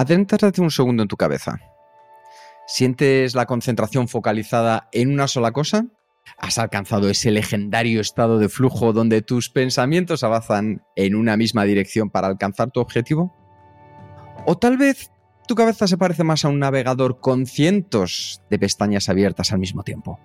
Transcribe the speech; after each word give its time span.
Adéntrate 0.00 0.62
un 0.62 0.70
segundo 0.70 1.02
en 1.02 1.10
tu 1.10 1.18
cabeza. 1.18 1.60
¿Sientes 2.66 3.34
la 3.34 3.44
concentración 3.44 4.08
focalizada 4.08 4.88
en 4.92 5.12
una 5.12 5.28
sola 5.28 5.52
cosa? 5.52 5.84
¿Has 6.38 6.56
alcanzado 6.56 7.10
ese 7.10 7.30
legendario 7.30 8.00
estado 8.00 8.38
de 8.38 8.48
flujo 8.48 8.94
donde 8.94 9.20
tus 9.20 9.50
pensamientos 9.50 10.24
avanzan 10.24 10.80
en 10.96 11.14
una 11.14 11.36
misma 11.36 11.64
dirección 11.64 12.08
para 12.08 12.28
alcanzar 12.28 12.70
tu 12.70 12.80
objetivo? 12.80 13.36
¿O 14.46 14.56
tal 14.56 14.78
vez 14.78 15.10
tu 15.46 15.54
cabeza 15.54 15.86
se 15.86 15.98
parece 15.98 16.24
más 16.24 16.46
a 16.46 16.48
un 16.48 16.60
navegador 16.60 17.20
con 17.20 17.44
cientos 17.44 18.40
de 18.48 18.58
pestañas 18.58 19.10
abiertas 19.10 19.52
al 19.52 19.58
mismo 19.58 19.82
tiempo? 19.82 20.18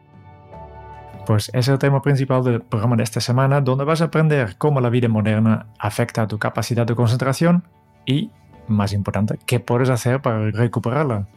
Pues 1.26 1.52
es 1.54 1.68
el 1.68 1.80
tema 1.80 2.02
principal 2.02 2.46
del 2.46 2.62
programa 2.62 2.96
de 2.96 3.04
esta 3.04 3.20
semana, 3.20 3.60
donde 3.60 3.84
vas 3.84 4.00
a 4.00 4.06
aprender 4.06 4.56
cómo 4.58 4.80
la 4.80 4.90
vida 4.90 5.10
moderna 5.10 5.74
afecta 5.80 6.22
a 6.22 6.28
tu 6.30 6.40
capacidad 6.40 6.88
de 6.88 6.96
concentración 6.96 7.68
y 8.06 8.32
más 8.68 8.94
importante, 8.94 9.40
¿qué 9.46 9.60
puedes 9.60 9.90
hacer 9.90 10.22
para 10.22 10.52
recuperarla? 10.52 11.28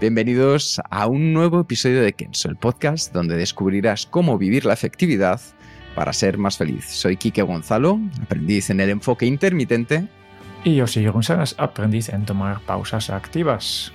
Bienvenidos 0.00 0.80
a 0.90 1.06
un 1.06 1.32
nuevo 1.32 1.60
episodio 1.60 2.02
de 2.02 2.12
Kenso, 2.12 2.48
el 2.48 2.56
podcast 2.56 3.12
donde 3.12 3.36
descubrirás 3.36 4.06
cómo 4.06 4.36
vivir 4.36 4.64
la 4.64 4.74
efectividad 4.74 5.40
para 5.94 6.12
ser 6.12 6.38
más 6.38 6.56
feliz. 6.56 6.86
Soy 6.86 7.16
Quique 7.16 7.42
Gonzalo, 7.42 8.00
aprendiz 8.20 8.70
en 8.70 8.80
el 8.80 8.90
enfoque 8.90 9.26
intermitente. 9.26 10.08
Y 10.64 10.76
yo 10.76 10.86
soy 10.86 11.06
González, 11.06 11.54
aprendiz 11.58 12.08
en 12.08 12.24
tomar 12.24 12.60
pausas 12.60 13.10
activas. 13.10 13.92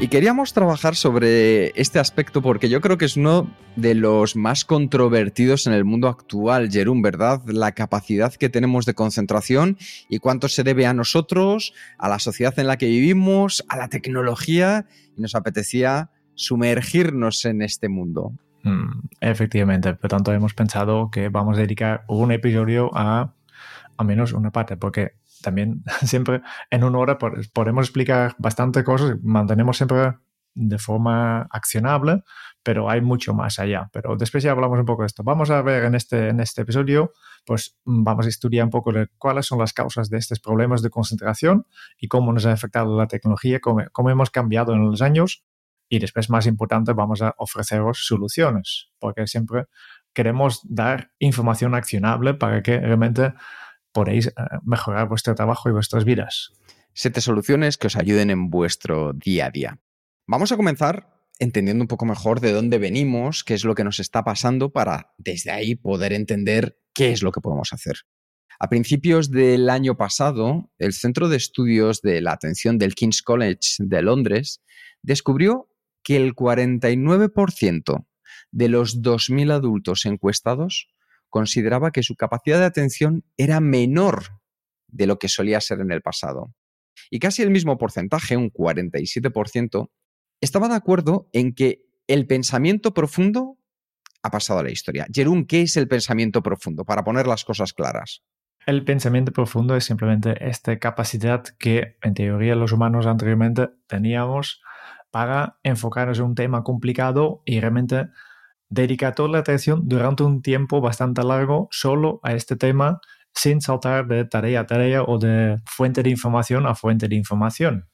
Y 0.00 0.08
queríamos 0.08 0.54
trabajar 0.54 0.96
sobre 0.96 1.78
este 1.78 1.98
aspecto 1.98 2.40
porque 2.40 2.70
yo 2.70 2.80
creo 2.80 2.96
que 2.96 3.04
es 3.04 3.18
uno 3.18 3.50
de 3.76 3.94
los 3.94 4.34
más 4.34 4.64
controvertidos 4.64 5.66
en 5.66 5.74
el 5.74 5.84
mundo 5.84 6.08
actual, 6.08 6.70
Jerún, 6.70 7.02
¿verdad? 7.02 7.42
La 7.44 7.72
capacidad 7.72 8.32
que 8.32 8.48
tenemos 8.48 8.86
de 8.86 8.94
concentración 8.94 9.76
y 10.08 10.18
cuánto 10.18 10.48
se 10.48 10.64
debe 10.64 10.86
a 10.86 10.94
nosotros, 10.94 11.74
a 11.98 12.08
la 12.08 12.18
sociedad 12.18 12.58
en 12.58 12.66
la 12.66 12.78
que 12.78 12.86
vivimos, 12.86 13.62
a 13.68 13.76
la 13.76 13.88
tecnología. 13.88 14.86
Y 15.18 15.20
nos 15.20 15.34
apetecía 15.34 16.08
sumergirnos 16.34 17.44
en 17.44 17.60
este 17.60 17.90
mundo. 17.90 18.32
Mm, 18.62 19.02
efectivamente, 19.20 19.92
por 19.92 20.08
tanto 20.08 20.32
hemos 20.32 20.54
pensado 20.54 21.10
que 21.10 21.28
vamos 21.28 21.58
a 21.58 21.60
dedicar 21.60 22.04
un 22.08 22.32
episodio 22.32 22.90
a 22.94 23.34
al 23.98 24.06
menos 24.06 24.32
una 24.32 24.50
parte, 24.50 24.78
porque 24.78 25.12
también 25.42 25.82
siempre 26.04 26.42
en 26.70 26.84
una 26.84 26.98
hora 26.98 27.18
podemos 27.18 27.86
explicar 27.86 28.34
bastante 28.38 28.84
cosas, 28.84 29.16
mantenemos 29.22 29.76
siempre 29.76 30.14
de 30.54 30.78
forma 30.78 31.42
accionable, 31.50 32.22
pero 32.62 32.90
hay 32.90 33.00
mucho 33.00 33.34
más 33.34 33.58
allá. 33.58 33.88
Pero 33.92 34.16
después 34.16 34.42
ya 34.42 34.50
hablamos 34.50 34.78
un 34.78 34.84
poco 34.84 35.02
de 35.02 35.06
esto. 35.06 35.22
Vamos 35.22 35.50
a 35.50 35.62
ver 35.62 35.84
en 35.84 35.94
este, 35.94 36.28
en 36.28 36.40
este 36.40 36.62
episodio, 36.62 37.12
pues 37.46 37.78
vamos 37.84 38.26
a 38.26 38.28
estudiar 38.28 38.64
un 38.64 38.70
poco 38.70 38.92
de 38.92 39.08
cuáles 39.18 39.46
son 39.46 39.58
las 39.58 39.72
causas 39.72 40.10
de 40.10 40.18
estos 40.18 40.40
problemas 40.40 40.82
de 40.82 40.90
concentración 40.90 41.66
y 41.98 42.08
cómo 42.08 42.32
nos 42.32 42.46
ha 42.46 42.52
afectado 42.52 42.96
la 42.96 43.06
tecnología, 43.06 43.60
cómo, 43.60 43.82
cómo 43.92 44.10
hemos 44.10 44.30
cambiado 44.30 44.74
en 44.74 44.84
los 44.84 45.02
años. 45.02 45.44
Y 45.88 45.98
después, 45.98 46.30
más 46.30 46.46
importante, 46.46 46.92
vamos 46.92 47.20
a 47.20 47.34
ofreceros 47.36 48.06
soluciones, 48.06 48.90
porque 49.00 49.26
siempre 49.26 49.64
queremos 50.12 50.60
dar 50.62 51.10
información 51.18 51.74
accionable 51.74 52.34
para 52.34 52.62
que 52.62 52.78
realmente 52.78 53.32
podéis 53.92 54.28
eh, 54.28 54.32
mejorar 54.64 55.08
vuestro 55.08 55.34
trabajo 55.34 55.68
y 55.68 55.72
vuestras 55.72 56.04
vidas. 56.04 56.52
Siete 56.92 57.20
soluciones 57.20 57.78
que 57.78 57.86
os 57.86 57.96
ayuden 57.96 58.30
en 58.30 58.50
vuestro 58.50 59.12
día 59.12 59.46
a 59.46 59.50
día. 59.50 59.78
Vamos 60.26 60.52
a 60.52 60.56
comenzar 60.56 61.20
entendiendo 61.38 61.82
un 61.82 61.88
poco 61.88 62.04
mejor 62.04 62.40
de 62.40 62.52
dónde 62.52 62.78
venimos, 62.78 63.44
qué 63.44 63.54
es 63.54 63.64
lo 63.64 63.74
que 63.74 63.84
nos 63.84 63.98
está 63.98 64.22
pasando 64.22 64.70
para 64.70 65.14
desde 65.16 65.50
ahí 65.50 65.74
poder 65.74 66.12
entender 66.12 66.78
qué 66.92 67.12
es 67.12 67.22
lo 67.22 67.32
que 67.32 67.40
podemos 67.40 67.72
hacer. 67.72 67.96
A 68.58 68.68
principios 68.68 69.30
del 69.30 69.70
año 69.70 69.96
pasado, 69.96 70.70
el 70.78 70.92
Centro 70.92 71.30
de 71.30 71.38
Estudios 71.38 72.02
de 72.02 72.20
la 72.20 72.32
Atención 72.32 72.76
del 72.76 72.94
King's 72.94 73.22
College 73.22 73.76
de 73.78 74.02
Londres 74.02 74.60
descubrió 75.02 75.70
que 76.02 76.16
el 76.16 76.34
49% 76.34 78.06
de 78.52 78.68
los 78.68 79.00
2.000 79.00 79.50
adultos 79.50 80.04
encuestados 80.04 80.88
consideraba 81.30 81.90
que 81.90 82.02
su 82.02 82.16
capacidad 82.16 82.58
de 82.58 82.66
atención 82.66 83.24
era 83.36 83.60
menor 83.60 84.40
de 84.88 85.06
lo 85.06 85.18
que 85.18 85.28
solía 85.28 85.60
ser 85.60 85.80
en 85.80 85.92
el 85.92 86.02
pasado. 86.02 86.54
Y 87.10 87.18
casi 87.18 87.42
el 87.42 87.50
mismo 87.50 87.78
porcentaje, 87.78 88.36
un 88.36 88.52
47%, 88.52 89.90
estaba 90.40 90.68
de 90.68 90.74
acuerdo 90.74 91.28
en 91.32 91.54
que 91.54 91.84
el 92.06 92.26
pensamiento 92.26 92.92
profundo 92.92 93.58
ha 94.22 94.30
pasado 94.30 94.60
a 94.60 94.62
la 94.62 94.70
historia. 94.70 95.06
Jerún, 95.12 95.46
¿qué 95.46 95.62
es 95.62 95.76
el 95.76 95.88
pensamiento 95.88 96.42
profundo? 96.42 96.84
Para 96.84 97.04
poner 97.04 97.26
las 97.26 97.44
cosas 97.44 97.72
claras. 97.72 98.22
El 98.66 98.84
pensamiento 98.84 99.32
profundo 99.32 99.74
es 99.74 99.84
simplemente 99.84 100.36
esta 100.46 100.78
capacidad 100.78 101.44
que 101.58 101.96
en 102.02 102.14
teoría 102.14 102.54
los 102.54 102.72
humanos 102.72 103.06
anteriormente 103.06 103.70
teníamos 103.86 104.62
para 105.10 105.58
enfocarnos 105.62 106.18
en 106.18 106.26
un 106.26 106.34
tema 106.34 106.62
complicado 106.62 107.42
y 107.46 107.58
realmente 107.60 108.08
dedica 108.70 109.12
toda 109.12 109.28
la 109.28 109.38
atención 109.38 109.82
durante 109.84 110.22
un 110.22 110.42
tiempo 110.42 110.80
bastante 110.80 111.22
largo 111.22 111.68
solo 111.70 112.20
a 112.22 112.34
este 112.34 112.56
tema 112.56 113.00
sin 113.34 113.60
saltar 113.60 114.06
de 114.06 114.24
tarea 114.24 114.60
a 114.60 114.66
tarea 114.66 115.02
o 115.02 115.18
de 115.18 115.56
fuente 115.66 116.02
de 116.02 116.10
información 116.10 116.66
a 116.66 116.74
fuente 116.74 117.08
de 117.08 117.16
información. 117.16 117.88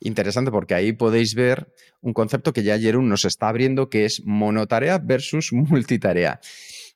Interesante 0.00 0.50
porque 0.50 0.74
ahí 0.74 0.92
podéis 0.92 1.34
ver 1.34 1.72
un 2.00 2.12
concepto 2.12 2.52
que 2.52 2.62
ya 2.62 2.78
Jerún 2.78 3.08
nos 3.08 3.24
está 3.24 3.48
abriendo 3.48 3.88
que 3.88 4.04
es 4.04 4.22
monotarea 4.24 4.98
versus 4.98 5.52
multitarea. 5.52 6.40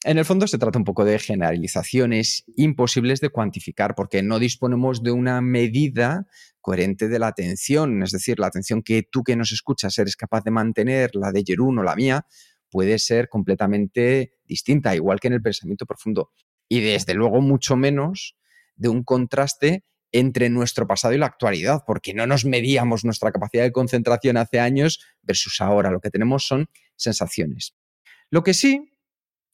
En 0.03 0.17
el 0.17 0.25
fondo 0.25 0.47
se 0.47 0.57
trata 0.57 0.79
un 0.79 0.85
poco 0.85 1.05
de 1.05 1.19
generalizaciones 1.19 2.45
imposibles 2.57 3.21
de 3.21 3.29
cuantificar 3.29 3.95
porque 3.95 4.23
no 4.23 4.39
disponemos 4.39 5.03
de 5.03 5.13
una 5.13 5.43
medida 5.43 6.27
coherente 6.63 7.09
de 7.09 7.19
la 7.19 7.27
atención, 7.27 8.03
es 8.03 8.11
decir, 8.11 8.39
la 8.39 8.47
atención 8.47 8.83
que 8.83 9.03
tú 9.03 9.23
que 9.23 9.37
nos 9.37 9.53
escuchas 9.53 9.99
eres 9.99 10.17
capaz 10.17 10.43
de 10.43 10.51
mantener, 10.51 11.11
la 11.15 11.33
de 11.33 11.43
Jerún 11.47 11.79
o 11.79 11.83
la 11.83 11.97
mía, 11.97 12.27
puede 12.71 12.99
ser 12.99 13.29
completamente 13.29 14.35
distinta, 14.45 14.95
igual 14.95 15.21
que 15.21 15.29
en 15.29 15.35
el 15.35 15.43
pensamiento 15.43 15.87
profundo. 15.87 16.33
Y 16.69 16.81
desde 16.81 17.15
luego 17.15 17.41
mucho 17.41 17.77
menos 17.77 18.37
de 18.77 18.89
un 18.89 19.03
contraste 19.03 19.85
entre 20.13 20.49
nuestro 20.51 20.87
pasado 20.87 21.15
y 21.15 21.19
la 21.19 21.27
actualidad, 21.27 21.83
porque 21.87 22.15
no 22.15 22.27
nos 22.27 22.45
medíamos 22.45 23.05
nuestra 23.05 23.31
capacidad 23.31 23.63
de 23.63 23.73
concentración 23.73 24.37
hace 24.37 24.59
años 24.59 25.01
versus 25.23 25.61
ahora. 25.61 25.91
Lo 25.91 26.01
que 26.01 26.11
tenemos 26.11 26.47
son 26.47 26.69
sensaciones. 26.97 27.75
Lo 28.31 28.43
que 28.43 28.55
sí 28.55 28.93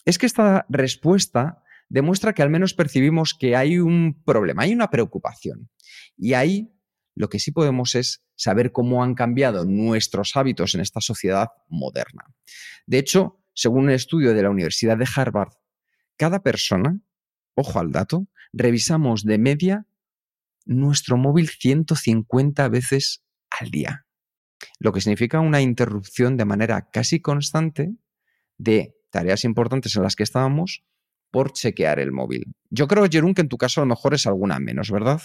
es 0.04 0.18
que 0.18 0.26
esta 0.26 0.66
respuesta 0.68 1.62
demuestra 1.88 2.32
que 2.32 2.42
al 2.42 2.50
menos 2.50 2.74
percibimos 2.74 3.34
que 3.34 3.56
hay 3.56 3.78
un 3.78 4.22
problema, 4.24 4.62
hay 4.62 4.72
una 4.72 4.90
preocupación. 4.90 5.70
Y 6.16 6.34
ahí 6.34 6.72
lo 7.14 7.28
que 7.28 7.38
sí 7.38 7.52
podemos 7.52 7.94
es 7.94 8.25
saber 8.36 8.70
cómo 8.70 9.02
han 9.02 9.14
cambiado 9.14 9.64
nuestros 9.64 10.36
hábitos 10.36 10.74
en 10.74 10.82
esta 10.82 11.00
sociedad 11.00 11.48
moderna. 11.68 12.24
De 12.86 12.98
hecho, 12.98 13.42
según 13.54 13.84
un 13.84 13.90
estudio 13.90 14.34
de 14.34 14.42
la 14.42 14.50
Universidad 14.50 14.96
de 14.96 15.08
Harvard, 15.14 15.52
cada 16.16 16.42
persona, 16.42 17.00
ojo 17.54 17.80
al 17.80 17.90
dato, 17.90 18.28
revisamos 18.52 19.24
de 19.24 19.38
media 19.38 19.86
nuestro 20.64 21.16
móvil 21.16 21.48
150 21.48 22.68
veces 22.68 23.24
al 23.50 23.70
día, 23.70 24.06
lo 24.78 24.92
que 24.92 25.00
significa 25.00 25.40
una 25.40 25.62
interrupción 25.62 26.36
de 26.36 26.44
manera 26.44 26.90
casi 26.90 27.20
constante 27.20 27.94
de 28.58 28.94
tareas 29.10 29.44
importantes 29.44 29.96
en 29.96 30.02
las 30.02 30.16
que 30.16 30.24
estábamos 30.24 30.84
por 31.30 31.52
chequear 31.52 31.98
el 31.98 32.12
móvil. 32.12 32.54
Yo 32.70 32.86
creo, 32.88 33.06
Jerún, 33.10 33.34
que 33.34 33.42
en 33.42 33.48
tu 33.48 33.58
caso 33.58 33.80
a 33.80 33.84
lo 33.84 33.88
mejor 33.88 34.14
es 34.14 34.26
alguna 34.26 34.58
menos, 34.58 34.90
¿verdad? 34.90 35.22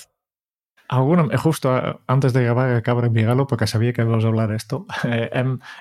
Alguno, 0.92 1.30
eh, 1.32 1.38
justo 1.38 1.78
eh, 1.78 1.96
antes 2.06 2.34
de 2.34 2.44
grabar 2.44 2.76
acabo 2.76 3.00
de 3.00 3.08
enviarlo 3.08 3.48
porque 3.48 3.66
sabía 3.66 3.94
que 3.94 4.02
ibas 4.02 4.26
a 4.26 4.28
hablar 4.28 4.50
de 4.50 4.58
esto. 4.58 4.86
Eh, 5.06 5.30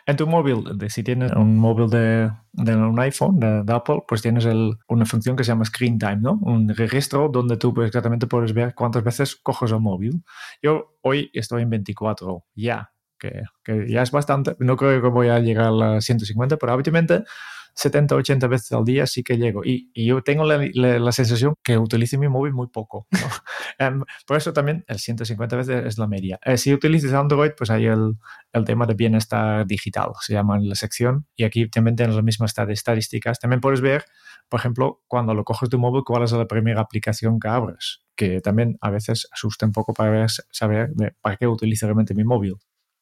en, 0.07 0.17
tu 0.17 0.27
móvil, 0.27 0.65
si 0.89 1.03
tienes 1.03 1.33
un 1.33 1.57
móvil 1.57 1.91
de, 1.91 2.31
un 2.53 2.99
iPhone, 3.01 3.39
de, 3.41 3.73
Apple, 3.73 4.05
pues 4.07 4.23
tienes 4.23 4.47
una 4.89 5.05
función 5.05 5.37
que 5.37 5.45
se 5.45 5.49
llama 5.49 5.65
Screen 5.65 5.99
Time, 5.99 6.19
¿no? 6.21 6.39
Un 6.43 6.69
registro 6.69 7.29
donde 7.29 7.57
tú 7.57 7.75
pues, 7.75 7.89
exactamente 7.89 8.27
puedes 8.27 8.53
ver 8.55 8.75
cuántas 8.75 9.03
veces 9.03 9.37
coges 9.37 9.73
el 9.73 9.81
móvil. 9.81 10.23
Yo 10.63 10.97
hoy 11.03 11.31
estoy 11.35 11.63
en 11.63 11.71
24 11.71 12.45
ya, 12.55 12.93
que, 13.19 13.43
que 13.65 13.91
ya 13.91 14.03
es 14.03 14.11
bastante. 14.13 14.57
No 14.61 14.77
creo 14.77 15.03
que 15.03 15.09
voy 15.09 15.29
a 15.29 15.41
llegar 15.41 15.73
a 15.83 16.01
150, 16.01 16.57
pero 16.57 16.73
habitualmente 16.73 17.25
70, 17.81 18.15
80 18.15 18.47
veces 18.47 18.73
al 18.73 18.85
día 18.85 19.07
sí 19.07 19.23
que 19.23 19.39
llego. 19.39 19.63
Y, 19.65 19.91
yo 19.95 20.23
tengo 20.23 20.45
la, 20.45 21.13
sensación 21.13 21.55
que 21.65 21.79
utilizo 21.79 22.19
mi 22.19 22.29
móvil 22.29 22.53
muy 22.53 22.69
poco. 22.69 23.07
Em, 23.79 24.03
por 24.27 24.37
eso 24.37 24.53
también 24.53 24.85
el 24.89 24.99
150 24.99 25.57
veces 25.57 25.87
es 25.87 25.97
la 25.97 26.07
media. 26.07 26.39
Eh, 26.45 26.59
si 26.59 26.75
utilizas 26.75 27.15
Android, 27.15 27.53
pues 27.57 27.71
hay 27.71 27.87
el, 27.87 28.19
el, 28.53 28.65
tema 28.67 28.85
de 28.85 28.93
bienestar 28.93 29.67
digital, 29.67 30.11
se 30.21 30.35
llama 30.35 30.57
en 30.57 30.69
la 30.69 30.75
sección. 30.75 31.27
Y 31.35 31.45
aquí 31.45 31.71
también 31.71 31.97
tienes 31.97 32.15
las 32.15 32.25
mismas 32.25 32.55
estadísticas. 32.69 33.39
También 33.39 33.63
puedes 33.63 33.81
ver, 33.81 34.05
por 34.51 34.61
ejemplo, 34.61 35.03
cuando 35.09 35.33
lo 35.33 35.45
coges 35.45 35.71
tu 35.71 35.79
móvil, 35.79 36.03
cuál 36.05 36.25
es 36.25 36.33
la 36.33 36.47
primera 36.47 36.83
aplicación 36.83 37.41
que 37.41 37.49
abres, 37.49 38.03
que 38.15 38.43
también 38.43 38.77
a 38.83 38.91
veces 38.91 39.27
asusta 39.33 39.65
un 39.65 39.73
poco 39.73 39.95
para 39.95 40.27
saber 40.29 40.91
para 41.23 41.37
qué 41.39 41.47
utilizo 41.47 41.87
realmente 41.87 42.15
mi 42.15 42.25
móvil 42.25 42.57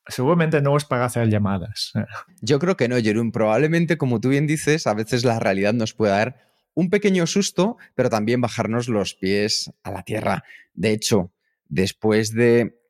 seguramente 0.08 0.60
no 0.60 0.76
es 0.76 0.84
para 0.84 1.04
hacer 1.04 1.28
llamadas. 1.28 1.92
Yo 2.40 2.58
creo 2.58 2.76
que 2.76 2.88
no, 2.88 2.96
Jerón. 2.96 3.32
Probablemente, 3.32 3.96
como 3.98 4.20
tú 4.20 4.30
bien 4.30 4.46
dices, 4.46 4.86
a 4.86 4.94
veces 4.94 5.24
la 5.24 5.38
realidad 5.38 5.74
nos 5.74 5.94
puede 5.94 6.12
dar 6.12 6.48
un 6.74 6.90
pequeño 6.90 7.26
susto, 7.26 7.76
pero 7.94 8.10
también 8.10 8.40
bajarnos 8.40 8.88
los 8.88 9.14
pies 9.14 9.70
a 9.82 9.90
la 9.90 10.02
tierra. 10.02 10.44
De 10.74 10.92
hecho, 10.92 11.32
después 11.68 12.32
de 12.32 12.80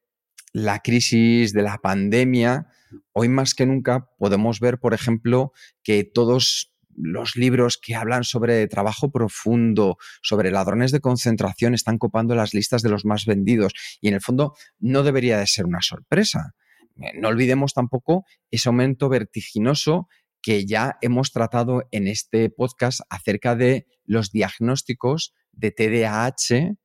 la 0.53 0.81
crisis 0.81 1.53
de 1.53 1.63
la 1.63 1.79
pandemia, 1.79 2.69
hoy 3.13 3.29
más 3.29 3.55
que 3.55 3.67
nunca 3.67 4.09
podemos 4.19 4.61
ver, 4.61 4.79
por 4.79 4.95
ejemplo, 4.95 5.53
que 5.83 6.05
todos 6.05 6.75
los 7.01 7.37
libros 7.37 7.79
que 7.79 7.95
hablan 7.95 8.25
sobre 8.25 8.67
trabajo 8.67 9.11
profundo, 9.11 9.99
sobre 10.21 10.51
ladrones 10.51 10.91
de 10.91 11.01
concentración, 11.01 11.75
están 11.75 11.99
copando 11.99 12.35
las 12.35 12.55
listas 12.55 12.83
de 12.83 12.91
los 12.91 13.05
más 13.05 13.25
vendidos. 13.25 13.73
Y 14.01 14.09
en 14.09 14.15
el 14.15 14.21
fondo 14.21 14.55
no 14.81 15.03
debería 15.03 15.39
de 15.39 15.47
ser 15.47 15.65
una 15.65 15.81
sorpresa. 15.81 16.55
Eh, 17.01 17.13
no 17.15 17.29
olvidemos 17.29 17.75
tampoco 17.75 18.25
ese 18.51 18.69
aumento 18.69 19.09
vertiginoso 19.09 20.09
que 20.41 20.67
ya 20.67 20.99
hemos 21.01 21.33
tratado 21.33 21.89
en 21.91 22.07
este 22.07 22.51
podcast 22.51 23.01
acerca 23.11 23.57
de 23.57 23.87
los 24.05 24.31
diagnósticos 24.31 25.35
de 25.53 25.73
TDAH, 25.73 26.77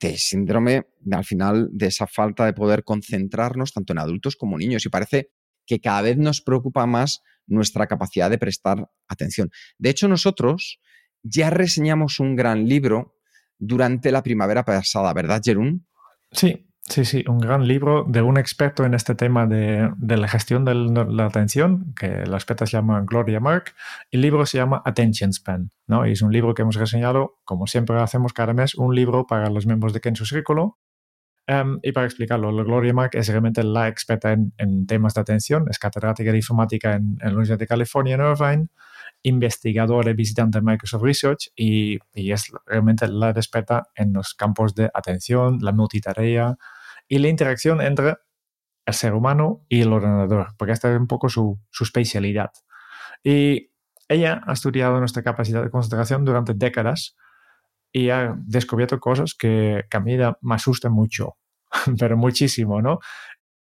de 0.00 0.18
síndrome, 0.18 0.86
al 1.10 1.24
final, 1.24 1.68
de 1.72 1.86
esa 1.86 2.06
falta 2.06 2.44
de 2.44 2.52
poder 2.52 2.84
concentrarnos 2.84 3.72
tanto 3.72 3.92
en 3.92 3.98
adultos 3.98 4.36
como 4.36 4.58
niños. 4.58 4.84
Y 4.84 4.90
parece 4.90 5.30
que 5.66 5.80
cada 5.80 6.02
vez 6.02 6.16
nos 6.18 6.42
preocupa 6.42 6.86
más 6.86 7.22
nuestra 7.46 7.86
capacidad 7.86 8.30
de 8.30 8.38
prestar 8.38 8.90
atención. 9.08 9.50
De 9.78 9.90
hecho, 9.90 10.06
nosotros 10.08 10.80
ya 11.22 11.50
reseñamos 11.50 12.20
un 12.20 12.36
gran 12.36 12.68
libro 12.68 13.16
durante 13.58 14.12
la 14.12 14.22
primavera 14.22 14.64
pasada, 14.64 15.12
¿verdad, 15.14 15.40
Jerún? 15.42 15.86
Sí, 16.30 16.65
Sí, 16.88 17.04
sí, 17.04 17.24
un 17.26 17.38
gran 17.40 17.66
libro 17.66 18.04
de 18.06 18.22
un 18.22 18.38
experto 18.38 18.84
en 18.84 18.94
este 18.94 19.16
tema 19.16 19.46
de, 19.46 19.90
la 19.98 20.28
gestión 20.28 20.64
de 20.64 20.74
la 20.74 21.26
atención, 21.26 21.92
que 21.98 22.24
la 22.24 22.36
experta 22.36 22.64
se 22.64 22.76
llama 22.76 23.02
Gloria 23.04 23.40
Mark. 23.40 23.74
El 24.12 24.20
libro 24.20 24.46
se 24.46 24.58
llama 24.58 24.82
Attention 24.84 25.32
Span, 25.32 25.70
¿no? 25.88 26.06
Y 26.06 26.12
es 26.12 26.22
un 26.22 26.32
libro 26.32 26.54
que 26.54 26.62
hemos 26.62 26.76
reseñado, 26.76 27.38
como 27.44 27.66
siempre 27.66 28.00
hacemos 28.00 28.32
cada 28.32 28.52
mes, 28.52 28.76
un 28.76 28.94
libro 28.94 29.26
para 29.26 29.50
los 29.50 29.66
miembros 29.66 29.92
de 29.94 30.00
Kenzo 30.00 30.24
Círculo. 30.26 30.78
Em, 31.48 31.80
y 31.82 31.90
para 31.92 32.06
explicarlo, 32.06 32.52
Gloria 32.64 32.92
Mark 32.92 33.10
es 33.14 33.28
realmente 33.28 33.64
la 33.64 33.88
experta 33.88 34.32
en, 34.32 34.86
temas 34.86 35.14
de 35.14 35.20
atención, 35.20 35.66
es 35.68 35.78
catedrática 35.80 36.30
de 36.30 36.38
informática 36.38 36.94
en, 36.94 37.18
en 37.20 37.28
la 37.28 37.30
Universidad 37.30 37.58
de 37.58 37.66
California 37.66 38.14
en 38.14 38.20
Irvine, 38.20 38.68
investigadora 39.22 40.10
y 40.10 40.14
visitante 40.14 40.58
de 40.58 40.62
Microsoft 40.64 41.02
Research 41.02 41.50
y, 41.56 41.98
y 42.14 42.32
es 42.32 42.52
realmente 42.66 43.08
la 43.08 43.30
experta 43.30 43.88
en 43.96 44.12
los 44.12 44.34
campos 44.34 44.74
de 44.74 44.90
atención, 44.94 45.58
la 45.62 45.72
multitarea, 45.72 46.56
y 47.08 47.18
la 47.18 47.28
interacción 47.28 47.80
entre 47.80 48.16
el 48.86 48.94
ser 48.94 49.14
humano 49.14 49.64
y 49.68 49.82
el 49.82 49.92
ordenador, 49.92 50.48
porque 50.56 50.72
esta 50.72 50.92
es 50.92 50.98
un 50.98 51.08
poco 51.08 51.28
su, 51.28 51.58
especialidad. 51.80 52.52
Y 53.22 53.70
ella 54.08 54.42
ha 54.46 54.52
estudiado 54.52 54.98
nuestra 54.98 55.22
capacidad 55.22 55.62
de 55.62 55.70
concentración 55.70 56.24
durante 56.24 56.54
décadas 56.54 57.16
y 57.92 58.10
ha 58.10 58.34
descubierto 58.38 59.00
cosas 59.00 59.34
que, 59.34 59.84
a 59.90 60.00
mí 60.00 60.16
me 60.16 60.54
asustan 60.54 60.92
mucho, 60.92 61.36
pero 61.98 62.16
muchísimo, 62.16 62.80
¿no? 62.80 63.00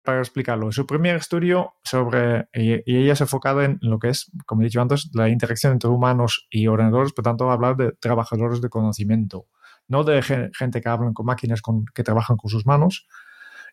Para 0.03 0.21
explicarlo, 0.21 0.73
su 0.73 0.87
primer 0.87 1.17
estudio 1.17 1.75
sobre, 1.85 2.49
y, 2.55 2.81
ella 2.87 3.17
se 3.17 3.25
ha 3.25 3.27
enfocado 3.27 3.63
en 3.63 3.79
lo 3.83 3.99
que 3.99 4.09
es, 4.09 4.31
como 4.47 4.63
he 4.63 4.65
dicho 4.65 4.81
antes, 4.81 5.11
la 5.13 5.29
interacción 5.29 5.73
entre 5.73 5.91
humanos 5.91 6.47
y 6.51 6.69
ordenadores, 6.69 7.13
por 7.13 7.25
tanto, 7.25 7.51
hablar 7.51 7.77
de 7.77 7.93
trabajadores 7.93 8.61
de 8.61 8.69
conocimiento 8.71 9.47
no 9.91 10.05
de 10.05 10.23
gente 10.23 10.81
que 10.81 10.89
hablan 10.89 11.13
con 11.13 11.27
máquinas 11.27 11.61
que 11.95 12.05
trabajan 12.05 12.37
con 12.37 12.51
sus 12.51 12.65
manos. 12.65 13.07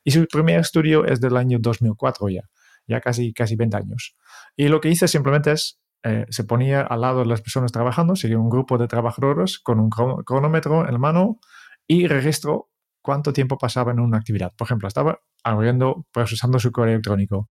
Y 0.04 0.12
su 0.12 0.26
primer 0.28 0.60
estudio 0.60 1.06
es 1.06 1.22
del 1.22 1.38
año 1.38 1.60
2004 1.62 2.30
ya, 2.30 2.42
ya 2.88 3.00
casi, 3.00 3.34
casi 3.34 3.56
20 3.56 3.78
años. 3.78 4.16
Y 4.56 4.68
lo 4.68 4.82
que 4.82 4.90
hice 4.90 5.08
simplemente 5.08 5.52
es, 5.52 5.80
eh, 6.04 6.26
se 6.30 6.44
ponía 6.44 6.82
al 6.82 7.02
lado 7.02 7.20
de 7.20 7.28
las 7.28 7.42
personas 7.42 7.72
trabajando, 7.72 8.16
seguía 8.16 8.40
un 8.40 8.50
grupo 8.50 8.78
de 8.78 8.88
trabajadores 8.88 9.60
con 9.60 9.80
un 9.80 9.90
cronómetro 9.90 10.86
en 10.86 10.94
la 10.94 11.00
mano 11.00 11.40
y 11.88 12.08
registró 12.08 12.70
cuánto 13.02 13.32
tiempo 13.32 13.58
pasaba 13.58 13.92
en 13.92 14.00
una 14.00 14.18
actividad. 14.18 14.54
Por 14.58 14.66
ejemplo, 14.66 14.88
estaba 14.88 15.20
abriendo, 15.44 16.06
procesando 16.12 16.60
su 16.60 16.72
correo 16.72 16.96
electrónico 16.96 17.50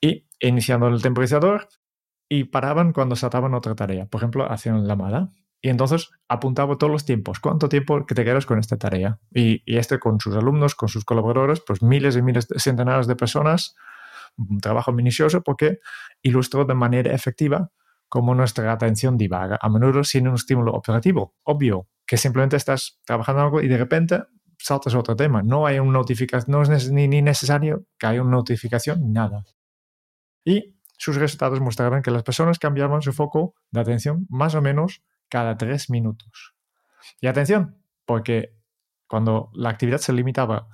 y 0.00 0.26
iniciando 0.40 0.88
el 0.88 1.02
temporizador 1.02 1.68
y 2.28 2.44
paraban 2.44 2.92
cuando 2.92 3.14
saltaban 3.14 3.54
otra 3.54 3.74
tarea. 3.74 4.06
Por 4.06 4.20
ejemplo, 4.20 4.50
hacían 4.50 4.82
la 4.82 4.94
llamada 4.94 5.32
y 5.60 5.68
entonces 5.68 6.10
apuntaba 6.28 6.76
todos 6.76 6.92
los 6.92 7.04
tiempos, 7.04 7.40
cuánto 7.40 7.68
tiempo 7.68 8.04
que 8.06 8.14
te 8.14 8.24
quedas 8.24 8.46
con 8.46 8.58
esta 8.58 8.76
tarea. 8.76 9.18
Y, 9.32 9.62
este 9.66 9.98
con 9.98 10.20
sus 10.20 10.36
alumnos, 10.36 10.74
con 10.74 10.88
sus 10.88 11.04
colaboradores, 11.04 11.60
pues 11.60 11.82
miles 11.82 12.16
y 12.16 12.22
miles, 12.22 12.46
centenares 12.56 13.06
de 13.06 13.16
personas, 13.16 13.74
un 14.36 14.60
trabajo 14.60 14.92
minucioso 14.92 15.42
porque 15.42 15.80
ilustró 16.22 16.64
de 16.64 16.74
manera 16.74 17.12
efectiva 17.12 17.70
cómo 18.08 18.34
nuestra 18.34 18.70
atención 18.70 19.16
divaga, 19.16 19.58
a 19.60 19.68
menudo 19.68 20.04
sin 20.04 20.28
un 20.28 20.34
estímulo 20.34 20.72
operativo, 20.72 21.34
obvio, 21.42 21.88
que 22.06 22.16
simplemente 22.16 22.56
estás 22.56 23.00
trabajando 23.04 23.42
algo 23.42 23.60
y 23.60 23.68
de 23.68 23.78
repente 23.78 24.22
saltas 24.58 24.94
a 24.94 24.98
otro 24.98 25.16
tema. 25.16 25.42
No 25.42 25.66
hay 25.66 25.78
una 25.78 25.98
notificación, 25.98 26.52
no 26.52 26.62
es 26.62 26.90
ni, 26.90 27.08
ni 27.08 27.22
necesario 27.22 27.86
que 27.98 28.06
haya 28.06 28.22
una 28.22 28.32
notificación, 28.32 29.12
nada. 29.12 29.44
Y 30.44 30.76
sus 30.98 31.16
resultados 31.16 31.60
mostraron 31.60 32.02
que 32.02 32.10
las 32.10 32.22
personas 32.22 32.58
cambiaban 32.58 33.02
su 33.02 33.12
foco 33.12 33.54
de 33.70 33.80
atención 33.80 34.26
más 34.30 34.54
o 34.54 34.62
menos 34.62 35.02
cada 35.28 35.56
tres 35.56 35.90
minutos. 35.90 36.54
Y 37.20 37.26
atención, 37.26 37.78
porque 38.04 38.56
cuando 39.06 39.50
la 39.54 39.70
actividad 39.70 39.98
se 39.98 40.12
limitaba 40.12 40.68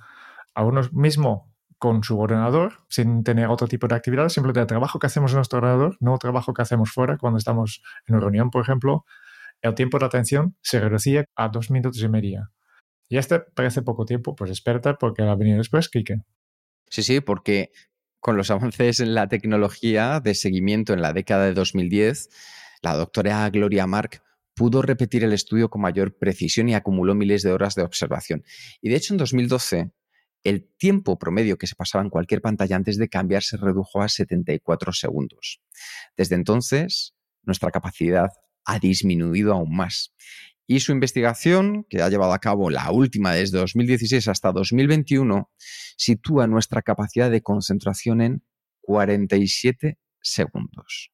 a 0.53 0.63
uno 0.63 0.81
mismo 0.91 1.53
con 1.77 2.03
su 2.03 2.17
ordenador, 2.19 2.85
sin 2.87 3.23
tener 3.23 3.47
otro 3.47 3.67
tipo 3.67 3.87
de 3.87 3.95
actividad, 3.95 4.29
simplemente 4.29 4.61
el 4.61 4.67
trabajo 4.67 4.99
que 4.99 5.07
hacemos 5.07 5.31
en 5.31 5.37
nuestro 5.37 5.57
ordenador, 5.59 5.97
no 5.99 6.17
trabajo 6.17 6.53
que 6.53 6.61
hacemos 6.61 6.91
fuera, 6.91 7.17
cuando 7.17 7.37
estamos 7.37 7.81
en 8.07 8.15
una 8.15 8.21
reunión, 8.21 8.51
por 8.51 8.61
ejemplo, 8.61 9.05
el 9.61 9.75
tiempo 9.75 9.99
de 9.99 10.05
atención 10.05 10.55
se 10.61 10.79
reducía 10.79 11.25
a 11.35 11.49
dos 11.49 11.71
minutos 11.71 12.01
y 12.01 12.07
media. 12.07 12.51
Y 13.09 13.17
este 13.17 13.39
parece 13.39 13.81
poco 13.81 14.05
tiempo, 14.05 14.35
pues 14.35 14.51
espérate 14.51 14.93
porque 14.93 15.23
va 15.23 15.33
a 15.33 15.35
venir 15.35 15.57
después, 15.57 15.89
Kike. 15.89 16.21
Sí, 16.89 17.03
sí, 17.03 17.19
porque 17.21 17.71
con 18.19 18.37
los 18.37 18.49
avances 18.51 19.01
en 19.01 19.13
la 19.13 19.27
tecnología 19.27 20.21
de 20.21 20.35
seguimiento 20.35 20.93
en 20.93 21.01
la 21.01 21.11
década 21.11 21.45
de 21.45 21.53
2010, 21.53 22.29
la 22.81 22.95
doctora 22.95 23.49
Gloria 23.49 23.87
Mark 23.87 24.21
pudo 24.53 24.81
repetir 24.81 25.23
el 25.23 25.33
estudio 25.33 25.69
con 25.69 25.81
mayor 25.81 26.17
precisión 26.17 26.69
y 26.69 26.75
acumuló 26.75 27.15
miles 27.15 27.41
de 27.41 27.51
horas 27.51 27.75
de 27.75 27.83
observación. 27.83 28.43
Y 28.81 28.89
de 28.89 28.95
hecho, 28.95 29.13
en 29.13 29.17
2012, 29.17 29.91
el 30.43 30.69
tiempo 30.77 31.17
promedio 31.17 31.57
que 31.57 31.67
se 31.67 31.75
pasaba 31.75 32.03
en 32.03 32.09
cualquier 32.09 32.41
pantalla 32.41 32.75
antes 32.75 32.97
de 32.97 33.09
cambiar 33.09 33.43
se 33.43 33.57
redujo 33.57 34.01
a 34.01 34.09
74 34.09 34.91
segundos. 34.91 35.61
Desde 36.17 36.35
entonces, 36.35 37.15
nuestra 37.43 37.71
capacidad 37.71 38.29
ha 38.65 38.79
disminuido 38.79 39.53
aún 39.53 39.75
más. 39.75 40.13
Y 40.65 40.79
su 40.79 40.91
investigación, 40.91 41.85
que 41.89 42.01
ha 42.01 42.09
llevado 42.09 42.33
a 42.33 42.39
cabo 42.39 42.69
la 42.69 42.89
última 42.91 43.33
desde 43.33 43.57
2016 43.57 44.27
hasta 44.29 44.51
2021, 44.51 45.49
sitúa 45.97 46.47
nuestra 46.47 46.81
capacidad 46.81 47.29
de 47.29 47.41
concentración 47.41 48.21
en 48.21 48.43
47 48.81 49.97
segundos. 50.21 51.11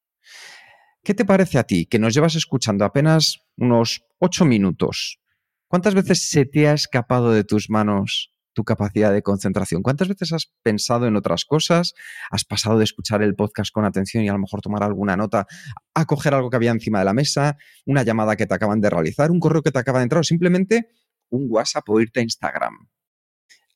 ¿Qué 1.02 1.14
te 1.14 1.24
parece 1.24 1.58
a 1.58 1.64
ti 1.64 1.86
que 1.86 1.98
nos 1.98 2.12
llevas 2.12 2.34
escuchando 2.34 2.84
apenas 2.84 3.40
unos 3.56 4.04
ocho 4.18 4.44
minutos? 4.44 5.18
¿Cuántas 5.66 5.94
veces 5.94 6.28
se 6.28 6.44
te 6.44 6.68
ha 6.68 6.74
escapado 6.74 7.32
de 7.32 7.42
tus 7.42 7.70
manos 7.70 8.34
tu 8.52 8.64
capacidad 8.64 9.10
de 9.10 9.22
concentración? 9.22 9.82
¿Cuántas 9.82 10.08
veces 10.08 10.32
has 10.34 10.52
pensado 10.62 11.06
en 11.06 11.16
otras 11.16 11.46
cosas? 11.46 11.94
¿Has 12.30 12.44
pasado 12.44 12.76
de 12.76 12.84
escuchar 12.84 13.22
el 13.22 13.34
podcast 13.34 13.72
con 13.72 13.86
atención 13.86 14.24
y 14.24 14.28
a 14.28 14.32
lo 14.32 14.40
mejor 14.40 14.60
tomar 14.60 14.82
alguna 14.82 15.16
nota, 15.16 15.46
a 15.94 16.04
coger 16.04 16.34
algo 16.34 16.50
que 16.50 16.56
había 16.56 16.70
encima 16.70 16.98
de 16.98 17.06
la 17.06 17.14
mesa, 17.14 17.56
una 17.86 18.02
llamada 18.02 18.36
que 18.36 18.46
te 18.46 18.54
acaban 18.54 18.82
de 18.82 18.90
realizar, 18.90 19.30
un 19.30 19.40
correo 19.40 19.62
que 19.62 19.70
te 19.70 19.78
acaba 19.78 20.00
de 20.00 20.02
entrar 20.02 20.20
o 20.20 20.24
simplemente 20.24 20.90
un 21.30 21.46
WhatsApp 21.48 21.88
o 21.88 22.00
irte 22.00 22.20
a 22.20 22.24
Instagram? 22.24 22.90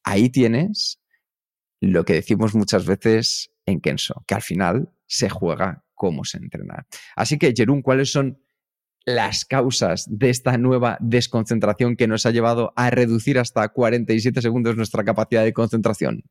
Ahí 0.02 0.28
tienes 0.28 1.00
lo 1.80 2.04
que 2.04 2.14
decimos 2.14 2.54
muchas 2.54 2.84
veces 2.84 3.50
en 3.64 3.80
Kenso, 3.80 4.24
que 4.26 4.34
al 4.34 4.42
final 4.42 4.92
se 5.06 5.30
juega 5.30 5.83
cómo 5.94 6.24
se 6.24 6.38
entrena. 6.38 6.86
Así 7.16 7.38
que, 7.38 7.52
Jerún, 7.56 7.82
¿cuáles 7.82 8.10
son 8.10 8.38
las 9.06 9.44
causas 9.44 10.06
de 10.08 10.30
esta 10.30 10.56
nueva 10.56 10.96
desconcentración 11.00 11.96
que 11.96 12.08
nos 12.08 12.26
ha 12.26 12.30
llevado 12.30 12.72
a 12.76 12.90
reducir 12.90 13.38
hasta 13.38 13.68
47 13.68 14.40
segundos 14.40 14.76
nuestra 14.76 15.04
capacidad 15.04 15.44
de 15.44 15.52
concentración? 15.52 16.24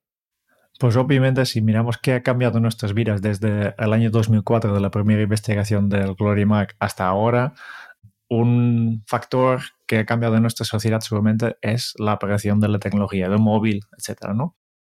Pues 0.79 0.96
obviamente 0.96 1.46
si 1.46 1.62
miramos 1.62 1.98
qué 1.98 2.13
ha 2.13 2.24
cambiado 2.24 2.60
nuestras 2.60 2.93
vidas 2.93 3.22
desde 3.22 3.75
el 3.77 3.93
año 3.93 4.10
2004 4.10 4.74
de 4.74 4.82
la 4.82 4.89
primera 4.89 5.22
investigación 5.22 5.88
del 5.88 6.15
Glory 6.15 6.46
Mac 6.46 6.75
hasta 6.79 7.05
ahora, 7.05 7.53
un 8.27 9.03
factor 9.05 9.62
que 9.86 10.00
ha 10.00 10.05
cambiado 10.05 10.36
en 10.36 10.41
nuestra 10.41 10.65
sociedad 10.65 11.00
seguramente 11.01 11.58
es 11.62 11.93
la 12.00 12.13
aparición 12.13 12.60
de 12.60 12.70
la 12.70 12.79
tecnología, 12.79 13.29
del 13.29 13.39
móvil, 13.39 13.82
etcétera, 13.98 14.34
¿no? 14.34 14.58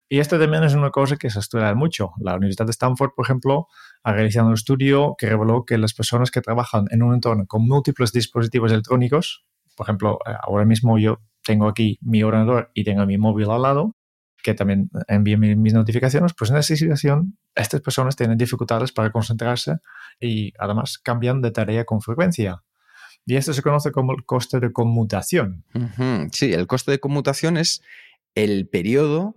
Y 0.08 0.18
esto 0.18 0.38
también 0.38 0.64
es 0.64 0.74
una 0.74 0.90
cosa 0.90 1.16
que 1.16 1.30
se 1.30 1.38
estudia 1.38 1.74
mucho. 1.74 2.12
La 2.20 2.34
Universidad 2.34 2.66
de 2.66 2.72
Stanford, 2.72 3.10
por 3.16 3.24
ejemplo, 3.24 3.68
ha 4.02 4.12
realizado 4.12 4.48
un 4.48 4.54
estudio 4.54 5.14
que 5.18 5.28
reveló 5.28 5.64
que 5.64 5.78
las 5.78 5.94
personas 5.94 6.30
que 6.30 6.40
trabajan 6.40 6.86
en 6.90 7.02
un 7.02 7.14
entorno 7.14 7.46
con 7.46 7.66
múltiples 7.66 8.12
dispositivos 8.12 8.70
electrónicos, 8.70 9.44
por 9.76 9.86
ejemplo, 9.86 10.18
eh, 10.26 10.34
ahora 10.42 10.64
mismo 10.64 10.98
yo 10.98 11.20
tengo 11.42 11.68
aquí 11.68 11.98
mi 12.02 12.22
ordenador 12.22 12.70
y 12.74 12.84
tengo 12.84 13.04
mi 13.06 13.18
móvil 13.18 13.50
al 13.50 13.62
lado, 13.62 13.96
que 14.42 14.54
también 14.54 14.90
envía 15.08 15.38
mis 15.38 15.72
notificaciones, 15.72 16.34
pues 16.34 16.50
en 16.50 16.58
esa 16.58 16.76
situación 16.76 17.38
estas 17.54 17.80
personas 17.80 18.14
tienen 18.14 18.36
dificultades 18.36 18.92
para 18.92 19.10
concentrarse 19.10 19.78
y 20.20 20.52
además 20.58 20.98
cambian 20.98 21.40
de 21.40 21.50
tarea 21.50 21.84
con 21.84 22.02
frecuencia. 22.02 22.62
Y 23.24 23.36
esto 23.36 23.54
se 23.54 23.62
conoce 23.62 23.90
como 23.90 24.12
el 24.12 24.26
coste 24.26 24.60
de 24.60 24.70
conmutación. 24.70 25.64
Sí, 26.32 26.52
el 26.52 26.66
coste 26.66 26.90
de 26.90 27.00
conmutación 27.00 27.56
es 27.56 27.82
el 28.34 28.68
periodo 28.68 29.36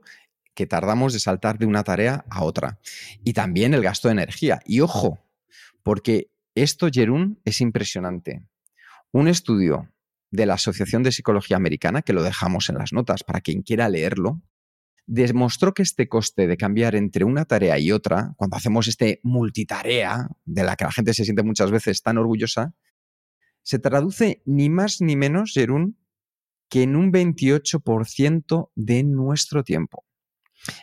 que 0.58 0.66
tardamos 0.66 1.14
de 1.14 1.20
saltar 1.20 1.60
de 1.60 1.68
una 1.68 1.84
tarea 1.84 2.26
a 2.32 2.44
otra. 2.44 2.80
Y 3.24 3.34
también 3.34 3.76
el 3.76 3.84
gasto 3.84 4.08
de 4.08 4.14
energía. 4.14 4.60
Y 4.66 4.80
ojo, 4.80 5.20
porque 5.84 6.32
esto, 6.56 6.90
Jerún, 6.92 7.40
es 7.46 7.62
impresionante. 7.62 8.42
Un 9.12 9.28
estudio 9.28 9.94
de 10.32 10.48
la 10.48 10.56
Asociación 10.56 11.04
de 11.04 11.12
Psicología 11.12 11.58
Americana, 11.58 12.02
que 12.02 12.12
lo 12.12 12.24
dejamos 12.24 12.70
en 12.70 12.80
las 12.80 12.92
notas 12.92 13.24
para 13.24 13.40
quien 13.40 13.62
quiera 13.62 13.88
leerlo, 13.88 14.42
demostró 15.06 15.76
que 15.76 15.84
este 15.84 16.10
coste 16.10 16.48
de 16.48 16.58
cambiar 16.58 16.96
entre 16.96 17.24
una 17.24 17.46
tarea 17.46 17.78
y 17.78 17.92
otra, 17.92 18.34
cuando 18.36 18.58
hacemos 18.58 18.88
este 18.88 19.20
multitarea, 19.22 20.28
de 20.44 20.64
la 20.64 20.76
que 20.76 20.86
la 20.86 20.92
gente 20.92 21.14
se 21.14 21.24
siente 21.24 21.44
muchas 21.44 21.70
veces 21.70 22.02
tan 22.02 22.18
orgullosa, 22.18 22.74
se 23.62 23.78
traduce 23.78 24.42
ni 24.46 24.72
más 24.72 25.02
ni 25.02 25.16
menos, 25.16 25.52
Jerún, 25.54 26.00
que 26.68 26.82
en 26.82 26.96
un 26.96 27.14
28% 27.14 28.72
de 28.74 29.04
nuestro 29.04 29.64
tiempo. 29.64 30.07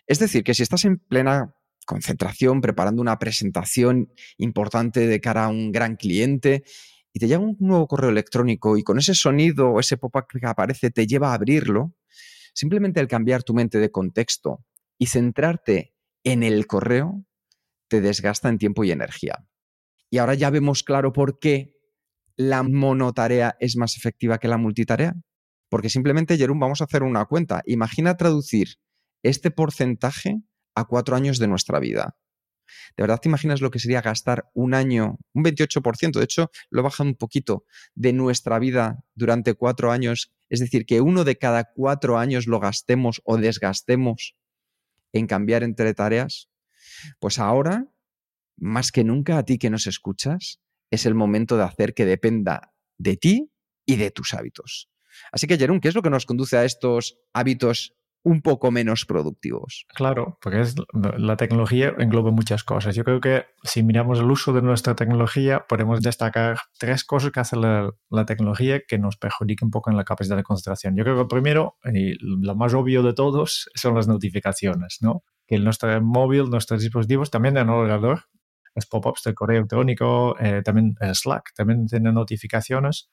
Es 0.06 0.18
decir, 0.18 0.44
que 0.44 0.54
si 0.54 0.62
estás 0.62 0.84
en 0.84 0.98
plena 0.98 1.54
concentración 1.86 2.60
preparando 2.60 3.02
una 3.02 3.18
presentación 3.18 4.12
importante 4.38 5.06
de 5.06 5.20
cara 5.20 5.44
a 5.44 5.48
un 5.48 5.70
gran 5.70 5.96
cliente 5.96 6.64
y 7.12 7.20
te 7.20 7.28
llega 7.28 7.40
un 7.40 7.56
nuevo 7.60 7.86
correo 7.86 8.10
electrónico 8.10 8.76
y 8.76 8.82
con 8.82 8.98
ese 8.98 9.14
sonido 9.14 9.70
o 9.70 9.80
ese 9.80 9.96
pop-up 9.96 10.26
que 10.28 10.46
aparece 10.46 10.90
te 10.90 11.06
lleva 11.06 11.30
a 11.30 11.34
abrirlo, 11.34 11.94
simplemente 12.54 13.00
el 13.00 13.08
cambiar 13.08 13.42
tu 13.42 13.54
mente 13.54 13.78
de 13.78 13.90
contexto 13.90 14.64
y 14.98 15.06
centrarte 15.06 15.94
en 16.24 16.42
el 16.42 16.66
correo 16.66 17.24
te 17.88 18.00
desgasta 18.00 18.48
en 18.48 18.58
tiempo 18.58 18.84
y 18.84 18.90
energía. 18.90 19.46
Y 20.10 20.18
ahora 20.18 20.34
ya 20.34 20.50
vemos 20.50 20.82
claro 20.82 21.12
por 21.12 21.38
qué 21.38 21.74
la 22.36 22.62
monotarea 22.62 23.56
es 23.60 23.76
más 23.76 23.96
efectiva 23.96 24.38
que 24.38 24.48
la 24.48 24.58
multitarea. 24.58 25.14
Porque 25.68 25.88
simplemente, 25.88 26.36
Jerón, 26.36 26.58
vamos 26.60 26.80
a 26.80 26.84
hacer 26.84 27.02
una 27.02 27.24
cuenta. 27.24 27.62
Imagina 27.66 28.16
traducir 28.16 28.76
este 29.24 29.50
porcentaje 29.50 30.42
a 30.76 30.84
cuatro 30.84 31.16
años 31.16 31.38
de 31.38 31.48
nuestra 31.48 31.80
vida. 31.80 32.16
¿De 32.96 33.02
verdad 33.02 33.18
te 33.20 33.28
imaginas 33.28 33.60
lo 33.60 33.70
que 33.70 33.78
sería 33.78 34.00
gastar 34.00 34.50
un 34.54 34.74
año, 34.74 35.18
un 35.32 35.44
28%? 35.44 36.18
De 36.18 36.24
hecho, 36.24 36.50
lo 36.70 36.82
baja 36.82 37.02
un 37.02 37.14
poquito 37.14 37.64
de 37.94 38.12
nuestra 38.12 38.58
vida 38.58 39.04
durante 39.14 39.54
cuatro 39.54 39.90
años. 39.90 40.32
Es 40.48 40.60
decir, 40.60 40.86
que 40.86 41.00
uno 41.00 41.24
de 41.24 41.36
cada 41.36 41.64
cuatro 41.64 42.18
años 42.18 42.46
lo 42.46 42.60
gastemos 42.60 43.20
o 43.24 43.36
desgastemos 43.36 44.36
en 45.12 45.26
cambiar 45.26 45.62
entre 45.62 45.94
tareas. 45.94 46.48
Pues 47.18 47.38
ahora, 47.38 47.88
más 48.56 48.92
que 48.92 49.04
nunca, 49.04 49.38
a 49.38 49.44
ti 49.44 49.58
que 49.58 49.70
nos 49.70 49.86
escuchas, 49.86 50.60
es 50.90 51.06
el 51.06 51.14
momento 51.14 51.56
de 51.56 51.64
hacer 51.64 51.94
que 51.94 52.06
dependa 52.06 52.72
de 52.98 53.16
ti 53.16 53.50
y 53.86 53.96
de 53.96 54.10
tus 54.10 54.34
hábitos. 54.34 54.90
Así 55.32 55.46
que, 55.46 55.58
Jerón, 55.58 55.80
¿qué 55.80 55.88
es 55.88 55.94
lo 55.94 56.02
que 56.02 56.10
nos 56.10 56.26
conduce 56.26 56.56
a 56.56 56.64
estos 56.64 57.18
hábitos 57.32 57.94
un 58.24 58.40
poco 58.40 58.70
menos 58.70 59.04
productivos. 59.04 59.86
Claro, 59.94 60.38
porque 60.40 60.62
es, 60.62 60.74
la 60.92 61.36
tecnología 61.36 61.94
engloba 61.98 62.30
muchas 62.30 62.64
cosas. 62.64 62.96
Yo 62.96 63.04
creo 63.04 63.20
que 63.20 63.44
si 63.62 63.82
miramos 63.82 64.18
el 64.18 64.30
uso 64.30 64.54
de 64.54 64.62
nuestra 64.62 64.96
tecnología, 64.96 65.66
podemos 65.68 66.00
destacar 66.00 66.58
tres 66.78 67.04
cosas 67.04 67.32
que 67.32 67.40
hace 67.40 67.56
la, 67.56 67.92
tecnología 68.26 68.80
que 68.88 68.98
nos 68.98 69.18
perjudican 69.18 69.66
un 69.66 69.70
poco 69.70 69.90
en 69.90 69.98
la 69.98 70.04
capacidad 70.04 70.36
de 70.36 70.42
concentración. 70.42 70.96
Yo 70.96 71.04
creo 71.04 71.18
que 71.18 71.26
primero, 71.26 71.76
y 71.84 72.14
lo 72.18 72.54
más 72.56 72.72
obvio 72.72 73.02
de 73.02 73.12
todos, 73.12 73.68
son 73.74 73.94
las 73.94 74.08
notificaciones, 74.08 74.98
¿no? 75.02 75.22
Que 75.46 75.58
nuestro 75.58 76.00
móvil, 76.00 76.48
nuestros 76.48 76.80
dispositivos, 76.80 77.30
también 77.30 77.58
en 77.58 77.68
el 77.68 77.74
ordenador, 77.74 78.22
los 78.74 78.86
pop-ups 78.86 79.22
de 79.24 79.34
correo 79.34 79.58
electrónico, 79.58 80.34
eh, 80.40 80.62
también 80.64 80.96
Slack, 81.12 81.52
también 81.54 81.86
tienen 81.86 82.14
notificaciones 82.14 83.10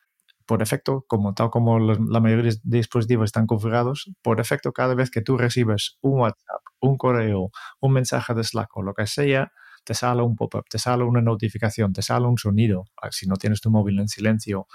por 0.52 0.60
defecto, 0.60 1.06
como 1.08 1.34
tal 1.34 1.50
como 1.50 1.80
la 1.80 2.20
mayoría 2.20 2.52
de 2.52 2.60
dispositivos 2.62 3.24
están 3.24 3.48
configurados, 3.48 4.12
por 4.22 4.36
defecto 4.36 4.74
cada 4.74 4.96
vez 4.96 5.10
que 5.10 5.22
tú 5.22 5.38
recibes 5.38 5.98
un 6.02 6.20
WhatsApp, 6.20 6.62
un 6.82 6.98
correo, 6.98 7.52
un 7.80 7.94
mensaje 7.94 8.34
de 8.34 8.44
Slack 8.44 8.76
o 8.76 8.82
lo 8.82 8.94
que 8.94 9.08
sea, 9.08 9.54
te 9.86 9.94
sale 9.94 10.24
un 10.24 10.36
pop-up, 10.36 10.66
te 10.70 10.78
sale 10.78 11.06
una 11.06 11.22
notificación, 11.22 11.94
te 11.94 12.02
sale 12.02 12.28
un 12.28 12.38
sonido, 12.38 12.84
ah, 13.02 13.08
si 13.12 13.30
no 13.30 13.38
tienes 13.38 13.62
tu 13.62 13.72
móvil 13.72 13.98
en 14.00 14.10
silencio. 14.10 14.68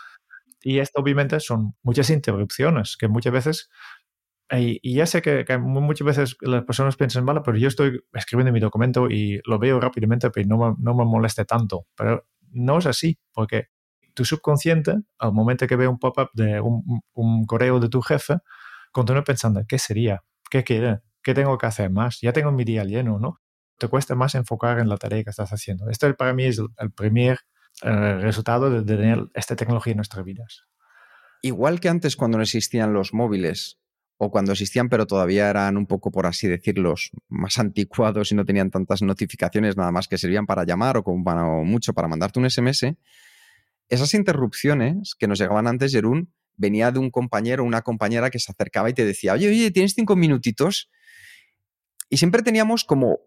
Y 0.63 0.79
esto 0.79 1.03
obviamente 1.03 1.41
son 1.41 1.75
muchas 1.83 2.09
interrupciones 2.09 2.97
que 2.97 3.09
muchas 3.09 3.35
veces 3.35 3.69
y, 4.51 4.95
ya 4.95 5.05
sé 5.05 5.21
que, 5.21 5.45
muchas 5.59 6.07
veces 6.07 6.37
las 6.41 6.65
personas 6.65 6.97
piensan, 6.97 7.27
vale, 7.27 7.43
pero 7.45 7.59
yo 7.59 7.69
estoy 7.69 8.01
escribiendo 8.15 8.51
mi 8.51 8.61
documento 8.61 9.11
y 9.11 9.43
lo 9.45 9.59
veo 9.59 9.79
rápidamente, 9.79 10.31
pero 10.31 10.49
no 10.49 10.75
no 10.79 10.95
me 10.95 11.05
moleste 11.05 11.45
tanto. 11.45 11.87
Pero 11.95 12.27
no 12.53 12.79
es 12.79 12.87
así, 12.87 13.19
porque 13.35 13.67
tu 14.17 14.25
subconsciente, 14.25 14.95
al 15.19 15.33
momento 15.33 15.67
que 15.67 15.77
ve 15.77 15.87
un 15.87 15.99
pop-up 15.99 16.31
de 16.33 16.59
un, 16.61 17.45
correo 17.45 17.79
de 17.79 17.89
tu 17.89 18.01
jefe, 18.01 18.39
continúa 18.91 19.23
pensando, 19.23 19.63
¿qué 19.69 19.79
sería? 19.79 20.25
¿Qué 20.51 20.65
quiere? 20.65 21.01
¿Qué 21.23 21.35
tengo 21.35 21.57
que 21.59 21.67
hacer 21.67 21.91
más? 21.91 22.19
Ya 22.23 22.33
tengo 22.33 22.51
mi 22.51 22.65
día 22.65 22.83
lleno, 22.85 23.19
¿no? 23.19 23.41
Te 23.79 23.89
cuesta 23.89 24.15
más 24.15 24.35
enfocar 24.35 24.79
en 24.79 24.89
la 24.89 24.97
tarea 24.97 25.23
que 25.23 25.31
estás 25.31 25.51
haciendo. 25.51 25.91
Esto 25.91 26.13
para 26.17 26.33
mí 26.33 26.45
es 26.45 26.59
el, 26.79 26.91
primer 26.93 27.41
eh, 27.83 28.19
resultado 28.21 28.71
de, 28.71 28.83
tener 28.83 29.27
esta 29.35 29.55
tecnología 29.55 29.91
en 29.91 29.99
nuestras 29.99 30.25
vidas. 30.25 30.65
Igual 31.43 31.79
que 31.79 31.91
antes 31.91 32.17
cuando 32.17 32.39
no 32.39 32.43
existían 32.43 32.95
los 32.95 33.13
móviles, 33.13 33.79
o 34.17 34.31
cuando 34.31 34.53
existían 34.53 34.89
pero 34.89 35.07
todavía 35.07 35.51
eran 35.51 35.77
un 35.77 35.87
poco, 35.87 36.11
por 36.11 36.25
así 36.25 36.49
decirlo, 36.49 36.95
más 37.29 37.59
anticuados 37.59 38.33
y 38.33 38.35
no 38.35 38.47
tenían 38.47 38.71
tantas 38.71 39.03
notificaciones 39.03 39.77
nada 39.77 39.93
más 39.93 40.09
que 40.09 40.17
servían 40.17 40.47
para 40.47 40.65
llamar 40.65 40.97
o, 40.97 41.03
como, 41.03 41.65
mucho 41.65 41.93
para 41.93 42.09
mandarte 42.09 42.41
un 42.41 42.49
SMS, 42.49 42.97
esas 43.89 44.15
interrupciones 44.15 45.15
que 45.19 45.29
nos 45.29 45.39
llegaban 45.39 45.67
antes, 45.67 45.93
Jerún, 45.93 46.33
venía 46.57 46.91
de 46.91 46.99
un 46.99 47.11
compañero 47.11 47.63
o 47.63 47.67
una 47.67 47.83
compañera 47.83 48.31
que 48.31 48.39
se 48.39 48.51
acercaba 48.51 48.91
y 48.91 48.95
te 48.95 49.05
decía, 49.05 49.35
oye, 49.35 49.49
oye, 49.49 49.71
¿tienes 49.71 49.95
cinco 49.95 50.17
minutitos? 50.17 50.91
Y 52.09 52.17
siempre 52.17 52.43
teníamos 52.43 52.85
como 52.85 53.21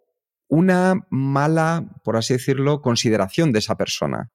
una 0.47 1.05
mala, 1.09 1.89
por 2.03 2.17
así 2.17 2.33
decirlo, 2.33 2.81
consideración 2.81 3.51
de 3.51 3.59
esa 3.59 3.77
persona. 3.77 4.31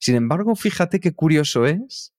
Sin 0.00 0.14
embargo, 0.14 0.56
fíjate 0.56 1.00
qué 1.00 1.12
curioso 1.12 1.66
es 1.66 2.14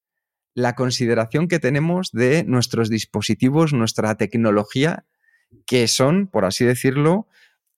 la 0.53 0.75
consideración 0.75 1.47
que 1.47 1.59
tenemos 1.59 2.11
de 2.11 2.43
nuestros 2.43 2.89
dispositivos, 2.89 3.73
nuestra 3.73 4.15
tecnología, 4.15 5.05
que 5.65 5.87
son, 5.87 6.27
por 6.27 6.45
así 6.45 6.65
decirlo, 6.65 7.27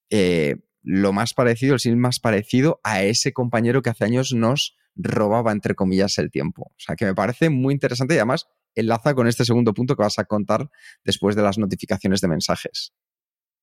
eh, 0.10 0.57
lo 0.83 1.13
más 1.13 1.33
parecido, 1.33 1.75
el 1.75 1.79
sí 1.79 1.95
más 1.95 2.19
parecido 2.19 2.81
a 2.83 3.03
ese 3.03 3.33
compañero 3.33 3.81
que 3.81 3.91
hace 3.91 4.05
años 4.05 4.33
nos 4.33 4.75
robaba, 4.95 5.51
entre 5.51 5.75
comillas, 5.75 6.17
el 6.17 6.31
tiempo. 6.31 6.71
O 6.71 6.79
sea, 6.79 6.95
que 6.95 7.05
me 7.05 7.15
parece 7.15 7.50
muy 7.50 7.74
interesante 7.74 8.15
y 8.15 8.17
además 8.17 8.48
enlaza 8.75 9.13
con 9.13 9.27
este 9.27 9.45
segundo 9.45 9.74
punto 9.74 9.95
que 9.95 10.03
vas 10.03 10.19
a 10.19 10.25
contar 10.25 10.69
después 11.03 11.36
de 11.36 11.43
las 11.43 11.57
notificaciones 11.57 12.21
de 12.21 12.27
mensajes. 12.27 12.93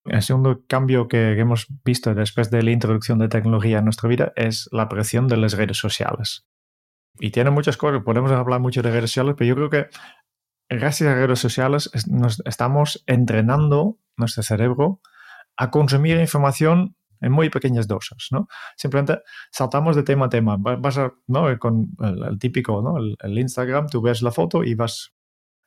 El 0.04 0.22
segundo 0.22 0.64
cambio 0.66 1.08
que 1.08 1.38
hemos 1.38 1.66
visto 1.84 2.14
después 2.14 2.50
de 2.50 2.62
la 2.62 2.70
introducción 2.70 3.18
de 3.18 3.28
tecnología 3.28 3.78
en 3.78 3.84
nuestra 3.84 4.08
vida 4.08 4.32
es 4.36 4.68
la 4.72 4.84
aparición 4.84 5.28
de 5.28 5.36
las 5.36 5.54
redes 5.54 5.76
sociales. 5.76 6.46
Y 7.20 7.30
tiene 7.30 7.50
muchas 7.50 7.76
cosas, 7.76 8.02
podemos 8.04 8.30
hablar 8.30 8.60
mucho 8.60 8.80
de 8.80 8.90
redes 8.90 9.10
sociales, 9.10 9.34
pero 9.36 9.48
yo 9.48 9.54
creo 9.56 9.70
que 9.70 9.88
gracias 10.68 11.10
a 11.10 11.14
redes 11.14 11.40
sociales 11.40 11.90
nos 12.06 12.40
estamos 12.46 13.02
entrenando 13.06 13.98
nuestro 14.16 14.42
cerebro 14.42 15.00
a 15.56 15.70
consumir 15.70 16.18
información 16.18 16.96
en 17.20 17.32
muy 17.32 17.50
pequeñas 17.50 17.86
dosis, 17.86 18.28
¿no? 18.30 18.48
Simplemente 18.76 19.20
saltamos 19.50 19.96
de 19.96 20.02
tema 20.02 20.26
a 20.26 20.28
tema. 20.28 20.56
Vas 20.58 20.98
a, 20.98 21.12
¿no? 21.26 21.58
Con 21.58 21.90
el, 22.00 22.38
típico, 22.38 22.82
¿no? 22.82 22.96
El, 22.98 23.38
Instagram, 23.38 23.88
tú 23.88 24.00
ves 24.02 24.22
la 24.22 24.30
foto 24.30 24.64
y 24.64 24.74
vas 24.74 25.12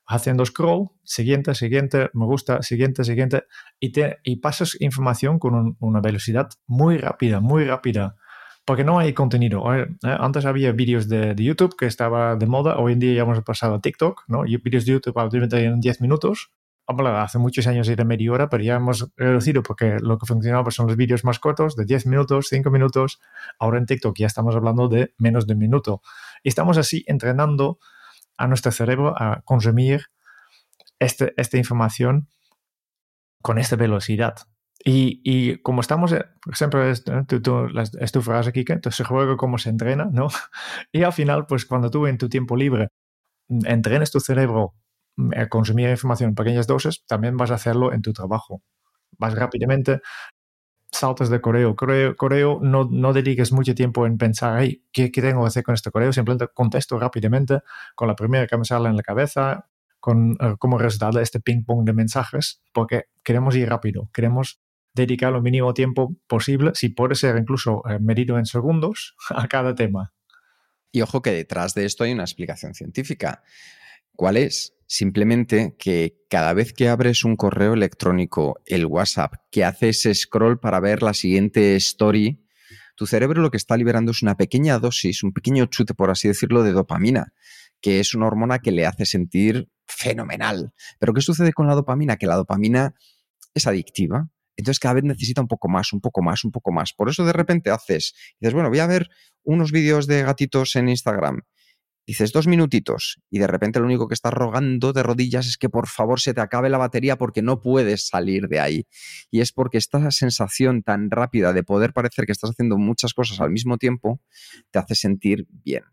haciendo 0.07 0.45
scroll, 0.45 0.89
siguiente, 1.03 1.55
siguiente, 1.55 2.09
me 2.13 2.25
gusta, 2.25 2.61
siguiente, 2.61 3.03
siguiente, 3.03 3.45
y, 3.79 3.91
te, 3.91 4.17
y 4.23 4.37
pasas 4.37 4.79
información 4.81 5.39
con 5.39 5.77
una 5.79 6.01
velocidad 6.01 6.49
muy 6.67 6.97
rápida, 6.97 7.39
muy 7.39 7.63
rápida, 7.63 8.17
porque 8.65 8.83
no 8.83 8.99
hay 8.99 9.13
contenido. 9.13 9.73
¿eh? 9.73 9.87
Antes 10.03 10.45
había 10.45 10.71
vídeos 10.71 11.07
de, 11.07 11.35
YouTube 11.37 11.75
que 11.77 11.85
estaba 11.85 12.35
de 12.35 12.45
moda, 12.45 12.77
hoy 12.77 12.93
en 12.93 12.99
día 12.99 13.13
ya 13.13 13.21
hemos 13.21 13.41
pasado 13.43 13.75
a 13.75 13.81
TikTok, 13.81 14.23
¿no? 14.27 14.41
Vídeos 14.41 14.85
de 14.85 14.93
YouTube 14.93 15.17
obviamente 15.17 15.63
en 15.63 15.79
10 15.79 16.01
minutos, 16.01 16.51
hace 16.99 17.39
muchos 17.39 17.67
años 17.67 17.87
era 17.89 18.03
media 18.03 18.31
hora, 18.31 18.49
pero 18.49 18.63
ya 18.63 18.75
hemos 18.75 19.11
reducido 19.15 19.63
porque 19.63 19.97
lo 19.99 20.17
que 20.17 20.25
funcionaba 20.25 20.71
son 20.71 20.87
los 20.87 20.95
vídeos 20.95 21.23
más 21.23 21.39
cortos, 21.39 21.75
de 21.75 21.85
10 21.85 22.05
minutos, 22.07 22.47
5 22.49 22.69
minutos. 22.69 23.19
Ahora 23.59 23.77
en 23.77 23.85
TikTok 23.85 24.15
ya 24.17 24.27
estamos 24.27 24.55
hablando 24.55 24.87
de 24.87 25.13
menos 25.17 25.47
de 25.47 25.53
un 25.53 25.59
minuto. 25.59 26.01
Y 26.43 26.49
estamos 26.49 26.77
así 26.77 27.03
entrenando 27.07 27.79
a 28.37 28.47
nuestro 28.47 28.71
cerebro 28.71 29.13
a 29.17 29.41
consumir 29.45 30.07
este, 30.99 31.33
esta 31.37 31.57
información 31.57 32.27
con 33.41 33.57
esta 33.57 33.75
velocidad. 33.75 34.35
Y, 34.83 35.21
y, 35.23 35.57
como 35.57 35.81
estamos, 35.81 36.11
eh, 36.11 36.25
siempre 36.53 36.89
es, 36.89 37.03
tú, 37.03 37.67
es 37.99 38.11
tu 38.11 38.21
frase, 38.21 38.51
Kike, 38.51 38.73
entonces 38.73 39.05
juega 39.05 39.37
como 39.37 39.57
se 39.57 39.69
entrena, 39.69 40.09
¿no? 40.11 40.29
Y 40.91 41.03
al 41.03 41.13
final, 41.13 41.45
pues 41.45 41.65
cuando 41.65 41.91
tú 41.91 42.07
en 42.07 42.17
tu 42.17 42.29
tiempo 42.29 42.55
libre 42.55 42.89
mm, 43.49 43.65
entrenes 43.67 44.11
tu 44.11 44.19
cerebro 44.19 44.73
consumir 45.49 45.89
información 45.89 46.29
en 46.29 46.35
pequeñas 46.35 46.67
dosis, 46.67 47.05
también 47.05 47.37
vas 47.37 47.51
a 47.51 47.55
hacerlo 47.55 47.93
en 47.93 48.01
tu 48.01 48.13
trabajo. 48.13 48.61
Vas 49.17 49.35
rápidamente, 49.35 50.01
saltas 50.91 51.29
de 51.29 51.41
correo. 51.41 51.75
Correo, 51.75 52.15
correo 52.15 52.59
no, 52.61 52.87
no 52.89 53.13
dediques 53.13 53.51
mucho 53.51 53.73
tiempo 53.73 54.05
en 54.05 54.17
pensar, 54.17 54.61
hey, 54.61 54.83
¿qué, 54.91 55.11
¿qué, 55.11 55.21
tengo 55.21 55.41
que 55.41 55.47
hacer 55.47 55.63
con 55.63 55.73
este 55.73 55.91
correo? 55.91 56.13
Simplemente 56.13 56.47
contesto 56.53 56.99
rápidamente 56.99 57.59
con 57.95 58.07
la 58.07 58.15
primera 58.15 58.47
que 58.47 58.57
me 58.57 58.65
sale 58.65 58.89
en 58.89 58.95
la 58.95 59.03
cabeza, 59.03 59.67
con, 59.99 60.31
uh, 60.31 60.57
como 60.57 60.77
resultado 60.77 61.17
de 61.17 61.23
este 61.23 61.39
ping-pong 61.39 61.85
de 61.85 61.93
mensajes, 61.93 62.61
porque 62.73 63.05
queremos 63.23 63.55
ir 63.55 63.69
rápido, 63.69 64.09
queremos 64.13 64.59
dedicar 64.93 65.31
lo 65.31 65.41
mínimo 65.41 65.73
tiempo 65.73 66.15
posible, 66.27 66.71
si 66.73 66.89
puede 66.89 67.15
ser 67.15 67.37
incluso 67.37 67.81
eh, 67.89 67.99
medido 67.99 68.37
en 68.37 68.45
segundos, 68.45 69.15
a 69.29 69.47
cada 69.47 69.73
tema. 69.75 70.13
Y 70.91 71.01
ojo 71.01 71.21
que 71.21 71.31
detrás 71.31 71.73
de 71.73 71.85
esto 71.85 72.03
hay 72.03 72.11
una 72.11 72.23
explicación 72.23 72.73
científica. 72.73 73.43
¿Cuál 74.13 74.35
es? 74.35 74.75
Simplemente 74.93 75.77
que 75.79 76.17
cada 76.29 76.51
vez 76.51 76.73
que 76.73 76.89
abres 76.89 77.23
un 77.23 77.37
correo 77.37 77.75
electrónico, 77.75 78.59
el 78.65 78.85
WhatsApp, 78.85 79.35
que 79.49 79.63
haces 79.63 80.05
scroll 80.13 80.59
para 80.59 80.81
ver 80.81 81.01
la 81.01 81.13
siguiente 81.13 81.77
story, 81.77 82.45
tu 82.97 83.07
cerebro 83.07 83.41
lo 83.41 83.51
que 83.51 83.55
está 83.55 83.77
liberando 83.77 84.11
es 84.11 84.21
una 84.21 84.35
pequeña 84.35 84.79
dosis, 84.79 85.23
un 85.23 85.31
pequeño 85.31 85.67
chute, 85.67 85.93
por 85.93 86.09
así 86.09 86.27
decirlo, 86.27 86.61
de 86.61 86.73
dopamina, 86.73 87.31
que 87.79 88.01
es 88.01 88.13
una 88.15 88.27
hormona 88.27 88.59
que 88.59 88.73
le 88.73 88.85
hace 88.85 89.05
sentir 89.05 89.69
fenomenal. 89.87 90.73
Pero 90.99 91.13
¿qué 91.13 91.21
sucede 91.21 91.53
con 91.53 91.67
la 91.67 91.75
dopamina? 91.75 92.17
Que 92.17 92.27
la 92.27 92.35
dopamina 92.35 92.93
es 93.53 93.67
adictiva. 93.67 94.27
Entonces 94.57 94.79
cada 94.79 94.95
vez 94.95 95.05
necesita 95.05 95.39
un 95.39 95.47
poco 95.47 95.69
más, 95.69 95.93
un 95.93 96.01
poco 96.01 96.21
más, 96.21 96.43
un 96.43 96.51
poco 96.51 96.73
más. 96.73 96.91
Por 96.91 97.07
eso 97.07 97.23
de 97.23 97.31
repente 97.31 97.71
haces, 97.71 98.13
dices, 98.41 98.53
bueno, 98.53 98.67
voy 98.67 98.79
a 98.79 98.87
ver 98.87 99.07
unos 99.43 99.71
vídeos 99.71 100.05
de 100.05 100.23
gatitos 100.23 100.75
en 100.75 100.89
Instagram. 100.89 101.43
Dices 102.07 102.31
dos 102.31 102.47
minutitos 102.47 103.21
y 103.29 103.39
de 103.39 103.47
repente 103.47 103.79
lo 103.79 103.85
único 103.85 104.07
que 104.07 104.15
estás 104.15 104.33
rogando 104.33 104.91
de 104.91 105.03
rodillas 105.03 105.47
es 105.47 105.57
que 105.57 105.69
por 105.69 105.87
favor 105.87 106.19
se 106.19 106.33
te 106.33 106.41
acabe 106.41 106.69
la 106.69 106.77
batería 106.77 107.17
porque 107.17 107.41
no 107.41 107.61
puedes 107.61 108.07
salir 108.07 108.47
de 108.47 108.59
ahí. 108.59 108.87
Y 109.29 109.41
es 109.41 109.51
porque 109.51 109.77
esta 109.77 110.09
sensación 110.11 110.81
tan 110.81 111.11
rápida 111.11 111.53
de 111.53 111.63
poder 111.63 111.93
parecer 111.93 112.25
que 112.25 112.31
estás 112.31 112.51
haciendo 112.51 112.77
muchas 112.77 113.13
cosas 113.13 113.39
al 113.39 113.51
mismo 113.51 113.77
tiempo 113.77 114.19
te 114.71 114.79
hace 114.79 114.95
sentir 114.95 115.47
bien. 115.49 115.83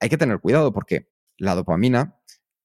Hay 0.00 0.08
que 0.08 0.18
tener 0.18 0.38
cuidado 0.38 0.72
porque 0.72 1.08
la 1.36 1.54
dopamina 1.54 2.20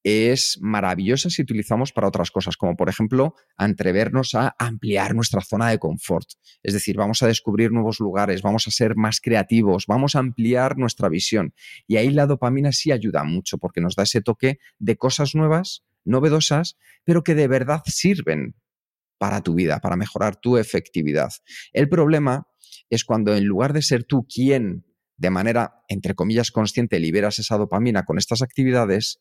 es 0.07 0.57
maravillosa 0.61 1.29
si 1.29 1.41
utilizamos 1.41 1.91
para 1.91 2.07
otras 2.07 2.31
cosas, 2.31 2.55
como 2.55 2.77
por 2.77 2.87
ejemplo 2.87 3.35
atrevernos 3.57 4.35
a 4.35 4.55
ampliar 4.57 5.13
nuestra 5.13 5.41
zona 5.41 5.69
de 5.69 5.79
confort. 5.79 6.27
Es 6.63 6.73
decir, 6.73 6.95
vamos 6.95 7.23
a 7.23 7.27
descubrir 7.27 7.73
nuevos 7.73 7.99
lugares, 7.99 8.41
vamos 8.41 8.69
a 8.69 8.71
ser 8.71 8.95
más 8.95 9.19
creativos, 9.19 9.83
vamos 9.85 10.15
a 10.15 10.19
ampliar 10.19 10.77
nuestra 10.77 11.09
visión. 11.09 11.53
Y 11.87 11.97
ahí 11.97 12.09
la 12.09 12.25
dopamina 12.25 12.71
sí 12.71 12.93
ayuda 12.93 13.25
mucho 13.25 13.57
porque 13.57 13.81
nos 13.81 13.95
da 13.95 14.03
ese 14.03 14.21
toque 14.21 14.59
de 14.79 14.95
cosas 14.95 15.35
nuevas, 15.35 15.83
novedosas, 16.05 16.77
pero 17.03 17.21
que 17.21 17.35
de 17.35 17.49
verdad 17.49 17.81
sirven 17.85 18.55
para 19.17 19.41
tu 19.41 19.55
vida, 19.55 19.79
para 19.81 19.97
mejorar 19.97 20.37
tu 20.37 20.55
efectividad. 20.55 21.31
El 21.73 21.89
problema 21.89 22.47
es 22.89 23.03
cuando 23.03 23.35
en 23.35 23.43
lugar 23.43 23.73
de 23.73 23.81
ser 23.81 24.05
tú 24.05 24.25
quien 24.25 24.85
de 25.17 25.31
manera, 25.31 25.81
entre 25.89 26.13
comillas, 26.13 26.51
consciente 26.51 26.99
liberas 26.99 27.39
esa 27.39 27.57
dopamina 27.57 28.05
con 28.05 28.17
estas 28.19 28.41
actividades, 28.41 29.19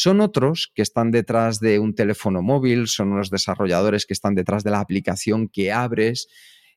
son 0.00 0.22
otros 0.22 0.72
que 0.74 0.80
están 0.80 1.10
detrás 1.10 1.60
de 1.60 1.78
un 1.78 1.94
teléfono 1.94 2.40
móvil, 2.40 2.88
son 2.88 3.12
unos 3.12 3.28
desarrolladores 3.28 4.06
que 4.06 4.14
están 4.14 4.34
detrás 4.34 4.64
de 4.64 4.70
la 4.70 4.80
aplicación 4.80 5.46
que 5.46 5.72
abres 5.72 6.26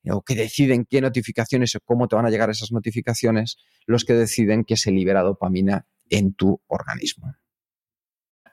eh, 0.03 0.11
o 0.11 0.23
que 0.23 0.35
deciden 0.35 0.85
qué 0.89 0.99
notificaciones 0.99 1.73
o 1.75 1.79
cómo 1.85 2.09
te 2.09 2.17
van 2.17 2.25
a 2.25 2.29
llegar 2.29 2.49
esas 2.49 2.73
notificaciones, 2.73 3.55
los 3.85 4.03
que 4.03 4.11
deciden 4.11 4.65
que 4.65 4.75
se 4.75 4.91
libera 4.91 5.21
dopamina 5.21 5.85
en 6.09 6.33
tu 6.33 6.61
organismo. 6.67 7.33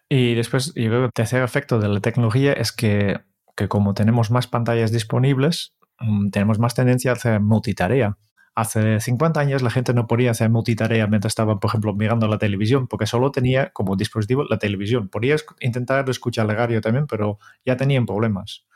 Y 0.09 0.35
después, 0.37 0.67
yo 0.77 0.85
creo 0.87 1.01
que 1.01 1.07
el 1.07 1.13
tercer 1.15 1.43
efecto 1.43 1.81
de 1.81 1.89
la 1.89 1.99
tecnología 1.99 2.53
es 2.53 2.71
que, 2.71 3.19
que 3.57 3.67
como 3.67 3.93
tenemos 3.95 4.31
más 4.31 4.47
pantallas 4.47 4.93
disponibles, 4.93 5.75
mm, 5.99 6.31
tenemos 6.31 6.61
más 6.61 6.77
tendencia 6.77 7.11
a 7.11 7.15
hacer 7.15 7.41
multitarea 7.41 8.19
hace 8.55 9.01
50 9.01 9.41
años 9.41 9.63
la 9.63 9.71
gente 9.71 9.95
no 9.95 10.07
podía 10.07 10.33
hacer 10.33 10.51
multitarea 10.51 11.07
mientras 11.07 11.33
estaba, 11.33 11.59
por 11.61 11.71
ejemplo, 11.71 11.95
mirando 11.95 12.29
la 12.29 12.39
televisión, 12.39 12.89
porque 12.89 13.07
solo 13.07 13.31
tenía 13.31 13.71
como 13.71 13.97
dispositivo 13.97 14.45
la 14.45 14.59
televisión. 14.59 15.09
Podías 15.09 15.45
intentar 15.61 16.09
escuchar 16.09 16.49
el 16.51 16.57
radio 16.57 16.81
también, 16.81 17.07
pero 17.07 17.39
ya 17.65 17.77
tenían 17.77 18.07
problemas. 18.07 18.67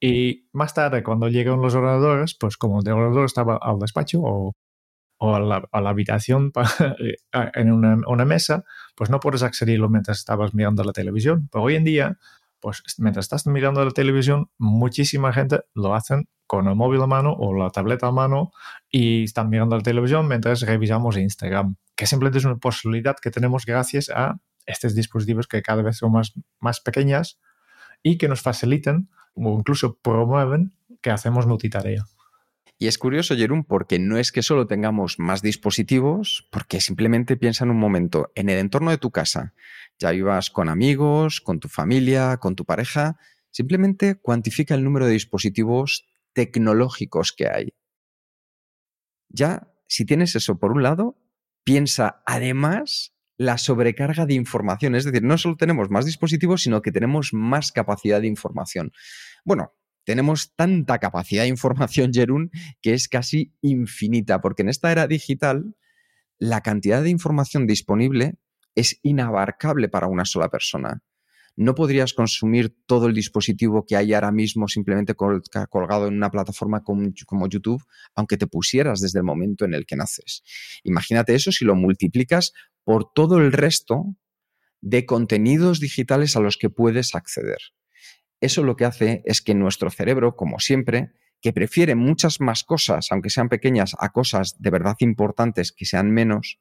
Y 0.00 0.48
más 0.52 0.74
tarde, 0.74 1.02
cuando 1.02 1.28
llegaron 1.28 1.62
los 1.62 1.74
ordenadores, 1.74 2.36
pues 2.38 2.56
como 2.56 2.80
el 2.80 2.88
ordenador 2.88 3.24
estaba 3.24 3.58
al 3.60 3.78
despacho 3.78 4.20
o, 4.22 4.54
a, 5.20 5.40
la, 5.40 5.62
habitación 5.72 6.52
en 7.32 7.72
una, 7.72 7.98
una, 8.06 8.24
mesa, 8.26 8.64
pues 8.94 9.08
no 9.08 9.20
puedes 9.20 9.42
accederlo 9.42 9.88
mientras 9.88 10.18
estabas 10.18 10.54
mirando 10.54 10.84
la 10.84 10.92
televisión. 10.92 11.48
Pero 11.50 11.64
hoy 11.64 11.76
en 11.76 11.84
día, 11.84 12.18
pues 12.66 12.82
mientras 12.98 13.26
estás 13.26 13.46
mirando 13.46 13.84
la 13.84 13.92
televisión, 13.92 14.50
muchísima 14.58 15.32
gente 15.32 15.60
lo 15.72 15.94
hacen 15.94 16.28
con 16.48 16.66
el 16.66 16.74
móvil 16.74 17.00
a 17.00 17.06
mano 17.06 17.32
o 17.32 17.54
la 17.54 17.70
tableta 17.70 18.08
a 18.08 18.10
mano 18.10 18.50
y 18.90 19.22
están 19.22 19.50
mirando 19.50 19.76
la 19.76 19.84
televisión 19.84 20.26
mientras 20.26 20.62
revisamos 20.62 21.16
Instagram, 21.16 21.76
que 21.94 22.08
simplemente 22.08 22.38
es 22.38 22.44
una 22.44 22.56
posibilidad 22.56 23.14
que 23.22 23.30
tenemos 23.30 23.66
gracias 23.66 24.10
a 24.10 24.40
estos 24.66 24.96
dispositivos 24.96 25.46
que 25.46 25.62
cada 25.62 25.80
vez 25.82 25.98
son 25.98 26.10
más, 26.10 26.32
más 26.58 26.80
pequeñas 26.80 27.38
y 28.02 28.18
que 28.18 28.26
nos 28.26 28.40
facilitan 28.40 29.10
o 29.34 29.56
incluso 29.56 29.98
promueven 30.02 30.72
que 31.00 31.10
hacemos 31.10 31.46
multitarea. 31.46 32.04
Y 32.78 32.88
es 32.88 32.98
curioso, 32.98 33.34
Jerón, 33.34 33.64
porque 33.64 33.98
no 33.98 34.18
es 34.18 34.32
que 34.32 34.42
solo 34.42 34.66
tengamos 34.66 35.18
más 35.18 35.40
dispositivos, 35.40 36.46
porque 36.50 36.80
simplemente 36.80 37.36
piensa 37.38 37.64
en 37.64 37.70
un 37.70 37.78
momento, 37.78 38.30
en 38.34 38.50
el 38.50 38.58
entorno 38.58 38.90
de 38.90 38.98
tu 38.98 39.10
casa, 39.10 39.54
ya 39.98 40.10
vivas 40.10 40.50
con 40.50 40.68
amigos, 40.68 41.40
con 41.40 41.58
tu 41.58 41.68
familia, 41.68 42.36
con 42.36 42.54
tu 42.54 42.66
pareja, 42.66 43.18
simplemente 43.50 44.16
cuantifica 44.16 44.74
el 44.74 44.84
número 44.84 45.06
de 45.06 45.12
dispositivos 45.12 46.06
tecnológicos 46.34 47.32
que 47.32 47.48
hay. 47.48 47.72
Ya, 49.30 49.72
si 49.88 50.04
tienes 50.04 50.36
eso 50.36 50.58
por 50.58 50.72
un 50.72 50.82
lado, 50.82 51.18
piensa 51.64 52.22
además 52.26 53.14
la 53.38 53.56
sobrecarga 53.56 54.26
de 54.26 54.34
información. 54.34 54.94
Es 54.94 55.04
decir, 55.04 55.22
no 55.22 55.38
solo 55.38 55.56
tenemos 55.56 55.90
más 55.90 56.04
dispositivos, 56.04 56.62
sino 56.62 56.82
que 56.82 56.92
tenemos 56.92 57.32
más 57.32 57.72
capacidad 57.72 58.20
de 58.20 58.26
información. 58.26 58.92
Bueno, 59.44 59.72
tenemos 60.06 60.54
tanta 60.54 60.98
capacidad 60.98 61.42
de 61.42 61.48
información, 61.48 62.12
Jerún, 62.14 62.50
que 62.80 62.94
es 62.94 63.08
casi 63.08 63.52
infinita, 63.60 64.40
porque 64.40 64.62
en 64.62 64.70
esta 64.70 64.90
era 64.90 65.06
digital 65.06 65.76
la 66.38 66.62
cantidad 66.62 67.02
de 67.02 67.10
información 67.10 67.66
disponible 67.66 68.36
es 68.74 68.98
inabarcable 69.02 69.90
para 69.90 70.06
una 70.06 70.24
sola 70.24 70.48
persona 70.48 71.02
no 71.56 71.74
podrías 71.74 72.12
consumir 72.12 72.76
todo 72.86 73.06
el 73.06 73.14
dispositivo 73.14 73.86
que 73.86 73.96
hay 73.96 74.12
ahora 74.12 74.30
mismo 74.30 74.68
simplemente 74.68 75.14
colgado 75.14 76.06
en 76.06 76.14
una 76.14 76.30
plataforma 76.30 76.84
como, 76.84 77.48
YouTube, 77.48 77.82
aunque 78.14 78.36
te 78.36 78.46
pusieras 78.46 79.00
desde 79.00 79.18
el 79.18 79.24
momento 79.24 79.64
en 79.64 79.74
el 79.74 79.86
que 79.86 79.96
naces. 79.96 80.42
Imagínate 80.84 81.34
eso 81.34 81.50
si 81.50 81.64
lo 81.64 81.74
multiplicas 81.74 82.52
por 82.84 83.10
todo 83.12 83.38
el 83.38 83.52
resto 83.52 84.04
de 84.82 85.06
contenidos 85.06 85.80
digitales 85.80 86.36
a 86.36 86.40
los 86.40 86.58
que 86.58 86.68
puedes 86.68 87.14
acceder. 87.14 87.58
Eso 88.40 88.62
lo 88.62 88.76
que 88.76 88.84
hace 88.84 89.22
es 89.24 89.40
que 89.42 89.54
nuestro 89.54 89.90
cerebro, 89.90 90.36
como 90.36 90.58
siempre, 90.58 91.12
que 91.40 91.52
prefiere 91.52 91.94
muchas 91.94 92.40
más 92.40 92.64
cosas, 92.64 93.08
aunque 93.10 93.30
sean 93.30 93.48
pequeñas, 93.48 93.94
a 93.98 94.10
cosas 94.10 94.56
de 94.58 94.70
verdad 94.70 94.96
importantes 95.00 95.72
que 95.72 95.84
sean 95.84 96.10
menos, 96.10 96.60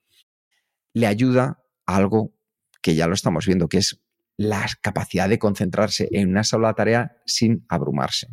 le 0.94 1.08
ayuda 1.08 1.64
a 1.86 1.98
algo 1.98 2.34
que 2.82 2.96
ya 2.96 3.08
lo 3.08 3.14
estamos 3.14 3.46
viendo, 3.46 3.68
que 3.68 3.78
es 3.78 4.02
la 4.38 4.66
capacidad 4.82 5.30
de 5.30 5.40
concentrarse 5.40 6.10
en 6.12 6.30
una 6.30 6.44
sola 6.44 6.74
tarea 6.74 7.18
sin 7.26 7.66
abrumarse. 7.70 8.28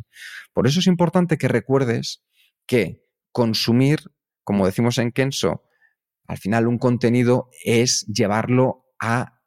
Por 0.53 0.67
eso 0.67 0.79
es 0.79 0.87
importante 0.87 1.37
que 1.37 1.47
recuerdes 1.47 2.23
que 2.65 3.03
consumir, 3.31 4.11
como 4.43 4.65
decimos 4.65 4.97
en 4.97 5.11
Kenso, 5.11 5.63
al 6.27 6.37
final 6.37 6.67
un 6.67 6.77
contenido 6.77 7.49
es 7.63 8.05
llevarlo 8.07 8.85
a 8.99 9.41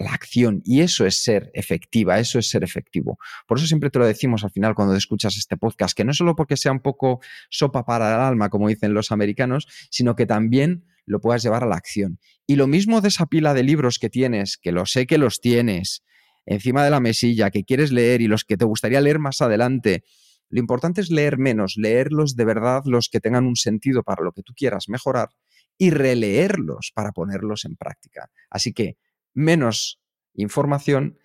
la 0.00 0.12
acción 0.12 0.62
y 0.64 0.80
eso 0.80 1.04
es 1.06 1.22
ser 1.22 1.50
efectiva, 1.52 2.18
eso 2.18 2.38
es 2.38 2.48
ser 2.48 2.64
efectivo. 2.64 3.18
Por 3.46 3.58
eso 3.58 3.66
siempre 3.66 3.90
te 3.90 3.98
lo 3.98 4.06
decimos 4.06 4.42
al 4.44 4.50
final 4.50 4.74
cuando 4.74 4.96
escuchas 4.96 5.36
este 5.36 5.58
podcast, 5.58 5.94
que 5.96 6.04
no 6.04 6.14
solo 6.14 6.34
porque 6.34 6.56
sea 6.56 6.72
un 6.72 6.80
poco 6.80 7.20
sopa 7.50 7.84
para 7.84 8.14
el 8.14 8.20
alma, 8.20 8.48
como 8.48 8.68
dicen 8.68 8.94
los 8.94 9.12
americanos, 9.12 9.66
sino 9.90 10.16
que 10.16 10.24
también 10.26 10.86
lo 11.04 11.20
puedas 11.20 11.42
llevar 11.42 11.64
a 11.64 11.66
la 11.66 11.76
acción. 11.76 12.18
Y 12.46 12.56
lo 12.56 12.66
mismo 12.66 13.02
de 13.02 13.08
esa 13.08 13.26
pila 13.26 13.52
de 13.52 13.62
libros 13.62 13.98
que 13.98 14.08
tienes, 14.08 14.56
que 14.56 14.72
lo 14.72 14.86
sé 14.86 15.06
que 15.06 15.18
los 15.18 15.40
tienes, 15.40 16.02
encima 16.46 16.82
de 16.82 16.90
la 16.90 17.00
mesilla 17.00 17.50
que 17.50 17.64
quieres 17.64 17.92
leer 17.92 18.22
y 18.22 18.26
los 18.26 18.44
que 18.44 18.56
te 18.56 18.64
gustaría 18.64 19.02
leer 19.02 19.18
más 19.18 19.42
adelante. 19.42 20.04
Lo 20.48 20.60
importante 20.60 21.02
es 21.02 21.10
leer 21.10 21.36
menos, 21.36 21.74
leerlos 21.76 22.36
de 22.36 22.44
verdad 22.46 22.82
los 22.86 23.08
que 23.10 23.20
tengan 23.20 23.46
un 23.46 23.56
sentido 23.56 24.02
para 24.02 24.24
lo 24.24 24.32
que 24.32 24.42
tú 24.42 24.54
quieras 24.56 24.88
mejorar 24.88 25.28
y 25.76 25.90
releerlos 25.90 26.90
para 26.94 27.12
ponerlos 27.12 27.66
en 27.66 27.76
práctica. 27.76 28.30
Así 28.48 28.72
que 28.72 28.96
menos 29.34 30.00
información 30.34 31.18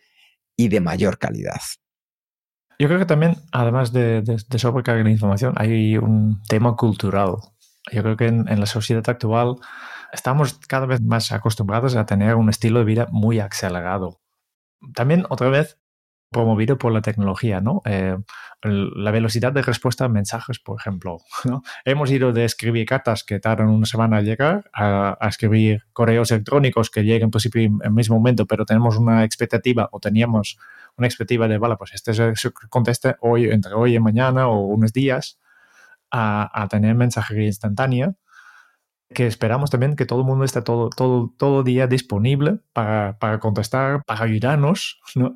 y 0.56 0.70
de 0.70 0.82
mayor 0.82 1.18
calidad. 1.18 1.62
Yo 2.78 2.88
creo 2.88 3.00
que 3.00 3.06
también, 3.06 3.38
además 3.52 3.94
de, 3.94 4.22
de, 4.22 4.60
sobrecarga 4.60 5.04
de 5.04 5.12
información, 5.12 5.54
hay 5.58 5.98
un 5.98 6.42
tema 6.48 6.76
cultural. 6.76 7.36
Yo 7.92 8.04
creo 8.04 8.18
que 8.18 8.28
en, 8.28 8.60
la 8.60 8.66
sociedad 8.66 9.08
actual 9.08 9.56
estamos 10.12 10.60
cada 10.68 10.86
vez 10.86 11.02
más 11.02 11.32
acostumbrados 11.32 11.96
a 11.96 12.06
tener 12.06 12.36
un 12.36 12.50
estilo 12.50 12.80
de 12.80 12.86
vida 12.86 13.08
muy 13.12 13.40
acelerado. 13.40 14.20
También, 14.94 15.26
otra 15.30 15.50
vez, 15.50 15.78
promovido 16.32 16.78
por 16.78 16.92
la 16.92 17.02
tecnología, 17.02 17.62
¿no? 17.62 17.82
Eh, 17.86 18.18
la 18.62 19.12
velocidad 19.12 19.54
de 19.54 19.62
respuesta 19.62 20.06
a 20.06 20.10
mensajes, 20.10 20.60
por 20.60 20.80
ejemplo. 20.80 21.20
Hemos 21.86 22.12
ido 22.12 22.34
de 22.34 22.46
escribir 22.46 22.86
cartas 22.86 23.24
que 23.24 23.40
tardan 23.40 23.70
una 23.70 23.86
semana 23.86 24.18
a 24.18 24.22
llegar 24.22 24.70
a, 24.74 25.18
escribir 25.28 25.84
correos 25.94 26.32
electrónicos 26.32 26.90
que 26.90 27.04
lleguen 27.04 27.32
pues, 27.32 27.48
en 27.54 27.80
el 27.84 27.92
mismo 27.92 28.16
momento, 28.16 28.46
pero 28.46 28.66
tenemos 28.66 28.98
una 28.98 29.24
expectativa 29.24 29.88
o 29.92 30.00
teníamos 30.00 30.58
una 30.98 31.08
expectativa 31.08 31.48
de, 31.48 31.58
vale, 31.58 31.76
pues 31.78 31.94
este 31.94 32.14
se 32.14 32.52
conteste 32.70 33.16
hoy, 33.22 33.50
entre 33.50 33.74
hoy 33.74 33.96
y 33.96 34.00
mañana 34.00 34.48
o 34.48 34.66
unos 34.66 34.94
días, 34.94 35.40
a, 36.12 36.68
tener 36.70 36.96
mensajería 36.96 37.46
instantánea 37.46 38.16
que 39.14 39.28
esperamos 39.28 39.70
también 39.70 39.96
que 39.96 40.06
todo 40.06 40.20
el 40.22 40.26
mundo 40.26 40.46
esté 40.46 40.62
todo, 40.62 40.90
todo, 40.90 41.34
todo 41.38 41.64
día 41.64 41.88
disponible 41.88 42.60
para, 42.74 43.20
para 43.20 43.40
contestar, 43.40 44.02
para 44.06 44.24
ayudarnos, 44.24 45.00
¿no? 45.16 45.36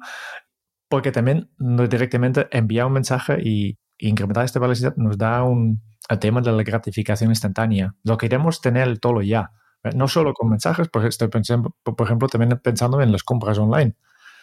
Porque 0.90 1.12
también 1.12 1.50
directamente 1.58 2.48
enviar 2.52 2.88
un 2.88 2.94
mensaje 2.94 3.38
y 3.42 3.78
incrementar 4.00 4.44
esta 4.44 4.60
velocidad 4.60 4.96
nos 4.98 5.18
da 5.18 5.44
un, 5.44 5.82
el 6.10 6.20
tema 6.20 6.42
de 6.42 6.52
la 6.52 6.64
gratificación 6.64 7.30
instantánea. 7.30 7.96
Lo 8.04 8.18
queremos 8.18 8.60
tener 8.62 8.98
todo 9.00 9.22
ya. 9.22 9.52
No 9.96 10.08
solo 10.08 10.34
con 10.34 10.50
mensajes, 10.50 10.90
porque 10.90 11.08
estoy 11.08 11.30
pensando, 11.30 11.76
por 11.84 12.02
ejemplo, 12.06 12.28
también 12.28 12.60
pensando 12.62 13.02
en 13.02 13.12
las 13.12 13.24
compras 13.24 13.58
online. 13.60 13.96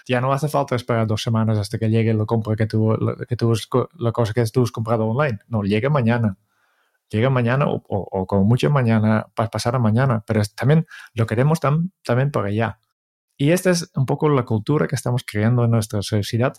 Ya 0.08 0.20
no 0.20 0.32
hace 0.32 0.48
falta 0.48 0.76
esperar 0.76 1.06
dos 1.06 1.22
semanas 1.22 1.58
hasta 1.58 1.78
que 1.78 1.90
llegue 1.90 2.14
la 2.14 2.24
compra 2.24 2.54
que 2.54 2.66
tú, 2.66 2.96
que 3.28 3.36
tú 3.36 3.52
la 3.98 4.12
cosa 4.12 4.32
que 4.32 4.44
tú 4.46 4.62
has 4.62 4.70
comprado 4.70 5.04
online. 5.06 5.40
No, 5.48 5.62
llega 5.62 5.90
mañana. 5.90 6.38
Llega 7.10 7.28
mañana 7.28 7.66
o, 7.68 7.82
o, 7.88 8.26
como 8.26 8.44
mucho 8.44 8.70
mañana, 8.70 9.26
para 9.34 9.50
pasar 9.50 9.74
a 9.74 9.78
mañana. 9.80 10.22
Pero 10.26 10.42
también 10.54 10.86
lo 11.14 11.26
queremos 11.26 11.60
también 11.60 12.30
para 12.30 12.48
allá. 12.48 12.78
Y 13.36 13.50
esta 13.50 13.70
es 13.70 13.90
un 13.94 14.06
poco 14.06 14.28
la 14.28 14.44
cultura 14.44 14.86
que 14.86 14.94
estamos 14.94 15.24
creando 15.26 15.64
en 15.64 15.70
nuestra 15.70 16.02
sociedad. 16.02 16.54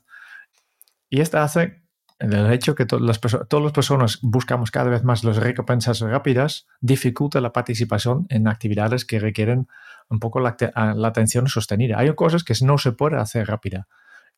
Y 1.09 1.21
esta 1.21 1.43
hace 1.43 1.81
el 2.19 2.51
hecho 2.51 2.75
que 2.75 2.85
todas 2.85 3.05
las, 3.05 3.19
todas 3.47 3.63
las 3.63 3.73
personas 3.73 4.19
buscamos 4.21 4.71
cada 4.71 4.89
vez 4.89 5.03
más 5.03 5.23
las 5.23 5.37
recompensas 5.37 5.99
rápidas, 5.99 6.67
dificulta 6.81 7.41
la 7.41 7.53
participación 7.53 8.25
en 8.29 8.47
actividades 8.47 9.05
que 9.05 9.19
requieren 9.19 9.67
un 10.09 10.19
poco 10.19 10.39
la, 10.39 10.55
atención 11.05 11.47
sostenida. 11.47 11.99
Hay 11.99 12.13
cosas 12.15 12.43
que 12.43 12.53
no 12.63 12.77
se 12.77 12.91
puede 12.91 13.17
hacer 13.17 13.47
rápida. 13.47 13.87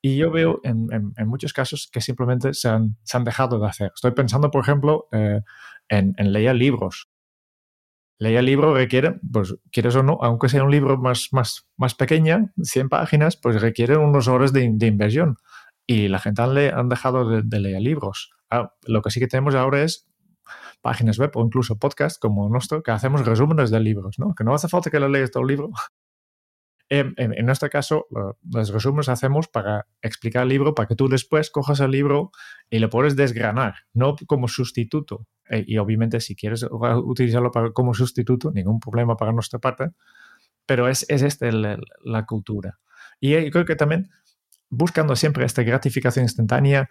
Y 0.02 0.17
yo 0.17 0.32
veo 0.32 0.62
en, 0.63 1.13
muchos 1.25 1.54
casos 1.54 1.89
que 1.91 2.02
simplemente 2.02 2.54
se 2.54 2.69
han, 2.69 2.95
dejado 3.23 3.60
de 3.60 3.67
hacer. 3.67 3.91
Estoy 3.93 4.12
pensando, 4.12 4.49
por 4.49 4.62
ejemplo, 4.62 5.08
eh, 5.12 5.41
en, 5.89 6.15
leer 6.17 6.56
libros 6.56 7.10
leer 8.19 8.39
el 8.39 8.45
libro 8.45 8.73
requiere, 8.73 9.19
pues 9.32 9.55
quieres 9.71 9.95
o 9.95 10.03
no, 10.03 10.19
aunque 10.21 10.49
sea 10.49 10.63
un 10.63 10.71
libro 10.71 10.97
más, 10.97 11.29
más, 11.32 11.67
más 11.77 11.95
pequeña, 11.95 12.51
100 12.62 12.89
páginas, 12.89 13.38
pues 13.38 13.62
requiere 13.62 13.97
unos 13.97 14.27
horas 14.27 14.53
de, 14.53 14.63
inversión. 14.63 15.38
Y 15.88 16.10
la 16.10 16.19
gente 16.19 16.41
han, 16.41 16.58
han 16.58 16.89
dejado 16.89 17.41
de, 17.41 17.60
leer 17.60 17.82
libros. 17.82 18.32
Ah, 18.51 18.73
lo 18.86 19.01
que 19.01 19.10
sí 19.10 19.19
que 19.19 19.27
tenemos 19.27 19.55
ahora 19.55 19.84
es 19.84 20.05
páginas 20.82 21.17
web 21.17 21.32
o 21.36 21.43
incluso 21.43 21.77
podcast 21.77 22.21
como 22.21 22.49
nuestro 22.49 22.84
que 22.84 22.91
hacemos 22.91 23.25
resúmenes 23.25 23.71
de 23.71 23.79
libros, 23.79 24.19
¿no? 24.19 24.36
Que 24.36 24.43
no 24.43 24.53
hace 24.53 24.67
falta 24.67 24.89
que 24.89 24.99
lo 24.99 25.08
leas 25.08 25.32
todo 25.32 25.43
el 25.43 25.49
libro, 25.49 25.69
en, 26.89 27.13
en, 27.17 27.45
nuestro 27.45 27.69
caso, 27.69 28.08
los 28.43 28.69
resúmenes 28.69 29.10
hacemos 29.10 29.47
para 29.47 29.86
explicar 30.02 30.43
el 30.43 30.49
libro, 30.49 30.73
para 30.73 30.88
que 30.88 30.95
tú 30.95 31.08
después 31.08 31.52
cojas 31.52 31.80
el 31.82 31.91
libro 31.91 32.32
y 32.69 32.80
lo 32.80 32.89
puedes 32.89 33.15
desgranar, 33.15 33.75
no 33.93 34.15
como 34.25 34.47
sustituto. 34.47 35.28
E, 35.47 35.63
y 35.67 35.78
obviamente, 35.78 36.19
si 36.19 36.36
quieres 36.36 36.65
utilizarlo 36.71 37.52
para, 37.52 37.71
como 37.71 37.93
sustituto, 37.93 38.52
ningún 38.52 38.80
problema 38.80 39.15
para 39.17 39.32
nuestra 39.32 39.60
parte, 39.60 39.91
pero 40.65 40.88
es, 40.88 41.06
es 41.10 41.21
esta 41.21 41.52
la, 41.52 42.25
cultura. 42.25 42.80
Y 43.19 43.32
yo 43.32 43.52
creo 43.52 43.65
que 43.65 43.75
también 43.75 44.10
buscando 44.69 45.15
siempre 45.15 45.45
esta 45.45 45.62
gratificación 45.62 46.25
instantánea, 46.25 46.89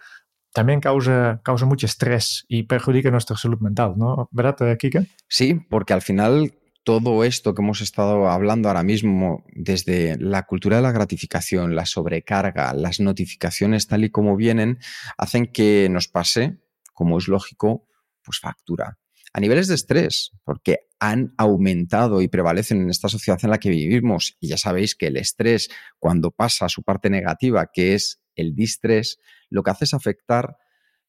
también 0.53 0.79
causa, 0.79 1.41
causa 1.43 1.65
mucho 1.65 1.85
estrés 1.85 2.45
y 2.47 2.63
perjudica 2.63 3.11
nuestra 3.11 3.35
salud 3.35 3.59
mental, 3.59 3.93
¿no? 3.97 4.29
¿Verdad, 4.31 4.77
Kika? 4.77 5.03
Sí, 5.27 5.59
porque 5.69 5.93
al 5.93 6.01
final 6.01 6.53
todo 6.83 7.23
esto 7.23 7.53
que 7.53 7.61
hemos 7.61 7.81
estado 7.81 8.29
hablando 8.29 8.67
ahora 8.67 8.83
mismo, 8.83 9.45
desde 9.53 10.17
la 10.17 10.43
cultura 10.43 10.77
de 10.77 10.83
la 10.83 10.91
gratificación, 10.91 11.75
la 11.75 11.85
sobrecarga, 11.85 12.73
las 12.73 12.99
notificaciones 12.99 13.87
tal 13.87 14.05
y 14.05 14.09
como 14.09 14.35
vienen, 14.35 14.79
hacen 15.17 15.47
que 15.47 15.87
nos 15.89 16.07
pase, 16.07 16.57
como 16.93 17.17
es 17.17 17.27
lógico, 17.27 17.87
pues 18.23 18.39
factura. 18.39 18.97
A 19.33 19.39
niveles 19.39 19.67
de 19.67 19.75
estrés, 19.75 20.31
porque 20.43 20.87
han 20.99 21.33
aumentado 21.37 22.21
y 22.21 22.27
prevalecen 22.27 22.81
en 22.81 22.89
esta 22.89 23.09
sociedad 23.09 23.39
en 23.43 23.51
la 23.51 23.59
que 23.59 23.69
vivimos. 23.69 24.35
Y 24.39 24.47
ya 24.47 24.57
sabéis 24.57 24.95
que 24.95 25.07
el 25.07 25.17
estrés, 25.17 25.69
cuando 25.99 26.31
pasa 26.31 26.65
a 26.65 26.69
su 26.69 26.81
parte 26.81 27.09
negativa, 27.09 27.69
que 27.71 27.93
es 27.93 28.21
el 28.35 28.55
distrés, 28.55 29.19
lo 29.49 29.61
que 29.63 29.71
hace 29.71 29.85
es 29.85 29.93
afectar, 29.93 30.57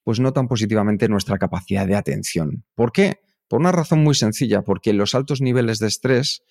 pues 0.02 0.20
no 0.20 0.32
tan 0.32 0.48
positivamente 0.48 1.08
nuestra 1.08 1.38
capacidad 1.38 1.86
de 1.86 1.96
atención. 1.96 2.64
¿Por 2.74 2.92
qué? 2.92 3.20
Por 3.50 3.58
una 3.58 3.72
razón 3.72 4.04
muy 4.04 4.14
sencilla, 4.14 4.62
porque 4.62 4.92
los 4.92 5.16
altos 5.16 5.40
niveles 5.40 5.80
de 5.80 5.88
estrés 5.88 6.44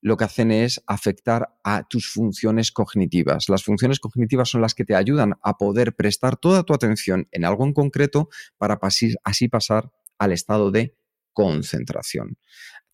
lo 0.00 0.16
que 0.16 0.24
hacen 0.24 0.50
es 0.50 0.82
afectar 0.86 1.50
a 1.62 1.86
tus 1.86 2.08
funciones 2.08 2.72
cognitivas. 2.72 3.50
Las 3.50 3.62
funciones 3.62 4.00
cognitivas 4.00 4.48
son 4.48 4.62
las 4.62 4.74
que 4.74 4.86
te 4.86 4.94
ayudan 4.94 5.34
a 5.42 5.58
poder 5.58 5.94
prestar 5.94 6.38
toda 6.38 6.62
tu 6.62 6.72
atención 6.72 7.28
en 7.30 7.44
algo 7.44 7.66
en 7.66 7.74
concreto 7.74 8.30
para 8.56 8.80
así 8.80 9.48
pasar 9.48 9.92
al 10.18 10.32
estado 10.32 10.70
de 10.70 10.96
concentración. 11.34 12.38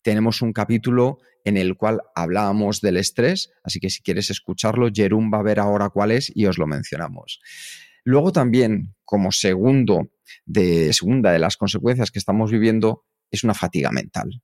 Tenemos 0.01 0.41
un 0.41 0.51
capítulo 0.51 1.19
en 1.45 1.55
el 1.55 1.77
cual 1.77 2.01
hablábamos 2.15 2.81
del 2.81 2.97
estrés, 2.97 3.53
así 3.63 3.79
que 3.79 3.89
si 3.89 4.01
quieres 4.01 4.29
escucharlo, 4.29 4.89
Jerún 4.93 5.31
va 5.33 5.39
a 5.39 5.43
ver 5.43 5.61
ahora 5.61 5.87
cuál 5.87 6.11
es 6.11 6.29
y 6.35 6.47
os 6.47 6.57
lo 6.57 6.67
mencionamos. 6.67 7.39
Luego 8.03 8.33
también, 8.33 8.93
como 9.05 9.31
segundo 9.31 10.09
de, 10.45 10.91
segunda 10.91 11.31
de 11.31 11.39
las 11.39 11.55
consecuencias 11.55 12.11
que 12.11 12.19
estamos 12.19 12.51
viviendo, 12.51 13.05
es 13.31 13.43
una 13.43 13.53
fatiga 13.53 13.91
mental. 13.91 14.41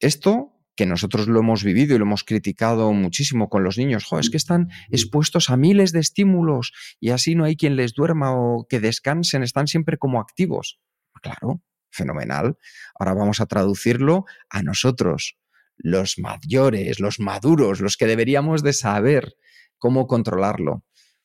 Esto 0.00 0.54
que 0.78 0.86
nosotros 0.86 1.26
lo 1.26 1.40
hemos 1.40 1.64
vivido 1.64 1.96
y 1.96 1.98
lo 1.98 2.04
hemos 2.04 2.22
criticado 2.22 2.92
muchísimo 2.92 3.48
con 3.48 3.64
los 3.64 3.78
niños, 3.78 4.06
es 4.12 4.30
que 4.30 4.36
están 4.36 4.68
expuestos 4.90 5.50
a 5.50 5.56
miles 5.56 5.90
de 5.90 5.98
estímulos 5.98 6.72
y 7.00 7.10
así 7.10 7.34
no 7.34 7.44
hay 7.44 7.56
quien 7.56 7.74
les 7.74 7.94
duerma 7.94 8.32
o 8.32 8.64
que 8.68 8.78
descansen, 8.78 9.42
están 9.42 9.66
siempre 9.66 9.98
como 9.98 10.20
activos. 10.20 10.78
Claro, 11.20 11.64
fenomenal. 11.90 12.58
Ahora 12.96 13.14
vamos 13.14 13.40
a 13.40 13.46
traducirlo 13.46 14.24
a 14.50 14.62
nosotros, 14.62 15.36
los 15.76 16.16
mayores, 16.20 17.00
los 17.00 17.18
maduros, 17.18 17.80
los 17.80 17.96
que 17.96 18.06
deberíamos 18.06 18.62
de 18.62 18.72
saber 18.72 19.34
cómo 19.78 20.06
controlarlo. 20.06 20.84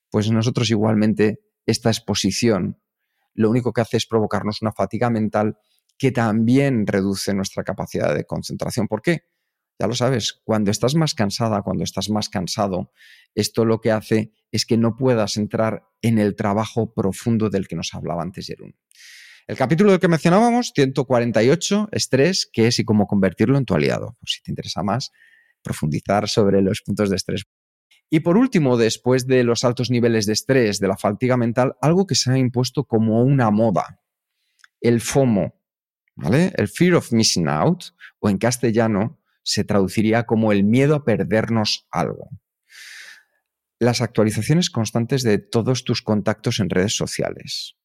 Pues 0.09 0.31
nosotros 0.31 0.71
igualmente 0.71 1.41
esta 1.67 1.89
exposición 1.89 2.79
lo 3.35 3.49
único 3.49 3.71
que 3.71 3.81
hace 3.81 3.97
es 3.97 4.07
provocarnos 4.07 4.61
una 4.61 4.71
fatiga 4.71 5.09
mental 5.09 5.57
que 5.97 6.11
también 6.11 6.87
reduce 6.87 7.33
nuestra 7.33 7.63
capacidad 7.63 8.13
de 8.15 8.25
concentración. 8.25 8.87
¿Por 8.87 9.01
qué? 9.01 9.23
Ya 9.79 9.87
lo 9.87 9.95
sabes, 9.95 10.39
cuando 10.43 10.71
estás 10.71 10.95
más 10.95 11.13
cansada, 11.13 11.61
cuando 11.61 11.83
estás 11.83 12.09
más 12.09 12.29
cansado, 12.29 12.91
esto 13.33 13.65
lo 13.65 13.81
que 13.81 13.91
hace 13.91 14.31
es 14.51 14.65
que 14.65 14.77
no 14.77 14.95
puedas 14.95 15.37
entrar 15.37 15.83
en 16.01 16.19
el 16.19 16.35
trabajo 16.35 16.93
profundo 16.93 17.49
del 17.49 17.67
que 17.67 17.75
nos 17.75 17.93
hablaba 17.93 18.21
antes 18.21 18.47
Jerún. 18.47 18.75
El 19.47 19.57
capítulo 19.57 19.91
del 19.91 19.99
que 19.99 20.07
mencionábamos, 20.07 20.71
148, 20.73 21.89
estrés, 21.91 22.49
qué 22.51 22.67
es 22.67 22.79
y 22.79 22.85
cómo 22.85 23.07
convertirlo 23.07 23.57
en 23.57 23.65
tu 23.65 23.73
aliado. 23.73 24.15
Por 24.19 24.29
si 24.29 24.41
te 24.41 24.51
interesa 24.51 24.83
más, 24.83 25.11
profundizar 25.61 26.29
sobre 26.29 26.61
los 26.61 26.81
puntos 26.81 27.09
de 27.09 27.17
estrés. 27.17 27.43
Y 28.09 28.19
por 28.19 28.37
último, 28.37 28.77
después 28.77 29.25
de 29.27 29.43
los 29.43 29.63
altos 29.63 29.89
niveles 29.89 30.27
de 30.27 30.33
estrés, 30.33 30.79
de 30.79 30.87
la 30.87 30.97
fatiga 30.97 31.35
mental, 31.35 31.75
algo 31.81 32.05
que 32.05 32.15
se 32.15 32.31
ha 32.31 32.37
impuesto 32.37 32.85
como 32.85 33.23
una 33.23 33.49
moda, 33.49 33.99
el 34.79 35.01
FOMO, 35.01 35.55
el 36.17 36.67
fear 36.67 36.93
of 36.95 37.11
missing 37.11 37.47
out, 37.47 37.85
o 38.19 38.29
en 38.29 38.37
castellano, 38.37 39.19
se 39.43 39.63
traduciría 39.63 40.23
como 40.23 40.51
el 40.51 40.63
miedo 40.63 40.95
a 40.95 41.03
perdernos 41.03 41.87
algo. 41.91 42.29
Las 43.79 44.01
actualizaciones 44.01 44.69
constantes 44.69 45.23
de 45.23 45.39
todos 45.39 45.83
tus 45.83 46.01
contactos 46.01 46.59
en 46.59 46.69
redes 46.69 46.95
sociales. 46.95 47.75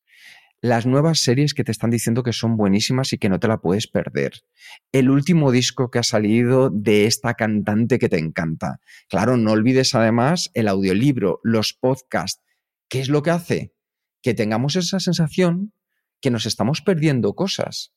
las 0.61 0.87
nuevas 0.87 1.21
series 1.21 1.55
que 1.55 1.63
te 1.63 1.71
están 1.71 1.91
diciendo 1.91 2.25
que 2.25 2.33
son 2.33 2.57
buenísimas 2.57 3.13
y 3.13 3.19
que 3.19 3.29
no 3.29 3.39
te 3.39 3.47
la 3.47 3.59
puedes 3.59 3.87
perder. 3.87 4.43
El 4.91 5.09
último 5.09 5.53
disco 5.53 5.91
que 5.91 6.01
ha 6.01 6.03
salido 6.03 6.69
de 6.71 7.07
esta 7.07 7.35
cantante 7.35 7.99
que 7.99 8.09
te 8.09 8.19
encanta. 8.19 8.81
Claro, 9.09 9.37
no 9.37 9.53
olvides 9.53 9.95
además 9.95 10.51
el 10.55 10.67
audiolibro, 10.67 11.41
los 11.45 11.75
podcasts. 11.75 12.43
¿Qué 12.89 13.01
es 13.01 13.09
lo 13.09 13.23
que 13.23 13.31
hace? 13.31 13.75
Que 14.21 14.35
tengamos 14.35 14.75
esa 14.75 14.99
sensación 14.99 15.73
que 16.21 16.31
nos 16.31 16.45
estamos 16.45 16.83
perdiendo 16.83 17.35
cosas. 17.35 17.93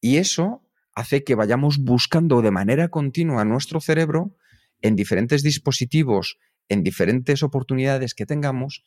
Y 0.00 0.16
eso 0.16 0.62
hace 0.94 1.24
que 1.24 1.34
vayamos 1.34 1.78
buscando 1.78 2.42
de 2.42 2.50
manera 2.50 2.88
continua 2.88 3.44
nuestro 3.44 3.80
cerebro 3.80 4.36
en 4.82 4.96
diferentes 4.96 5.42
dispositivos, 5.42 6.38
en 6.68 6.82
diferentes 6.82 7.42
oportunidades 7.42 8.14
que 8.14 8.26
tengamos, 8.26 8.84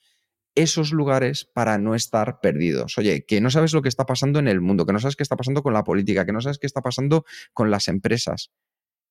esos 0.56 0.91
lugares 0.91 1.45
para 1.45 1.78
no 1.78 1.95
estar 1.95 2.39
perdidos. 2.41 2.98
Oye, 2.98 3.26
que 3.26 3.39
no 3.41 3.50
sabes 3.50 3.74
lo 3.74 3.82
que 3.82 3.89
está 3.89 4.06
pasando 4.06 4.39
en 4.39 4.48
el 4.48 4.62
mundo, 4.62 4.86
que 4.86 4.93
no 4.93 5.00
sabes 5.00 5.15
qué 5.15 5.24
está 5.24 5.36
pasando 5.36 5.63
con 5.63 5.74
la 5.74 5.84
política, 5.84 6.26
que 6.26 6.34
no 6.34 6.41
sabes 6.41 6.58
qué 6.58 6.67
está 6.67 6.82
pasando 6.82 7.26
con 7.54 7.72
las 7.72 7.88
empresas. 7.88 8.52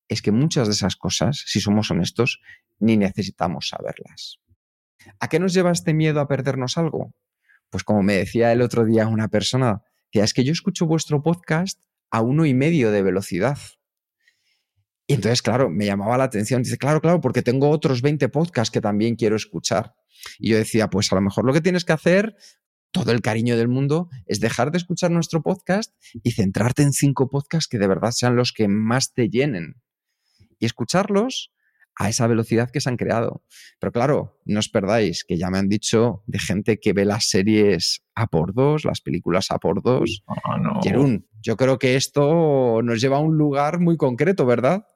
Es 0.08 0.22
que 0.22 0.32
muchas 0.32 0.68
de 0.68 0.74
esas 0.74 0.96
cosas, 0.96 1.44
si 1.46 1.60
somos 1.60 1.90
honestos, 1.90 2.40
ni 2.78 2.96
necesitamos 2.96 3.68
saberlas. 3.68 4.38
¿A 5.20 5.28
qué 5.28 5.38
nos 5.38 5.54
lleva 5.54 5.70
este 5.70 5.94
miedo 5.94 6.20
a 6.20 6.28
perdernos 6.28 6.76
algo? 6.76 7.14
Pues 7.70 7.84
como 7.84 8.02
me 8.02 8.14
decía 8.14 8.52
el 8.52 8.62
otro 8.62 8.84
día 8.84 9.06
una 9.06 9.28
persona, 9.28 9.82
decía, 10.06 10.24
es 10.24 10.34
que 10.34 10.44
yo 10.44 10.52
escucho 10.52 10.86
vuestro 10.86 11.22
podcast 11.22 11.80
a 12.10 12.22
uno 12.22 12.46
y 12.46 12.54
medio 12.54 12.90
de 12.90 13.02
velocidad. 13.02 13.58
Y 15.06 15.14
entonces, 15.14 15.40
claro, 15.40 15.70
me 15.70 15.86
llamaba 15.86 16.18
la 16.18 16.24
atención. 16.24 16.62
Dice, 16.62 16.76
claro, 16.76 17.00
claro, 17.00 17.20
porque 17.20 17.42
tengo 17.42 17.70
otros 17.70 18.02
20 18.02 18.28
podcasts 18.28 18.70
que 18.70 18.80
también 18.80 19.16
quiero 19.16 19.36
escuchar. 19.36 19.94
Y 20.38 20.50
yo 20.50 20.56
decía, 20.58 20.90
pues 20.90 21.10
a 21.12 21.14
lo 21.14 21.22
mejor 21.22 21.46
lo 21.46 21.52
que 21.52 21.60
tienes 21.60 21.84
que 21.84 21.94
hacer, 21.94 22.36
todo 22.90 23.12
el 23.12 23.22
cariño 23.22 23.56
del 23.56 23.68
mundo, 23.68 24.10
es 24.26 24.40
dejar 24.40 24.70
de 24.70 24.78
escuchar 24.78 25.10
nuestro 25.10 25.42
podcast 25.42 25.94
y 26.22 26.32
centrarte 26.32 26.82
en 26.82 26.92
cinco 26.92 27.30
podcasts 27.30 27.68
que 27.68 27.78
de 27.78 27.86
verdad 27.86 28.10
sean 28.10 28.36
los 28.36 28.52
que 28.52 28.68
más 28.68 29.14
te 29.14 29.30
llenen. 29.30 29.80
Y 30.58 30.66
escucharlos 30.66 31.52
a 31.98 32.08
esa 32.08 32.28
velocidad 32.28 32.70
que 32.70 32.80
se 32.80 32.88
han 32.88 32.96
creado. 32.96 33.42
Pero 33.80 33.92
claro, 33.92 34.40
no 34.44 34.60
os 34.60 34.68
perdáis, 34.68 35.24
que 35.24 35.36
ya 35.36 35.50
me 35.50 35.58
han 35.58 35.68
dicho 35.68 36.22
de 36.26 36.38
gente 36.38 36.78
que 36.78 36.92
ve 36.92 37.04
las 37.04 37.28
series 37.28 38.04
a 38.14 38.28
por 38.28 38.54
dos, 38.54 38.84
las 38.84 39.00
películas 39.00 39.50
a 39.50 39.58
por 39.58 39.82
dos. 39.82 40.22
Oh, 40.26 40.36
yo 41.42 41.56
creo 41.56 41.78
que 41.78 41.96
esto 41.96 42.80
nos 42.82 43.00
lleva 43.00 43.16
a 43.16 43.20
un 43.20 43.36
lugar 43.36 43.80
muy 43.80 43.96
concreto, 43.96 44.46
¿verdad? 44.46 44.86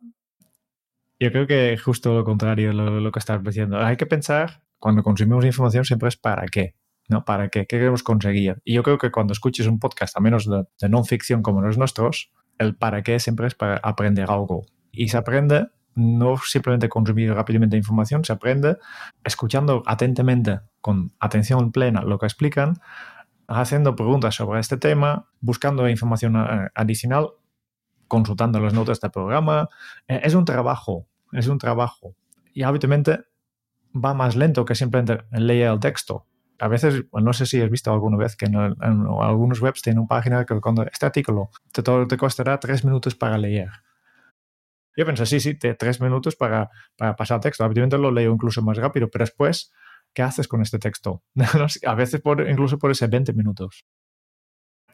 Yo 1.19 1.33
creo 1.33 1.47
que 1.49 1.77
justo 1.77 2.15
lo 2.15 2.25
contrario, 2.25 2.73
lo, 2.73 3.01
lo 3.01 3.13
que 3.13 3.19
estás 3.19 3.43
diciendo. 3.43 3.79
Hay 3.79 3.97
que 3.97 4.07
pensar 4.07 4.63
cuando 4.79 5.03
consumimos 5.03 5.45
información 5.45 5.85
siempre 5.85 6.09
es 6.09 6.17
para 6.17 6.47
qué, 6.47 6.77
¿no? 7.09 7.25
¿Para 7.25 7.49
qué? 7.49 7.67
¿Qué 7.67 7.79
queremos 7.79 8.05
conseguir? 8.05 8.61
Y 8.65 8.75
yo 8.75 8.85
creo 8.85 8.99
que 8.99 9.11
cuando 9.11 9.33
escuches 9.33 9.67
un 9.67 9.81
podcast, 9.81 10.17
a 10.17 10.21
menos 10.21 10.49
de, 10.49 10.65
de 10.81 10.89
non 10.89 11.05
ficción 11.05 11.43
como 11.43 11.63
los 11.63 11.79
nuestros, 11.79 12.31
el 12.59 12.77
para 12.77 13.03
qué 13.03 13.19
siempre 13.19 13.49
es 13.49 13.55
para 13.55 13.79
aprender 13.83 14.31
algo. 14.31 14.67
Y 14.93 15.09
se 15.09 15.17
aprende 15.17 15.67
no 15.95 16.37
simplemente 16.39 16.89
consumir 16.89 17.33
rápidamente 17.35 17.77
información, 17.77 18.25
se 18.25 18.33
aprende 18.33 18.79
escuchando 19.25 19.83
atentamente, 19.87 20.61
con 20.81 21.13
atención 21.21 21.73
plena, 21.73 22.03
lo 22.03 22.19
que 22.19 22.27
explican, 22.27 22.79
haciendo 23.47 23.95
preguntas 23.97 24.35
sobre 24.35 24.61
este 24.61 24.77
tema, 24.77 25.29
buscando 25.41 25.89
información 25.89 26.37
eh, 26.37 26.69
adicional, 26.75 27.31
consultando 28.09 28.61
las 28.61 28.75
notas 28.75 29.01
del 29.01 29.11
programa. 29.11 29.69
Eh, 30.09 30.21
es 30.25 30.35
un 30.35 30.45
trabajo, 30.45 31.07
es 31.33 31.47
un 31.47 31.59
trabajo. 31.59 32.15
Y 32.53 32.63
habitualmente 32.63 33.21
va 33.95 34.15
más 34.15 34.37
lento 34.37 34.65
que 34.65 34.75
simplemente 34.75 35.25
leer 35.33 35.71
el 35.71 35.81
texto. 35.81 36.27
A 36.59 36.69
veces, 36.69 37.05
no 37.13 37.33
sé 37.33 37.47
si 37.47 37.61
has 37.61 37.71
visto 37.71 37.93
alguna 37.93 38.17
vez 38.17 38.37
que 38.37 38.47
en, 38.47 38.55
algunos 38.55 39.61
webs 39.61 39.83
tienen 39.83 39.99
una 39.99 40.09
página 40.09 40.45
que 40.45 40.61
cuando 40.61 40.85
este 40.85 41.07
artículo 41.07 41.51
te, 41.73 41.83
te 41.83 42.17
costará 42.17 42.61
tres 42.61 42.85
minutos 42.85 43.15
para 43.15 43.37
leer. 43.37 43.71
Yo 44.97 45.07
pensé, 45.07 45.27
sí, 45.27 45.41
sí, 45.41 45.55
tres 45.55 46.01
minutos 46.01 46.37
para, 46.37 46.71
para 46.97 47.17
pasar 47.17 47.41
texto. 47.41 47.65
Habitualmente 47.65 47.99
lo 47.99 48.11
leo 48.11 48.33
incluso 48.33 48.63
más 48.63 48.77
rápido, 48.77 49.09
pero 49.11 49.25
después, 49.25 49.73
¿qué 50.13 50.23
haces 50.23 50.49
con 50.49 50.61
este 50.63 50.79
texto? 50.79 51.23
a 51.87 51.95
veces 51.95 52.21
por, 52.21 52.49
incluso 52.49 52.79
por 52.79 52.91
ese 52.91 53.07
20 53.07 53.33
minutos. 53.33 53.85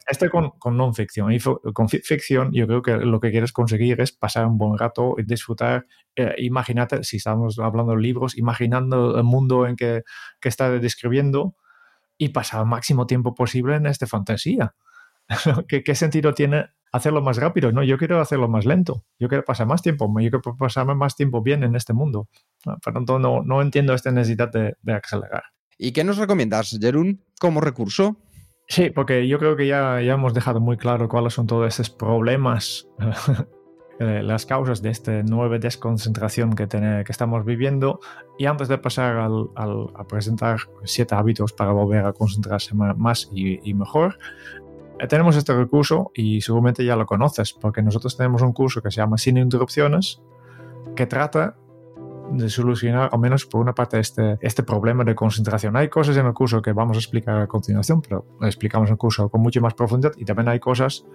Este 0.07 0.29
con, 0.29 0.51
con 0.57 0.75
non-ficción. 0.75 1.31
Y 1.31 1.39
con 1.39 1.87
ficción, 1.87 2.51
yo 2.51 2.65
creo 2.65 2.81
que 2.81 2.97
lo 2.97 3.19
que 3.19 3.29
quieres 3.29 3.51
conseguir 3.51 4.01
es 4.01 4.11
pasar 4.11 4.47
un 4.47 4.57
buen 4.57 4.77
rato 4.77 5.15
y 5.19 5.23
disfrutar. 5.23 5.85
Eh, 6.15 6.33
imagínate, 6.39 7.03
si 7.03 7.17
estamos 7.17 7.59
hablando 7.59 7.93
de 7.93 8.01
libros, 8.01 8.35
imaginando 8.35 9.17
el 9.17 9.23
mundo 9.23 9.67
en 9.67 9.75
que, 9.75 10.01
que 10.41 10.49
está 10.49 10.71
describiendo 10.71 11.55
y 12.17 12.29
pasar 12.29 12.61
el 12.61 12.67
máximo 12.67 13.05
tiempo 13.05 13.35
posible 13.35 13.75
en 13.75 13.85
esta 13.85 14.07
fantasía. 14.07 14.73
¿Qué, 15.67 15.83
¿Qué, 15.83 15.95
sentido 15.95 16.33
tiene 16.33 16.67
hacerlo 16.91 17.21
más 17.21 17.37
rápido? 17.37 17.71
No, 17.71 17.83
yo 17.83 17.97
quiero 17.97 18.19
hacerlo 18.19 18.47
más 18.47 18.65
lento. 18.65 19.05
Yo 19.19 19.29
quiero 19.29 19.45
pasar 19.45 19.67
más 19.67 19.81
tiempo. 19.81 20.07
Yo 20.19 20.29
quiero 20.29 20.41
pasarme 20.57 20.95
más 20.95 21.15
tiempo 21.15 21.41
bien 21.41 21.63
en 21.63 21.75
este 21.75 21.93
mundo. 21.93 22.27
Por 22.63 22.75
lo 22.87 22.93
tanto, 22.93 23.19
no, 23.19 23.43
no 23.43 23.61
entiendo 23.61 23.93
esta 23.93 24.11
necesidad 24.11 24.51
de, 24.51 24.75
de 24.81 24.93
acelerar. 24.93 25.43
¿Y 25.77 25.93
qué 25.93 26.03
nos 26.03 26.17
recomiendas, 26.17 26.77
Jerún, 26.79 27.23
como 27.39 27.61
recurso? 27.61 28.17
Sí, 28.67 28.91
porque 28.91 29.27
yo 29.27 29.39
creo 29.39 29.55
que 29.55 29.65
ya, 29.65 29.99
ya 30.01 30.13
hemos 30.13 30.33
dejado 30.35 30.59
muy 30.59 30.77
claro 30.77 31.09
cuáles 31.09 31.33
son 31.33 31.47
todos 31.47 31.67
estos 31.67 31.89
problemas, 31.89 32.87
eh, 33.99 34.21
las 34.21 34.45
causas 34.45 34.83
de 34.83 34.89
esta 34.91 35.23
nueva 35.23 35.57
desconcentración 35.57 36.53
que, 36.53 36.67
que 36.67 37.05
estamos 37.11 37.45
viviendo. 37.45 37.99
Y 38.37 38.45
antes 38.45 38.67
de 38.67 38.77
pasar 38.77 39.15
al, 39.17 39.47
al, 39.55 39.87
a 39.95 40.05
presentar 40.05 40.59
siete 40.83 41.15
hábitos 41.15 41.51
para 41.51 41.71
volver 41.71 42.05
a 42.05 42.13
concentrarse 42.13 42.75
más 42.75 43.27
y, 43.33 43.59
y 43.67 43.73
mejor, 43.73 44.19
tenemos 45.07 45.35
este 45.35 45.53
recurso 45.53 46.11
y 46.13 46.41
seguramente 46.41 46.83
ya 46.83 46.95
lo 46.95 47.05
conoces, 47.05 47.53
porque 47.53 47.81
nosotros 47.81 48.17
tenemos 48.17 48.41
un 48.41 48.53
curso 48.53 48.81
que 48.81 48.91
se 48.91 48.97
llama 48.97 49.17
Sin 49.17 49.37
Interrupciones, 49.37 50.21
que 50.95 51.05
trata 51.05 51.55
de 52.31 52.49
solucionar 52.49 53.09
al 53.11 53.19
menos 53.19 53.45
por 53.45 53.61
una 53.61 53.73
parte 53.73 53.99
este, 53.99 54.37
este 54.41 54.63
problema 54.63 55.03
de 55.03 55.15
concentración. 55.15 55.75
Hay 55.75 55.89
cosas 55.89 56.17
en 56.17 56.25
el 56.25 56.33
curso 56.33 56.61
que 56.61 56.73
vamos 56.73 56.97
a 56.97 56.99
explicar 56.99 57.39
a 57.39 57.47
continuación, 57.47 58.01
pero 58.01 58.25
explicamos 58.41 58.89
el 58.89 58.97
curso 58.97 59.29
con 59.29 59.41
mucha 59.41 59.59
más 59.61 59.73
profundidad 59.73 60.13
y 60.17 60.25
también 60.25 60.49
hay 60.49 60.59
cosas 60.59 61.05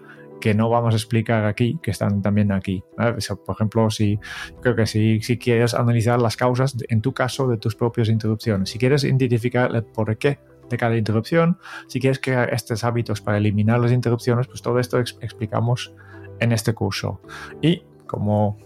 que 0.40 0.54
no 0.54 0.68
vamos 0.68 0.94
a 0.94 0.96
explicar 0.96 1.44
aquí, 1.44 1.78
que 1.82 1.90
están 1.90 2.20
también 2.20 2.52
aquí. 2.52 2.82
Por 2.96 3.54
ejemplo, 3.54 3.90
si 3.90 4.18
creo 4.60 4.74
que 4.74 4.86
si, 4.86 5.20
si 5.20 5.38
quieres 5.38 5.74
analizar 5.74 6.20
las 6.20 6.36
causas, 6.36 6.76
en 6.88 7.00
tu 7.00 7.12
caso, 7.12 7.46
de 7.48 7.56
tus 7.56 7.76
propias 7.76 8.08
interrupciones, 8.08 8.70
si 8.70 8.78
quieres 8.78 9.04
identificar 9.04 9.74
el 9.74 9.84
por 9.84 10.16
qué 10.16 10.40
de 10.68 10.76
cada 10.76 10.96
interrupción, 10.96 11.58
si 11.88 12.00
quieres 12.00 12.18
crear 12.20 12.52
estos 12.52 12.84
hábitos 12.84 13.20
para 13.20 13.38
eliminar 13.38 13.80
las 13.80 13.92
interrupciones, 13.92 14.46
pues 14.46 14.62
todo 14.62 14.78
esto 14.78 14.98
explicamos 14.98 15.92
en 16.40 16.52
este 16.52 16.74
curso. 16.74 17.20
Y 17.60 17.82
como 18.06 18.58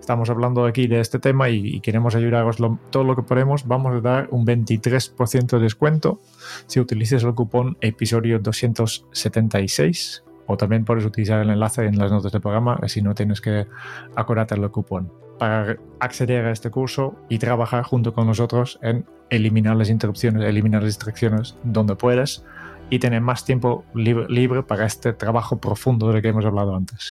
estamos 0.00 0.30
hablando 0.30 0.64
aquí 0.64 0.86
de 0.86 1.00
este 1.00 1.18
tema 1.18 1.48
y, 1.48 1.80
queremos 1.80 2.14
ayudaros 2.14 2.56
todo 2.90 3.04
lo 3.04 3.16
que 3.16 3.22
podemos, 3.22 3.66
vamos 3.66 3.94
a 3.94 4.00
dar 4.00 4.28
un 4.30 4.46
23% 4.46 5.46
de 5.46 5.58
descuento 5.58 6.20
si 6.66 6.80
utilizas 6.80 7.24
el 7.24 7.34
cupón 7.34 7.76
episodio 7.80 8.38
276 8.38 10.24
o 10.46 10.56
también 10.56 10.84
puedes 10.84 11.04
utilizar 11.04 11.40
el 11.40 11.50
enlace 11.50 11.84
en 11.84 11.98
las 11.98 12.12
notas 12.12 12.32
del 12.32 12.40
programa 12.40 12.78
si 12.86 13.02
no 13.02 13.14
tienes 13.14 13.40
que 13.40 13.66
acordarte 14.14 14.54
el 14.54 14.70
cupón 14.70 15.25
para 15.38 15.76
acceder 16.00 16.44
a 16.46 16.52
este 16.52 16.70
curso 16.70 17.16
y 17.28 17.38
trabajar 17.38 17.84
junto 17.84 18.14
con 18.14 18.26
nosotros 18.26 18.78
en 18.82 19.06
eliminar 19.30 19.76
las 19.76 19.90
interrupciones, 19.90 20.44
eliminar 20.44 20.82
las 20.82 20.88
distracciones 20.88 21.56
donde 21.62 21.96
puedas 21.96 22.44
y 22.90 22.98
tener 22.98 23.20
más 23.20 23.44
tiempo 23.44 23.84
libre, 23.94 24.26
libre 24.28 24.62
para 24.62 24.86
este 24.86 25.12
trabajo 25.12 25.60
profundo 25.60 26.12
del 26.12 26.22
que 26.22 26.28
hemos 26.28 26.44
hablado 26.44 26.74
antes. 26.74 27.10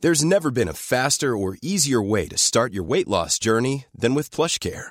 There's 0.00 0.24
never 0.24 0.50
been 0.50 0.68
a 0.68 0.72
faster 0.72 1.36
or 1.36 1.56
easier 1.62 2.02
way 2.02 2.26
to 2.26 2.36
start 2.36 2.72
your 2.72 2.84
weight 2.84 3.06
loss 3.06 3.38
journey 3.38 3.84
than 3.96 4.16
with 4.16 4.30
PlushCare. 4.32 4.90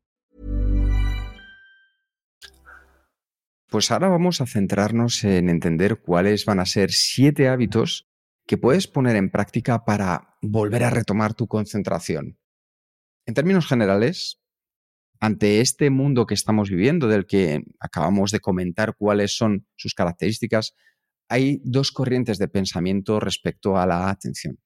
Pues 3.71 3.89
ahora 3.89 4.09
vamos 4.09 4.41
a 4.41 4.47
centrarnos 4.47 5.23
en 5.23 5.47
entender 5.47 6.01
cuáles 6.01 6.43
van 6.43 6.59
a 6.59 6.65
ser 6.65 6.91
siete 6.91 7.47
hábitos 7.47 8.05
que 8.45 8.57
puedes 8.57 8.85
poner 8.85 9.15
en 9.15 9.31
práctica 9.31 9.85
para 9.85 10.35
volver 10.41 10.83
a 10.83 10.89
retomar 10.89 11.35
tu 11.35 11.47
concentración. 11.47 12.37
En 13.25 13.33
términos 13.33 13.67
generales, 13.67 14.41
ante 15.21 15.61
este 15.61 15.89
mundo 15.89 16.25
que 16.25 16.33
estamos 16.33 16.69
viviendo, 16.69 17.07
del 17.07 17.25
que 17.25 17.63
acabamos 17.79 18.31
de 18.31 18.41
comentar 18.41 18.97
cuáles 18.97 19.37
son 19.37 19.65
sus 19.77 19.93
características, 19.93 20.73
hay 21.29 21.61
dos 21.63 21.93
corrientes 21.93 22.39
de 22.39 22.49
pensamiento 22.49 23.21
respecto 23.21 23.77
a 23.77 23.85
la 23.85 24.09
atención. 24.09 24.59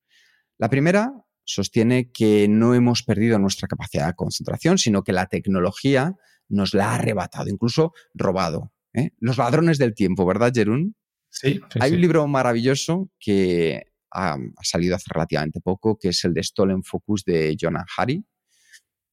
La 0.57 0.71
primera 0.71 1.13
sostiene 1.43 2.09
que 2.11 2.47
no 2.47 2.73
hemos 2.73 3.03
perdido 3.03 3.37
nuestra 3.37 3.67
capacidad 3.67 4.07
de 4.07 4.15
concentración, 4.15 4.79
sino 4.79 5.03
que 5.03 5.13
la 5.13 5.27
tecnología 5.27 6.15
nos 6.49 6.73
la 6.73 6.89
ha 6.89 6.95
arrebatado, 6.95 7.49
incluso 7.49 7.93
robado. 8.15 8.71
¿Eh? 8.95 9.11
Los 9.19 9.37
ladrones 9.37 9.77
del 9.77 9.93
tiempo, 9.93 10.25
¿verdad, 10.25 10.51
Jerún? 10.53 10.95
Sí, 11.29 11.59
sí, 11.71 11.79
Hay 11.81 11.89
sí. 11.89 11.95
un 11.95 12.01
libro 12.01 12.27
maravilloso 12.27 13.09
que 13.19 13.83
ha, 14.11 14.33
ha 14.33 14.63
salido 14.63 14.95
hace 14.95 15.11
relativamente 15.13 15.59
poco, 15.61 15.97
que 15.97 16.09
es 16.09 16.23
el 16.23 16.33
de 16.33 16.43
Stolen 16.43 16.83
Focus 16.83 17.23
de 17.25 17.55
Jonah 17.59 17.85
Harry. 17.97 18.25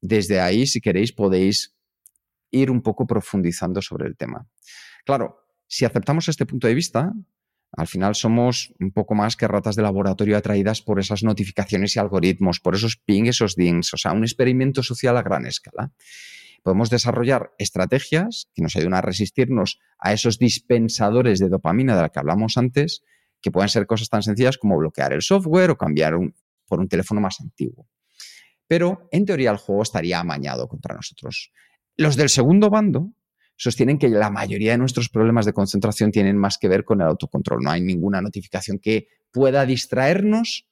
Desde 0.00 0.40
ahí, 0.40 0.66
si 0.66 0.80
queréis, 0.80 1.12
podéis 1.12 1.74
ir 2.50 2.70
un 2.70 2.82
poco 2.82 3.06
profundizando 3.06 3.82
sobre 3.82 4.06
el 4.06 4.16
tema. 4.16 4.46
Claro, 5.04 5.46
si 5.66 5.84
aceptamos 5.84 6.28
este 6.28 6.46
punto 6.46 6.68
de 6.68 6.74
vista, 6.74 7.12
al 7.72 7.86
final 7.86 8.14
somos 8.14 8.74
un 8.78 8.92
poco 8.92 9.14
más 9.14 9.36
que 9.36 9.48
ratas 9.48 9.74
de 9.74 9.82
laboratorio 9.82 10.36
atraídas 10.36 10.82
por 10.82 11.00
esas 11.00 11.22
notificaciones 11.22 11.96
y 11.96 11.98
algoritmos, 11.98 12.60
por 12.60 12.74
esos 12.74 12.96
ping, 12.96 13.24
esos 13.24 13.56
dings, 13.56 13.94
o 13.94 13.96
sea, 13.96 14.12
un 14.12 14.22
experimento 14.22 14.82
social 14.82 15.16
a 15.16 15.22
gran 15.22 15.46
escala. 15.46 15.90
Podemos 16.62 16.90
desarrollar 16.90 17.52
estrategias 17.58 18.48
que 18.54 18.62
nos 18.62 18.76
ayuden 18.76 18.94
a 18.94 19.00
resistirnos 19.00 19.80
a 19.98 20.12
esos 20.12 20.38
dispensadores 20.38 21.38
de 21.38 21.48
dopamina 21.48 21.96
de 21.96 22.02
la 22.02 22.08
que 22.08 22.20
hablamos 22.20 22.56
antes, 22.56 23.02
que 23.40 23.50
pueden 23.50 23.68
ser 23.68 23.86
cosas 23.86 24.08
tan 24.08 24.22
sencillas 24.22 24.58
como 24.58 24.78
bloquear 24.78 25.12
el 25.12 25.22
software 25.22 25.70
o 25.70 25.76
cambiar 25.76 26.14
por 26.66 26.80
un 26.80 26.88
teléfono 26.88 27.20
más 27.20 27.40
antiguo. 27.40 27.88
Pero 28.68 29.08
en 29.10 29.26
teoría 29.26 29.50
el 29.50 29.56
juego 29.56 29.82
estaría 29.82 30.20
amañado 30.20 30.68
contra 30.68 30.94
nosotros. 30.94 31.52
Los 31.96 32.16
del 32.16 32.28
segundo 32.28 32.70
bando 32.70 33.12
sostienen 33.56 33.98
que 33.98 34.08
la 34.08 34.30
mayoría 34.30 34.72
de 34.72 34.78
nuestros 34.78 35.08
problemas 35.08 35.46
de 35.46 35.52
concentración 35.52 36.10
tienen 36.10 36.38
más 36.38 36.58
que 36.58 36.68
ver 36.68 36.84
con 36.84 37.00
el 37.00 37.08
autocontrol. 37.08 37.62
No 37.62 37.70
hay 37.70 37.80
ninguna 37.80 38.22
notificación 38.22 38.78
que 38.78 39.08
pueda 39.30 39.66
distraernos 39.66 40.66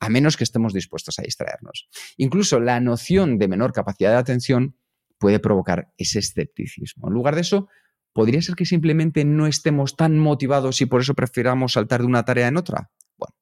a 0.00 0.08
menos 0.08 0.36
que 0.36 0.44
estemos 0.44 0.72
dispuestos 0.72 1.18
a 1.18 1.22
distraernos. 1.22 1.88
Incluso 2.16 2.58
la 2.60 2.80
noción 2.80 3.38
de 3.38 3.48
menor 3.48 3.72
capacidad 3.72 4.12
de 4.12 4.16
atención 4.16 4.76
puede 5.20 5.38
provocar 5.38 5.92
ese 5.98 6.18
escepticismo. 6.18 7.06
En 7.08 7.14
lugar 7.14 7.34
de 7.36 7.42
eso, 7.42 7.68
podría 8.12 8.42
ser 8.42 8.56
que 8.56 8.64
simplemente 8.64 9.24
no 9.24 9.46
estemos 9.46 9.94
tan 9.94 10.18
motivados 10.18 10.80
y 10.80 10.86
por 10.86 11.02
eso 11.02 11.14
prefiramos 11.14 11.74
saltar 11.74 12.00
de 12.00 12.06
una 12.06 12.24
tarea 12.24 12.48
en 12.48 12.56
otra. 12.56 12.90
Bueno, 13.18 13.36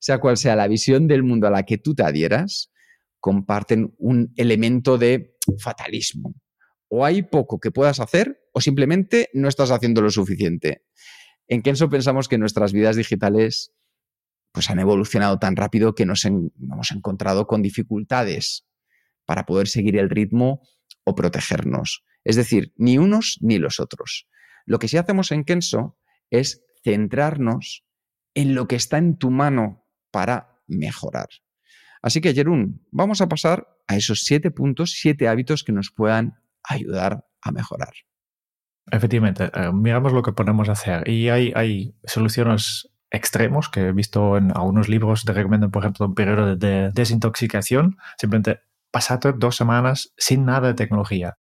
sea 0.00 0.18
cual 0.18 0.36
sea 0.36 0.56
la 0.56 0.68
visión 0.68 1.06
del 1.06 1.22
mundo 1.22 1.46
a 1.46 1.50
la 1.50 1.62
que 1.62 1.78
tú 1.78 1.94
te 1.94 2.02
adhieras, 2.02 2.72
comparten 3.20 3.94
un 3.98 4.32
elemento 4.36 4.98
de 4.98 5.36
fatalismo. 5.58 6.34
O 6.88 7.04
hay 7.04 7.22
poco 7.22 7.60
que 7.60 7.70
puedas 7.70 8.00
hacer 8.00 8.42
o 8.52 8.60
simplemente 8.60 9.30
no 9.32 9.46
estás 9.46 9.70
haciendo 9.70 10.02
lo 10.02 10.10
suficiente. 10.10 10.82
En 11.46 11.62
Kenso 11.62 11.88
pensamos 11.88 12.28
que 12.28 12.38
nuestras 12.38 12.72
vidas 12.72 12.96
digitales 12.96 13.72
pues 14.52 14.68
han 14.68 14.80
evolucionado 14.80 15.38
tan 15.38 15.54
rápido 15.54 15.94
que 15.94 16.06
nos 16.06 16.24
hemos 16.24 16.90
encontrado 16.90 17.46
con 17.46 17.62
dificultades 17.62 18.66
para 19.24 19.46
poder 19.46 19.68
seguir 19.68 19.96
el 19.96 20.10
ritmo 20.10 20.62
o 21.04 21.14
protegernos. 21.14 22.04
Es 22.24 22.36
decir, 22.36 22.72
ni 22.76 22.98
unos 22.98 23.38
ni 23.40 23.58
los 23.58 23.80
otros. 23.80 24.28
Lo 24.66 24.78
que 24.78 24.88
sí 24.88 24.96
hacemos 24.96 25.32
en 25.32 25.44
Kenso 25.44 25.98
es 26.30 26.62
centrarnos 26.84 27.84
en 28.34 28.54
lo 28.54 28.68
que 28.68 28.76
está 28.76 28.98
en 28.98 29.16
tu 29.16 29.30
mano 29.30 29.86
para 30.10 30.60
mejorar. 30.66 31.28
Así 32.02 32.20
que, 32.20 32.34
Jerún, 32.34 32.86
vamos 32.90 33.20
a 33.20 33.28
pasar 33.28 33.66
a 33.86 33.96
esos 33.96 34.20
siete 34.24 34.50
puntos, 34.50 34.92
siete 34.92 35.28
hábitos 35.28 35.64
que 35.64 35.72
nos 35.72 35.90
puedan 35.90 36.34
ayudar 36.62 37.26
a 37.42 37.52
mejorar. 37.52 37.92
Efectivamente, 38.90 39.50
eh, 39.54 39.72
miramos 39.72 40.12
lo 40.12 40.22
que 40.22 40.32
podemos 40.32 40.68
hacer 40.68 41.08
y 41.08 41.28
hay, 41.28 41.94
soluciones 42.04 42.88
extremos 43.10 43.68
que 43.68 43.88
he 43.88 43.92
visto 43.92 44.36
en 44.36 44.52
algunos 44.56 44.88
libros 44.88 45.24
te 45.24 45.32
recomiendan, 45.32 45.70
por 45.70 45.82
ejemplo, 45.82 46.06
un 46.06 46.14
periodo 46.14 46.54
de 46.56 46.90
desintoxicación, 46.92 47.98
simplemente 48.18 48.60
pasarte 48.90 49.32
dos 49.32 49.56
semanas 49.56 50.12
sin 50.16 50.44
nada 50.44 50.68
de 50.68 50.74
tecnología. 50.74 51.38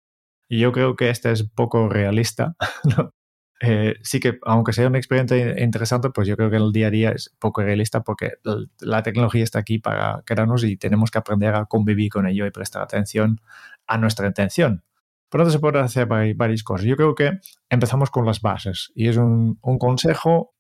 Yo 0.50 0.72
creo 0.72 0.96
que 0.96 1.10
este 1.10 1.32
es 1.32 1.44
poco 1.44 1.90
realista. 1.90 2.56
Eh, 3.62 3.96
sí 4.04 4.22
que, 4.22 4.40
aunque 4.44 4.72
sea 4.72 4.88
una 4.88 5.00
experiencia 5.00 5.62
interesante, 5.62 6.10
pues 6.12 6.30
yo 6.30 6.38
creo 6.38 6.50
que 6.50 6.56
el 6.56 6.72
día 6.72 6.88
a 6.88 6.92
día 6.92 7.12
es 7.12 7.36
poco 7.40 7.62
realista 7.62 8.04
porque 8.04 8.36
la 8.80 9.04
tecnología 9.04 9.44
está 9.44 9.60
aquí 9.60 9.80
para 9.80 10.24
quedarnos 10.26 10.64
y 10.64 10.78
tenemos 10.78 11.12
que 11.12 11.18
aprender 11.18 11.54
a 11.56 11.66
convivir 11.66 12.10
con 12.10 12.26
ello 12.26 12.46
y 12.46 12.52
prestar 12.52 12.82
atención 12.84 13.42
a 13.86 13.98
nuestra 13.98 14.28
intención. 14.28 14.86
Por 15.30 15.42
tanto, 15.42 15.52
se 15.52 15.60
pueden 15.60 15.84
hacer 15.84 16.08
vari- 16.08 16.38
varias 16.38 16.64
cosas. 16.64 16.86
Yo 16.86 16.96
creo 16.96 17.16
que 17.16 17.40
empezamos 17.70 18.10
con 18.10 18.26
las 18.26 18.40
bases 18.40 18.94
y 18.96 19.10
es 19.10 19.18
un, 19.18 19.60
un 19.62 19.78
consejo 19.78 20.54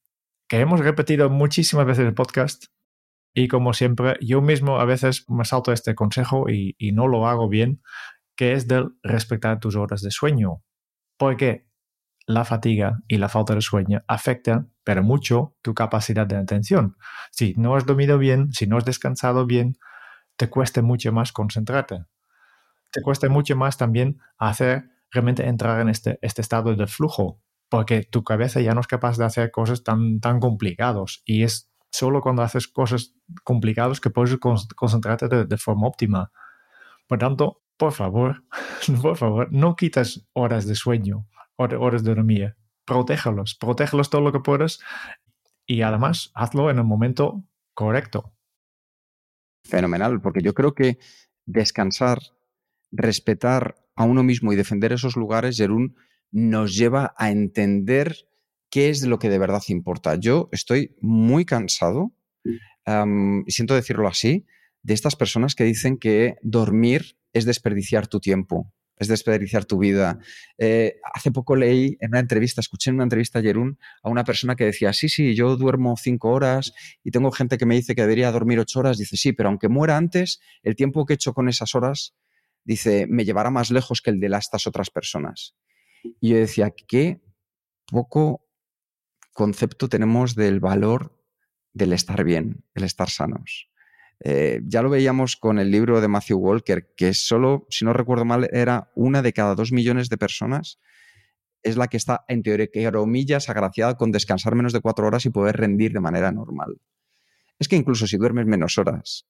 que 0.49 0.60
hemos 0.60 0.82
repetido 0.82 1.30
muchísimas 1.30 1.86
veces 1.86 2.02
en 2.02 2.08
el 2.08 2.13
podcast 2.15 2.65
y 3.33 3.47
como 3.47 3.73
siempre, 3.73 4.17
yo 4.21 4.41
mismo 4.41 4.79
a 4.79 4.85
veces 4.85 5.25
me 5.29 5.45
salto 5.45 5.71
este 5.71 5.95
consejo 5.95 6.49
y, 6.49 6.75
no 6.93 7.07
lo 7.07 7.27
hago 7.27 7.47
bien, 7.47 7.81
que 8.35 8.53
es 8.53 8.67
del 8.67 8.89
respetar 9.03 9.59
tus 9.59 9.75
horas 9.75 10.01
de 10.01 10.11
sueño. 10.11 10.63
Porque 11.17 11.67
la 12.25 12.45
fatiga 12.45 12.99
y 13.07 13.17
la 13.17 13.29
falta 13.29 13.55
de 13.55 13.61
sueño 13.61 14.03
afectan, 14.07 14.73
pero 14.83 15.03
mucho, 15.03 15.55
tu 15.61 15.73
capacidad 15.73 16.25
de 16.27 16.37
atención. 16.37 16.95
Si 17.31 17.53
no 17.57 17.75
has 17.75 17.85
dormido 17.85 18.17
bien, 18.17 18.51
si 18.51 18.67
no 18.67 18.77
has 18.77 18.85
descansado 18.85 19.45
bien, 19.45 19.77
te 20.35 20.49
cuesta 20.49 20.81
mucho 20.81 21.11
más 21.11 21.31
concentrarte. 21.31 22.05
Te 22.91 23.01
cuesta 23.01 23.29
mucho 23.29 23.55
más 23.55 23.77
también 23.77 24.19
hacer 24.37 24.89
realmente 25.11 25.47
entrar 25.47 25.81
en 25.81 25.89
este, 25.89 26.17
este 26.21 26.41
estado 26.41 26.75
de 26.75 26.87
flujo, 26.87 27.41
porque 27.67 28.03
tu 28.03 28.23
cabeza 28.23 28.61
ya 28.61 28.73
no 28.73 28.81
es 28.81 28.87
capaz 28.87 29.17
de 29.17 29.25
hacer 29.25 29.51
cosas 29.51 29.83
tan, 29.83 30.19
tan 30.19 30.39
complicados 30.39 31.21
y 31.25 31.43
es 31.43 31.69
solo 31.91 32.21
cuando 32.21 32.41
haces 32.43 32.67
cosas 32.67 33.13
complicadas 33.43 33.99
que 33.99 34.10
puedes 34.10 34.38
con- 34.38 34.58
concentrarte 34.75 35.28
de, 35.45 35.58
forma 35.58 35.88
óptima. 35.88 36.32
Por 37.08 37.19
tanto, 37.19 37.62
por 37.78 37.93
favor, 37.93 38.43
por 39.02 39.17
favor, 39.17 39.47
no 39.52 39.75
quitas 39.75 40.28
horas 40.34 40.65
de 40.67 40.75
sueño, 40.75 41.28
hor- 41.58 41.78
horas 41.80 42.04
de 42.04 42.13
dormir. 42.15 42.56
Protéjalos, 42.86 43.56
protéjalos 43.56 44.10
todo 44.10 44.21
lo 44.21 44.32
que 44.32 44.39
puedas 44.39 44.80
y 45.65 45.84
además 45.84 46.32
hazlo 46.34 46.69
en 46.71 46.80
el 46.80 46.84
momento 46.84 47.43
correcto. 47.73 48.34
Fenomenal, 49.63 50.21
porque 50.21 50.41
yo 50.41 50.54
creo 50.54 50.73
que 50.73 50.97
descansar, 51.45 52.19
respetar 52.91 53.75
a 53.95 54.04
uno 54.06 54.23
mismo 54.23 54.52
y 54.52 54.56
defender 54.56 54.93
esos 54.93 55.15
lugares, 55.15 55.58
Jerún, 55.58 55.95
nos 56.32 56.75
lleva 56.75 57.13
a 57.17 57.30
entender 57.32 58.15
qué 58.69 58.89
es 58.89 59.03
lo 59.05 59.19
que 59.19 59.29
de 59.29 59.39
verdad 59.39 59.62
importa. 59.67 60.15
Yo 60.15 60.49
estoy 60.51 60.95
muy 61.01 61.45
cansado, 61.45 62.12
y 63.45 63.51
siento 63.51 63.75
decirlo 63.75 64.08
así, 64.08 64.45
de 64.82 64.93
estas 64.93 65.15
personas 65.15 65.53
que 65.55 65.63
dicen 65.63 65.97
que 65.97 66.38
dormir 66.41 67.17
es 67.34 67.45
desperdiciar 67.45 68.08
tu 68.08 68.19
tiempo, 68.19 68.73
es 68.97 69.08
desperdiciar 69.08 69.65
tu 69.65 69.77
vida. 69.77 70.17
Eh, 70.58 70.95
hace 71.13 71.32
poco 71.32 71.55
leí 71.55 71.97
en 71.99 72.10
una 72.10 72.19
entrevista, 72.19 72.62
escuché 72.62 72.89
en 72.89 72.95
una 72.95 73.03
entrevista 73.03 73.39
a 73.39 73.41
Jerún 73.41 73.77
a 74.01 74.10
una 74.10 74.23
persona 74.23 74.55
que 74.55 74.65
decía, 74.65 74.91
sí, 74.93 75.08
sí, 75.10 75.36
yo 75.36 75.55
duermo 75.55 75.95
cinco 75.97 76.32
horas 76.32 76.73
y 77.03 77.12
tengo 77.12 77.32
gente 77.32 77.58
que 77.58 77.65
me 77.65 77.75
dice 77.75 77.93
que 77.93 78.01
debería 78.01 78.32
dormir 78.32 78.60
ocho 78.60 78.79
horas. 78.79 78.97
Dice, 78.97 79.17
sí, 79.17 79.34
pero 79.34 79.49
aunque 79.49 79.69
muera 79.69 79.95
antes, 79.95 80.39
el 80.63 80.75
tiempo 80.75 81.05
que 81.05 81.13
he 81.13 81.15
hecho 81.15 81.34
con 81.34 81.47
esas 81.49 81.75
horas, 81.75 82.15
dice, 82.63 83.05
me 83.08 83.25
llevará 83.25 83.51
más 83.51 83.69
lejos 83.69 84.01
que 84.01 84.10
el 84.10 84.19
de 84.19 84.29
las- 84.29 84.45
estas 84.45 84.65
otras 84.65 84.89
personas. 84.89 85.55
Y 86.19 86.29
yo 86.29 86.38
decía, 86.38 86.73
qué 86.88 87.21
poco 87.86 88.48
concepto 89.39 89.88
tenemos 89.88 90.36
del 90.36 90.60
valor 90.60 91.17
del 91.71 91.93
estar 91.93 92.25
bien, 92.25 92.65
el 92.73 92.84
estar 92.84 93.10
sanos. 93.10 93.69
Eh, 94.19 94.60
ya 94.65 94.82
lo 94.82 94.89
veíamos 94.89 95.38
con 95.38 95.60
el 95.60 95.71
libro 95.71 96.02
de 96.02 96.10
Matthew 96.10 96.39
Walker, 96.39 96.93
que 96.97 97.13
solo, 97.13 97.65
si 97.69 97.86
no 97.86 97.93
recuerdo 97.93 98.25
mal, 98.25 98.49
era 98.52 98.91
una 98.95 99.21
de 99.21 99.32
cada 99.32 99.56
dos 99.56 99.71
millones 99.71 100.10
de 100.10 100.17
personas 100.17 100.77
es 101.63 101.77
la 101.77 101.87
que 101.87 101.96
está, 101.96 102.25
en 102.27 102.44
teoría, 102.44 102.92
comillas, 102.92 103.48
agraciada 103.50 103.96
con 103.96 104.12
descansar 104.12 104.56
menos 104.56 104.73
de 104.73 104.81
cuatro 104.81 105.08
horas 105.08 105.25
y 105.25 105.29
poder 105.29 105.56
rendir 105.56 105.94
de 105.94 106.02
manera 106.02 106.33
normal. 106.33 106.81
Es 107.60 107.69
que 107.69 107.77
incluso 107.77 108.08
si 108.08 108.17
duermes 108.17 108.46
menos 108.46 108.77
horas 108.77 109.25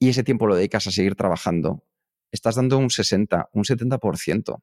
y 0.00 0.08
ese 0.08 0.24
tiempo 0.24 0.48
lo 0.48 0.56
dedicas 0.56 0.88
a 0.88 0.90
seguir 0.90 1.14
trabajando, 1.14 1.84
estás 2.32 2.56
dando 2.56 2.78
un 2.78 2.90
60, 2.90 3.50
un 3.52 3.62
70%. 3.62 4.62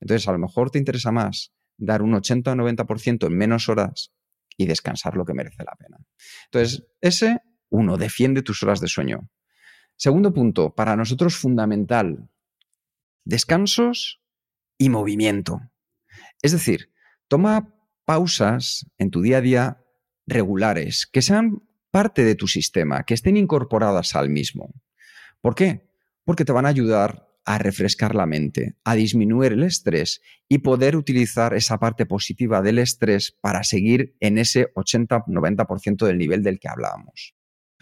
Entonces, 0.00 0.26
a 0.26 0.32
lo 0.32 0.38
mejor 0.38 0.70
te 0.72 0.80
interesa 0.80 1.12
más 1.12 1.52
dar 1.84 2.02
un 2.02 2.14
80 2.14 2.52
o 2.52 2.54
90% 2.54 3.26
en 3.26 3.36
menos 3.36 3.68
horas 3.68 4.12
y 4.56 4.66
descansar 4.66 5.16
lo 5.16 5.24
que 5.24 5.34
merece 5.34 5.64
la 5.64 5.74
pena. 5.76 5.98
Entonces, 6.46 6.86
ese 7.00 7.40
Uno, 7.70 7.96
defiende 7.96 8.42
tus 8.42 8.62
horas 8.62 8.80
de 8.80 8.88
sueño. 8.88 9.30
Segundo 9.96 10.34
punto, 10.34 10.74
para 10.74 10.94
nosotros 10.94 11.36
fundamental, 11.36 12.28
descansos 13.24 14.20
y 14.76 14.90
movimiento. 14.90 15.60
Es 16.42 16.52
decir, 16.52 16.92
toma 17.28 17.74
pausas 18.04 18.84
en 18.98 19.10
tu 19.10 19.22
día 19.22 19.38
a 19.38 19.40
día 19.40 19.84
regulares, 20.26 21.06
que 21.06 21.22
sean 21.22 21.62
parte 21.90 22.24
de 22.24 22.34
tu 22.34 22.46
sistema, 22.46 23.04
que 23.04 23.14
estén 23.14 23.38
incorporadas 23.38 24.16
al 24.16 24.28
mismo. 24.28 24.74
¿Por 25.40 25.54
qué? 25.54 25.88
Porque 26.24 26.44
te 26.44 26.52
van 26.52 26.66
a 26.66 26.70
ayudar 26.70 27.31
a 27.44 27.58
refrescar 27.58 28.14
la 28.14 28.26
mente, 28.26 28.76
a 28.84 28.94
disminuir 28.94 29.52
el 29.52 29.64
estrés 29.64 30.20
y 30.48 30.58
poder 30.58 30.96
utilizar 30.96 31.54
esa 31.54 31.78
parte 31.78 32.06
positiva 32.06 32.62
del 32.62 32.78
estrés 32.78 33.36
para 33.40 33.64
seguir 33.64 34.14
en 34.20 34.38
ese 34.38 34.72
80-90% 34.74 36.06
del 36.06 36.18
nivel 36.18 36.42
del 36.42 36.58
que 36.60 36.68
hablábamos. 36.68 37.34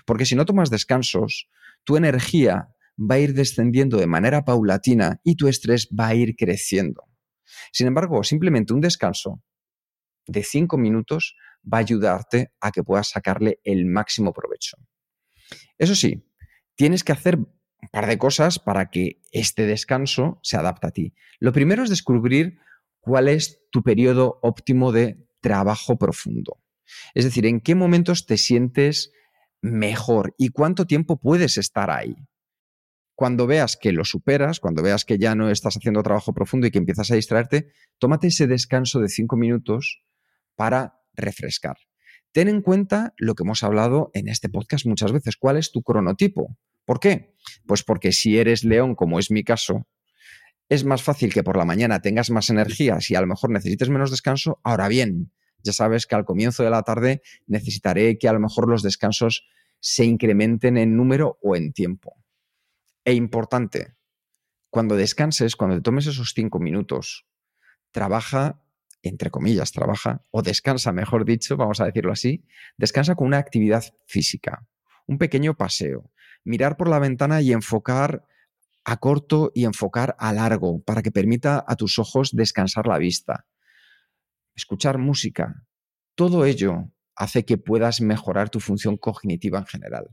Porque 0.07 0.25
si 0.25 0.35
no 0.35 0.47
tomas 0.47 0.71
descansos, 0.71 1.49
tu 1.85 1.97
energía 1.97 2.69
va 2.99 3.17
a 3.17 3.19
ir 3.19 3.35
descendiendo 3.35 3.99
de 3.99 4.07
manera 4.07 4.45
paulatina 4.45 5.21
y 5.25 5.37
tu 5.37 5.49
estrés 5.49 5.89
va 5.89 6.09
a 6.09 6.15
ir 6.15 6.37
creciendo. 6.37 7.05
Sin 7.73 7.87
embargo, 7.87 8.23
simplemente 8.25 8.73
un 8.73 8.81
descanso 8.81 9.43
de 10.27 10.43
5 10.43 10.79
minutos 10.79 11.37
va 11.63 11.79
a 11.79 11.81
ayudarte 11.81 12.53
a 12.61 12.71
que 12.71 12.83
puedas 12.83 13.09
sacarle 13.09 13.61
el 13.65 13.87
máximo 13.87 14.33
provecho. 14.33 14.77
Eso 15.79 15.95
sí, 15.95 16.25
tienes 16.75 17.05
que 17.05 17.13
hacer 17.13 17.39
un 17.83 17.89
par 17.89 18.07
de 18.07 18.18
cosas 18.18 18.59
para 18.59 18.91
que 18.91 19.20
este 19.33 19.66
descanso 19.66 20.39
se 20.43 20.57
adapte 20.57 20.87
a 20.87 20.91
ti. 20.91 21.14
Lo 21.39 21.53
primero 21.53 21.83
es 21.83 21.91
descubrir 21.91 22.59
cuál 23.01 23.28
es 23.28 23.61
tu 23.70 23.83
periodo 23.83 24.39
óptimo 24.43 24.93
de 24.93 25.26
trabajo 25.41 25.97
profundo. 25.99 26.62
Es 27.14 27.24
decir, 27.24 27.47
en 27.47 27.61
qué 27.61 27.74
momentos 27.74 28.26
te 28.26 28.37
sientes 28.37 29.12
mejor 29.62 30.35
y 30.39 30.49
cuánto 30.49 30.87
tiempo 30.87 31.18
puedes 31.18 31.59
estar 31.59 31.91
ahí. 31.91 32.14
Cuando 33.14 33.47
veas 33.47 33.76
que 33.76 33.93
lo 33.93 34.05
superas, 34.05 34.61
cuando 34.61 34.83
veas 34.83 35.05
que 35.05 35.18
ya 35.18 35.35
no 35.35 35.51
estás 35.51 35.76
haciendo 35.76 36.03
trabajo 36.03 36.33
profundo 36.33 36.66
y 36.66 36.70
que 36.70 36.78
empiezas 36.78 37.11
a 37.11 37.16
distraerte, 37.16 37.72
tómate 37.99 38.28
ese 38.28 38.47
descanso 38.47 38.99
de 39.01 39.09
cinco 39.09 39.37
minutos 39.37 40.03
para 40.57 41.01
refrescar. 41.14 41.76
Ten 42.33 42.49
en 42.49 42.62
cuenta 42.62 43.12
lo 43.18 43.35
que 43.35 43.43
hemos 43.43 43.62
hablado 43.62 44.11
en 44.14 44.28
este 44.28 44.49
podcast 44.49 44.87
muchas 44.87 45.12
veces. 45.12 45.37
¿Cuál 45.37 45.57
es 45.59 45.70
tu 45.70 45.83
cronotipo? 45.83 46.57
¿Por 46.87 47.01
qué? 47.01 47.35
Pues 47.66 47.82
porque 47.82 48.12
si 48.12 48.38
eres 48.38 48.64
león, 48.64 48.94
como 48.94 49.18
es 49.18 49.30
mi 49.30 49.44
caso, 49.44 49.86
es 50.68 50.84
más 50.84 51.03
fácil 51.03 51.32
que 51.32 51.42
por 51.42 51.57
la 51.57 51.64
mañana 51.64 52.01
tengas 52.01 52.30
más 52.30 52.48
energía 52.48 53.01
si 53.01 53.16
a 53.16 53.20
lo 53.20 53.26
mejor 53.26 53.51
necesites 53.51 53.88
menos 53.88 54.11
descanso. 54.11 54.61
Ahora 54.62 54.88
bien, 54.88 55.32
ya 55.62 55.72
sabes 55.72 56.07
que 56.07 56.14
al 56.14 56.24
comienzo 56.24 56.62
de 56.62 56.70
la 56.70 56.82
tarde 56.82 57.22
necesitaré 57.46 58.18
que 58.18 58.28
a 58.28 58.32
lo 58.32 58.40
mejor 58.40 58.68
los 58.68 58.82
descansos 58.82 59.46
se 59.80 60.05
incrementen 60.05 60.76
en 60.76 60.96
número 60.96 61.38
o 61.42 61.57
en 61.57 61.72
tiempo. 61.72 62.16
E 63.05 63.14
importante, 63.14 63.96
cuando 64.70 64.94
descanses, 64.94 65.57
cuando 65.57 65.76
te 65.76 65.82
tomes 65.82 66.07
esos 66.07 66.32
cinco 66.34 66.61
minutos, 66.61 67.26
trabaja, 67.90 68.62
entre 69.03 69.30
comillas, 69.30 69.72
trabaja, 69.72 70.24
o 70.30 70.42
descansa, 70.42 70.92
mejor 70.92 71.24
dicho, 71.24 71.57
vamos 71.57 71.80
a 71.80 71.86
decirlo 71.86 72.12
así, 72.12 72.44
descansa 72.76 73.14
con 73.14 73.26
una 73.26 73.38
actividad 73.38 73.84
física, 74.07 74.66
un 75.07 75.18
pequeño 75.18 75.57
paseo, 75.57 76.12
mirar 76.45 76.76
por 76.76 76.88
la 76.88 76.99
ventana 76.99 77.41
y 77.41 77.53
enfocar 77.53 78.24
a 78.84 78.97
corto 78.97 79.53
y 79.55 79.64
enfocar 79.64 80.16
a 80.18 80.32
largo 80.32 80.82
para 80.82 81.03
que 81.03 81.12
permita 81.12 81.64
a 81.66 81.76
tus 81.76 81.99
ojos 81.99 82.30
descansar 82.32 82.86
la 82.86 82.99
vista. 82.99 83.47
Escuchar 84.55 84.99
música. 84.99 85.66
Todo 86.14 86.45
ello 86.45 86.91
hace 87.14 87.45
que 87.45 87.59
puedas 87.59 88.01
mejorar 88.01 88.51
tu 88.51 88.61
función 88.61 88.97
cognitiva 88.97 89.59
en 89.59 89.66
general. 89.66 90.09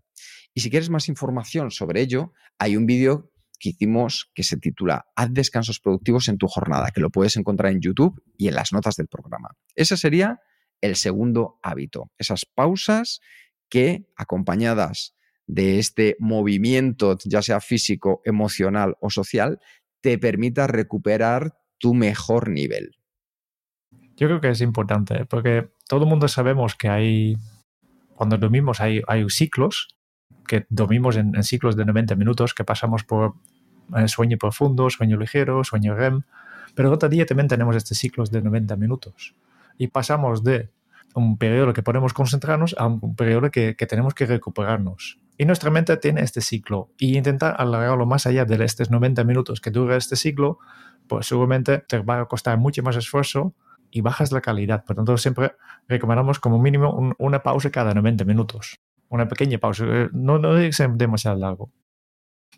Y 0.54 0.62
si 0.62 0.70
quieres 0.70 0.90
más 0.90 1.08
información 1.08 1.72
sobre 1.72 2.02
ello, 2.02 2.34
hay 2.58 2.76
un 2.76 2.86
vídeo 2.86 3.32
que 3.60 3.70
hicimos 3.70 4.30
que 4.36 4.44
se 4.44 4.58
titula 4.58 5.08
Haz 5.16 5.34
descansos 5.34 5.80
productivos 5.80 6.28
en 6.28 6.38
tu 6.38 6.48
jornada, 6.48 6.92
que 6.92 7.02
lo 7.02 7.10
puedes 7.10 7.38
encontrar 7.38 7.72
en 7.72 7.82
YouTube 7.82 8.22
y 8.38 8.48
en 8.48 8.56
las 8.56 8.74
notas 8.74 8.96
del 8.96 9.08
programa. 9.08 9.56
Ese 9.76 9.98
sería 9.98 10.42
el 10.82 10.96
segundo 10.96 11.60
hábito, 11.64 12.12
esas 12.18 12.46
pausas 12.46 13.20
que 13.70 14.08
acompañadas 14.16 15.17
de 15.48 15.80
este 15.80 16.18
movimiento, 16.20 17.18
ya 17.24 17.42
sea 17.42 17.62
físico, 17.62 18.22
emocional 18.26 18.98
o 19.00 19.10
social, 19.10 19.60
te 20.02 20.18
permita 20.18 20.68
recuperar 20.68 21.58
tu 21.80 21.94
mejor 21.94 22.50
nivel. 22.50 22.98
Yo 24.18 24.28
creo 24.28 24.42
que 24.42 24.50
es 24.50 24.62
importante, 24.62 25.26
porque 25.26 25.70
todo 25.88 26.04
el 26.04 26.10
mundo 26.10 26.28
sabemos 26.28 26.76
que 26.76 26.90
hay, 26.90 27.38
cuando 28.16 28.38
dormimos 28.38 28.82
hay, 28.82 29.02
hay 29.08 29.26
ciclos, 29.30 29.96
que 30.48 30.66
dormimos 30.70 31.18
en, 31.18 31.42
ciclos 31.44 31.76
de 31.76 31.86
90 31.86 32.16
minutos, 32.16 32.54
que 32.54 32.64
pasamos 32.64 33.04
por 33.04 33.36
eh, 33.96 34.08
sueño 34.08 34.38
profundo, 34.38 34.90
sueño 34.90 35.18
ligero, 35.18 35.64
sueño 35.64 35.96
REM, 35.96 36.24
pero 36.76 36.92
otro 36.92 37.10
día 37.10 37.26
también 37.26 37.48
tenemos 37.48 37.76
estos 37.76 37.98
ciclos 37.98 38.32
de 38.32 38.42
90 38.42 38.76
minutos. 38.76 39.36
Y 39.78 39.88
pasamos 39.88 40.44
de 40.44 40.70
un 41.14 41.38
periodo 41.38 41.74
que 41.74 41.84
podemos 41.84 42.14
concentrarnos 42.14 42.76
a 42.78 42.88
un 42.88 43.16
periodo 43.16 43.50
que, 43.52 43.76
que 43.76 43.86
tenemos 43.86 44.14
que 44.14 44.26
recuperarnos. 44.26 45.20
Y 45.38 45.46
nuestra 45.46 45.70
mente 45.70 45.96
tiene 45.98 46.22
este 46.22 46.42
ciclo. 46.42 46.90
Y 46.98 47.18
intentar 47.18 47.56
alargarlo 47.60 48.06
más 48.06 48.26
allá 48.26 48.46
de 48.46 48.64
estos 48.64 48.90
90 48.90 49.24
minutos 49.24 49.62
que 49.62 49.70
dura 49.70 49.96
este 49.96 50.16
ciclo, 50.16 50.60
pues 51.08 51.28
seguramente 51.28 51.80
te 51.80 52.00
va 52.00 52.22
a 52.22 52.26
costar 52.26 52.58
mucho 52.58 52.82
más 52.84 52.96
esfuerzo 52.96 53.54
y 53.92 54.02
bajas 54.02 54.32
la 54.32 54.42
calidad. 54.42 54.84
Por 54.84 54.96
tanto, 54.96 55.18
siempre 55.18 55.54
recomendamos 55.88 56.40
como 56.40 56.60
mínimo 56.60 57.14
una 57.20 57.44
pausa 57.44 57.70
cada 57.70 57.94
90 57.94 58.26
minutos. 58.26 58.80
Una 59.10 59.28
pequeña 59.28 59.58
pausa. 59.60 59.86
Eh, 59.88 60.10
no, 60.12 60.40
no 60.40 60.54
debe 60.54 60.74
ser 60.74 60.90
demasiado 60.92 61.38
largo. 61.38 61.72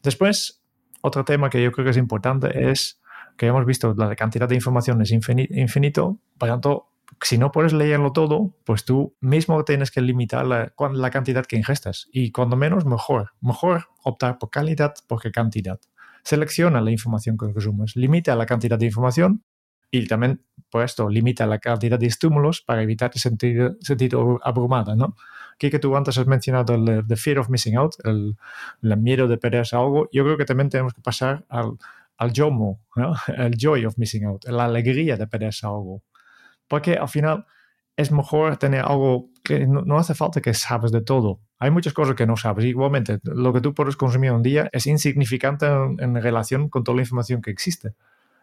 Después, 0.01 0.63
otro 1.01 1.25
tema 1.25 1.49
que 1.49 1.61
yo 1.61 1.71
creo 1.71 1.85
que 1.85 1.91
es 1.91 1.97
importante 1.97 2.71
es 2.71 3.01
que 3.37 3.47
hemos 3.47 3.65
visto 3.65 3.93
la 3.95 4.15
cantidad 4.15 4.47
de 4.47 4.55
información 4.55 5.01
es 5.01 5.11
infinito. 5.11 6.19
Por 6.37 6.49
tanto, 6.49 6.88
si 7.21 7.37
no 7.37 7.51
puedes 7.51 7.73
leerlo 7.73 8.11
todo, 8.11 8.53
pues 8.63 8.85
tú 8.85 9.15
mismo 9.19 9.63
tienes 9.65 9.91
que 9.91 10.01
limitar 10.01 10.45
la, 10.45 11.09
cantidad 11.11 11.45
que 11.45 11.57
ingestas. 11.57 12.07
Y 12.11 12.31
cuando 12.31 12.55
menos, 12.55 12.85
mejor. 12.85 13.31
Mejor 13.41 13.87
optar 14.03 14.37
por 14.37 14.49
calidad 14.49 14.93
porque 15.07 15.31
cantidad. 15.31 15.79
Selecciona 16.23 16.81
la 16.81 16.91
información 16.91 17.37
que 17.37 17.51
consumes, 17.51 17.95
limita 17.95 18.35
la 18.35 18.45
cantidad 18.45 18.77
de 18.77 18.85
información 18.85 19.43
y 19.91 20.05
también, 20.07 20.41
por 20.69 20.83
esto, 20.83 21.09
limita 21.09 21.45
la 21.47 21.59
cantidad 21.59 21.97
de 21.97 22.05
estímulos 22.05 22.61
para 22.61 22.83
evitar 22.83 23.11
sentir, 23.17 23.77
sentir 23.81 24.11
abrumada, 24.43 24.95
¿no? 24.95 25.15
Aquí 25.55 25.69
que 25.69 25.79
tú 25.79 25.95
antes 25.95 26.17
has 26.17 26.27
mencionado 26.27 26.75
el 26.75 27.17
fear 27.17 27.39
of 27.39 27.49
missing 27.49 27.75
out, 27.75 27.95
el, 28.03 28.37
el, 28.81 28.97
miedo 28.97 29.27
de 29.27 29.37
perderse 29.37 29.75
algo, 29.75 30.07
yo 30.11 30.23
creo 30.23 30.37
que 30.37 30.45
también 30.45 30.69
tenemos 30.69 30.93
que 30.93 31.01
pasar 31.01 31.45
al, 31.49 31.77
al 32.19 32.33
JOMO, 32.33 32.79
¿no? 32.95 33.13
el 33.37 33.55
joy 33.57 33.85
of 33.85 33.97
missing 33.97 34.25
out, 34.25 34.45
la 34.45 34.65
alegría 34.65 35.17
de 35.17 35.25
perderse 35.25 35.65
algo. 35.65 36.03
Porque 36.69 36.93
al 36.93 37.09
final 37.09 37.45
es 37.97 38.13
mejor 38.13 38.55
tener 38.55 38.85
algo 38.85 39.29
que 39.43 39.67
no, 39.67 39.97
hace 39.97 40.15
falta 40.15 40.39
que 40.39 40.53
sabes 40.53 40.93
de 40.93 41.01
todo. 41.01 41.41
Hay 41.57 41.69
muchas 41.69 41.91
cosas 41.91 42.15
que 42.15 42.25
no 42.25 42.37
sabes. 42.37 42.63
Igualmente, 42.63 43.19
lo 43.23 43.51
que 43.51 43.59
tú 43.59 43.73
puedes 43.73 43.97
consumir 43.97 44.31
un 44.31 44.41
día 44.41 44.69
es 44.71 44.87
insignificante 44.87 45.65
en, 45.65 46.15
relación 46.15 46.69
con 46.69 46.85
toda 46.85 46.95
la 46.95 47.01
información 47.01 47.41
que 47.41 47.51
existe. 47.51 47.93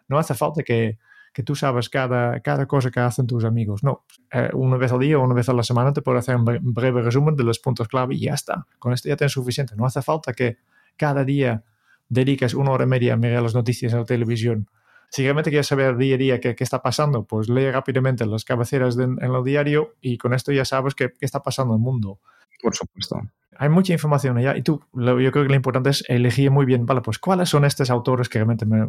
No 0.09 0.18
hace 0.18 0.35
falta 0.35 0.62
que, 0.62 0.99
que 1.33 1.43
tú 1.43 1.55
sabes 1.55 1.89
cada, 1.89 2.41
cada 2.41 2.66
cosa 2.66 2.91
que 2.91 3.01
hacen 3.01 3.27
tus 3.27 3.45
amigos. 3.45 3.83
No, 3.83 4.05
eh, 4.31 4.51
una 4.53 4.77
vez 4.77 4.93
al 4.93 4.99
día 4.99 5.18
o 5.18 5.24
una 5.24 5.35
vez 5.35 5.49
a 5.49 5.55
la 5.55 5.62
semana 5.62 5.95
te 5.95 6.03
puedo 6.03 6.18
hacer 6.18 6.37
un 6.37 6.45
breve 6.45 7.01
resumen 7.01 7.35
de 7.35 7.45
los 7.45 7.59
puntos 7.59 7.89
clave 7.89 8.14
y 8.14 8.20
ya 8.20 8.35
está. 8.35 8.66
Con 8.79 8.93
esto 8.93 9.09
ya 9.09 9.16
tienes 9.16 9.33
suficiente. 9.33 9.74
No 9.74 9.87
hace 9.87 10.03
falta 10.03 10.35
que 10.35 10.59
cada 10.99 11.24
día 11.24 11.64
dediques 12.11 12.53
una 12.53 12.72
hora 12.72 12.85
y 12.85 12.89
media 12.89 13.14
a 13.14 13.16
mirar 13.16 13.43
las 13.43 13.55
noticias 13.55 13.95
en 13.95 14.01
la 14.01 14.05
televisión 14.05 14.68
si 15.11 15.23
realmente 15.23 15.51
quieres 15.51 15.67
saber 15.67 15.97
día 15.97 16.17
a 16.17 16.19
día 16.19 16.41
qué, 16.41 16.55
está 16.59 16.83
pasando, 16.83 17.25
pues 17.25 17.49
lee 17.49 17.71
rápidamente 17.71 18.27
las 18.27 18.45
cabeceras 18.45 18.99
en 18.99 19.19
el 19.21 19.45
diario 19.45 19.95
y 20.01 20.19
con 20.19 20.35
esto 20.35 20.53
ya 20.53 20.65
sabes 20.65 20.95
qué, 20.95 21.13
está 21.21 21.43
pasando 21.43 21.75
en 21.75 21.81
el 21.81 21.85
mundo. 21.85 22.21
Por 22.63 22.75
supuesto. 22.75 23.21
Hay 23.59 23.69
mucha 23.69 23.93
información 23.93 24.37
allá 24.37 24.57
y 24.57 24.63
tú, 24.63 24.83
yo 24.93 25.33
creo 25.33 25.45
que 25.45 25.49
lo 25.49 25.55
importante 25.55 25.89
es 25.91 26.05
elegir 26.09 26.51
muy 26.51 26.67
bien, 26.67 26.85
vale, 26.85 27.01
pues 27.01 27.19
cuáles 27.19 27.49
son 27.49 27.65
estos 27.65 27.89
autores 27.89 28.29
que 28.29 28.39
realmente 28.39 28.67
me, 28.67 28.87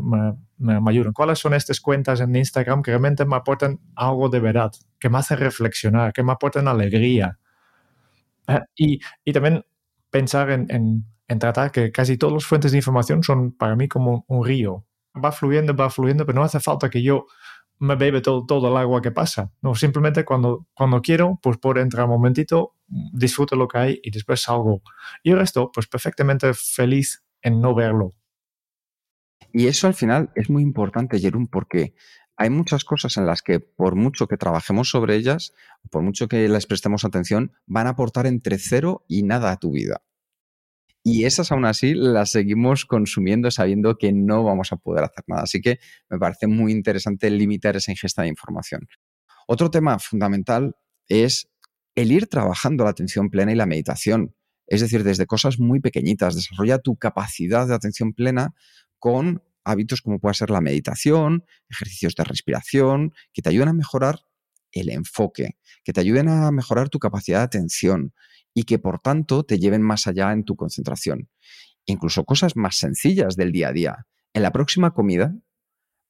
me, 0.57 0.89
ayudan, 0.89 1.13
cuáles 1.13 1.39
son 1.39 1.53
estas 1.53 1.79
cuentas 1.79 2.19
en 2.19 2.35
Instagram 2.35 2.81
que 2.81 2.91
realmente 2.91 3.23
me 3.25 3.37
aportan 3.37 3.79
algo 3.95 4.27
de 4.27 4.41
verdad, 4.41 4.71
que 4.99 5.09
me 5.09 5.19
hacen 5.19 5.37
reflexionar, 5.37 6.11
que 6.11 6.23
me 6.23 6.33
aportan 6.33 6.67
alegría. 6.67 7.39
Eh, 8.47 8.59
y, 8.75 8.99
y, 9.23 9.31
también 9.31 9.63
pensar 10.09 10.49
en, 10.51 10.65
en, 10.69 11.05
en, 11.27 11.39
tratar 11.39 11.71
que 11.71 11.91
casi 11.91 12.17
todas 12.17 12.33
las 12.33 12.45
fuentes 12.45 12.71
de 12.71 12.77
información 12.77 13.23
son 13.23 13.53
para 13.53 13.75
mí 13.77 13.87
como 13.87 14.25
un 14.27 14.45
río 14.45 14.85
va 15.17 15.31
fluyendo, 15.31 15.75
va 15.75 15.89
fluyendo, 15.89 16.25
pero 16.25 16.37
no 16.39 16.43
hace 16.43 16.59
falta 16.59 16.89
que 16.89 17.01
yo 17.01 17.25
me 17.79 17.95
bebe 17.95 18.21
todo, 18.21 18.45
todo 18.45 18.69
el 18.69 18.77
agua 18.77 19.01
que 19.01 19.11
pasa. 19.11 19.51
No, 19.61 19.75
simplemente 19.75 20.25
cuando, 20.25 20.67
cuando 20.73 21.01
quiero, 21.01 21.39
pues 21.41 21.57
por 21.57 21.77
entrar 21.77 22.05
un 22.05 22.11
momentito, 22.11 22.75
disfruto 22.87 23.55
lo 23.55 23.67
que 23.67 23.77
hay 23.77 23.99
y 24.03 24.11
después 24.11 24.41
salgo. 24.41 24.81
Y 25.23 25.31
el 25.31 25.39
resto, 25.39 25.71
pues 25.71 25.87
perfectamente 25.87 26.53
feliz 26.53 27.23
en 27.41 27.61
no 27.61 27.75
verlo. 27.75 28.13
Y 29.53 29.67
eso 29.67 29.87
al 29.87 29.93
final 29.93 30.31
es 30.35 30.49
muy 30.49 30.63
importante, 30.63 31.19
Jerón, 31.19 31.47
porque 31.47 31.93
hay 32.35 32.49
muchas 32.49 32.85
cosas 32.85 33.17
en 33.17 33.25
las 33.25 33.41
que 33.41 33.59
por 33.59 33.95
mucho 33.95 34.27
que 34.27 34.37
trabajemos 34.37 34.89
sobre 34.89 35.15
ellas, 35.15 35.53
por 35.89 36.03
mucho 36.03 36.27
que 36.27 36.47
les 36.47 36.67
prestemos 36.67 37.05
atención, 37.05 37.53
van 37.65 37.87
a 37.87 37.91
aportar 37.91 38.27
entre 38.27 38.59
cero 38.59 39.03
y 39.07 39.23
nada 39.23 39.51
a 39.51 39.57
tu 39.57 39.71
vida. 39.71 40.01
Y 41.09 41.23
esas 41.23 41.53
aún 41.53 41.63
así 41.63 41.93
las 41.93 42.31
seguimos 42.31 42.85
consumiendo 42.85 43.49
sabiendo 43.49 43.97
que 43.97 44.11
no 44.11 44.43
vamos 44.43 44.73
a 44.73 44.75
poder 44.75 45.05
hacer 45.05 45.23
nada. 45.27 45.43
Así 45.43 45.61
que 45.61 45.79
me 46.09 46.19
parece 46.19 46.47
muy 46.47 46.73
interesante 46.73 47.29
limitar 47.29 47.77
esa 47.77 47.91
ingesta 47.91 48.23
de 48.23 48.27
información. 48.27 48.89
Otro 49.47 49.71
tema 49.71 49.99
fundamental 49.99 50.75
es 51.07 51.47
el 51.95 52.11
ir 52.11 52.27
trabajando 52.27 52.83
la 52.83 52.89
atención 52.89 53.29
plena 53.29 53.53
y 53.53 53.55
la 53.55 53.65
meditación. 53.65 54.35
Es 54.67 54.81
decir, 54.81 55.05
desde 55.05 55.25
cosas 55.27 55.59
muy 55.59 55.79
pequeñitas. 55.79 56.35
Desarrolla 56.35 56.79
tu 56.79 56.97
capacidad 56.97 57.65
de 57.65 57.75
atención 57.75 58.11
plena 58.11 58.53
con 58.99 59.41
hábitos 59.63 60.01
como 60.01 60.19
pueda 60.19 60.33
ser 60.33 60.49
la 60.49 60.59
meditación, 60.59 61.45
ejercicios 61.69 62.15
de 62.15 62.25
respiración, 62.25 63.13
que 63.31 63.41
te 63.41 63.47
ayuden 63.47 63.69
a 63.69 63.73
mejorar 63.73 64.26
el 64.71 64.89
enfoque, 64.89 65.57
que 65.83 65.93
te 65.93 66.01
ayuden 66.01 66.29
a 66.29 66.51
mejorar 66.51 66.89
tu 66.89 66.99
capacidad 66.99 67.39
de 67.39 67.45
atención 67.45 68.13
y 68.53 68.63
que 68.63 68.79
por 68.79 68.99
tanto 68.99 69.43
te 69.43 69.59
lleven 69.59 69.81
más 69.81 70.07
allá 70.07 70.31
en 70.31 70.43
tu 70.43 70.55
concentración. 70.55 71.29
Incluso 71.85 72.25
cosas 72.25 72.55
más 72.55 72.77
sencillas 72.77 73.35
del 73.35 73.51
día 73.51 73.69
a 73.69 73.71
día. 73.71 74.07
En 74.33 74.43
la 74.43 74.51
próxima 74.51 74.91
comida, 74.91 75.35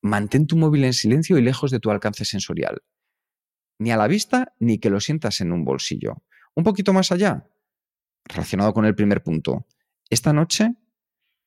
mantén 0.01 0.47
tu 0.47 0.57
móvil 0.57 0.83
en 0.85 0.93
silencio 0.93 1.37
y 1.37 1.41
lejos 1.41 1.71
de 1.71 1.79
tu 1.79 1.91
alcance 1.91 2.25
sensorial. 2.25 2.81
Ni 3.79 3.91
a 3.91 3.97
la 3.97 4.07
vista 4.07 4.53
ni 4.59 4.79
que 4.79 4.89
lo 4.89 4.99
sientas 4.99 5.41
en 5.41 5.51
un 5.51 5.63
bolsillo. 5.65 6.23
Un 6.55 6.63
poquito 6.63 6.93
más 6.93 7.11
allá, 7.11 7.47
relacionado 8.25 8.73
con 8.73 8.85
el 8.85 8.95
primer 8.95 9.23
punto. 9.23 9.67
Esta 10.09 10.33
noche 10.33 10.75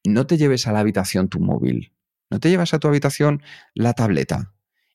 no 0.04 0.26
te 0.26 0.36
lleves 0.36 0.66
a 0.66 0.72
la 0.72 0.80
habitación 0.80 1.28
tu 1.28 1.40
móvil. 1.40 1.92
No 2.30 2.38
te 2.38 2.48
llevas 2.48 2.74
a 2.74 2.78
tu 2.78 2.88
habitación 2.88 3.42
la 3.74 3.94
tableta. 3.94 4.54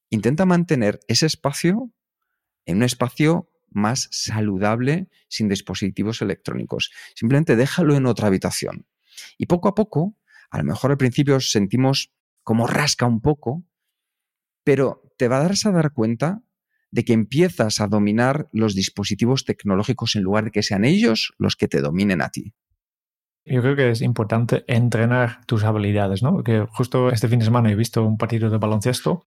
Intenta 0.09 0.45
mantener 0.45 0.99
ese 1.07 1.25
espacio 1.25 1.91
en 2.65 2.77
un 2.77 2.83
espacio 2.83 3.49
más 3.69 4.07
saludable 4.11 5.09
sin 5.27 5.49
dispositivos 5.49 6.21
electrónicos. 6.21 6.91
Simplemente 7.13 7.55
déjalo 7.55 7.95
en 7.95 8.05
otra 8.05 8.27
habitación. 8.27 8.87
Y 9.37 9.45
poco 9.45 9.67
a 9.67 9.75
poco, 9.75 10.15
a 10.49 10.57
lo 10.57 10.63
mejor 10.63 10.91
al 10.91 10.97
principio 10.97 11.39
sentimos 11.39 12.11
como 12.43 12.67
rasca 12.67 13.05
un 13.05 13.21
poco, 13.21 13.63
pero 14.63 15.03
te 15.17 15.27
va 15.27 15.37
a 15.37 15.43
darse 15.43 15.67
a 15.67 15.71
dar 15.71 15.91
cuenta 15.93 16.41
de 16.91 17.03
que 17.03 17.13
empiezas 17.13 17.81
a 17.81 17.87
dominar 17.87 18.47
los 18.51 18.73
dispositivos 18.73 19.43
tecnológicos 19.43 20.15
en 20.15 20.23
lugar 20.23 20.45
de 20.45 20.51
que 20.51 20.63
sean 20.63 20.85
ellos 20.85 21.33
los 21.37 21.55
que 21.55 21.67
te 21.67 21.81
dominen 21.81 22.21
a 22.21 22.29
ti. 22.29 22.53
Yo 23.43 23.61
creo 23.61 23.75
que 23.75 23.91
es 23.91 24.01
importante 24.01 24.63
entrenar 24.67 25.45
tus 25.45 25.63
habilidades, 25.63 26.23
¿no? 26.23 26.31
Porque 26.31 26.65
justo 26.71 27.09
este 27.09 27.27
fin 27.27 27.39
de 27.39 27.45
semana 27.45 27.71
he 27.71 27.75
visto 27.75 28.03
un 28.03 28.17
partido 28.17 28.49
de 28.49 28.57
baloncesto 28.57 29.27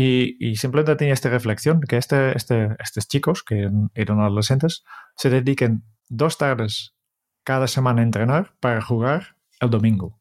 y, 0.00 0.56
simplemente 0.56 0.94
tenía 0.94 1.14
esta 1.14 1.28
reflexión, 1.28 1.80
que 1.80 1.96
este, 1.96 2.36
este, 2.36 2.76
estos 2.78 3.08
chicos, 3.08 3.42
que 3.42 3.68
eran 3.94 4.20
adolescentes, 4.20 4.84
se 5.16 5.28
dediquen 5.28 5.82
dos 6.08 6.38
tardes 6.38 6.94
cada 7.42 7.66
semana 7.66 8.02
a 8.02 8.04
entrenar 8.04 8.54
para 8.60 8.80
jugar 8.80 9.36
el 9.60 9.70
domingo. 9.70 10.20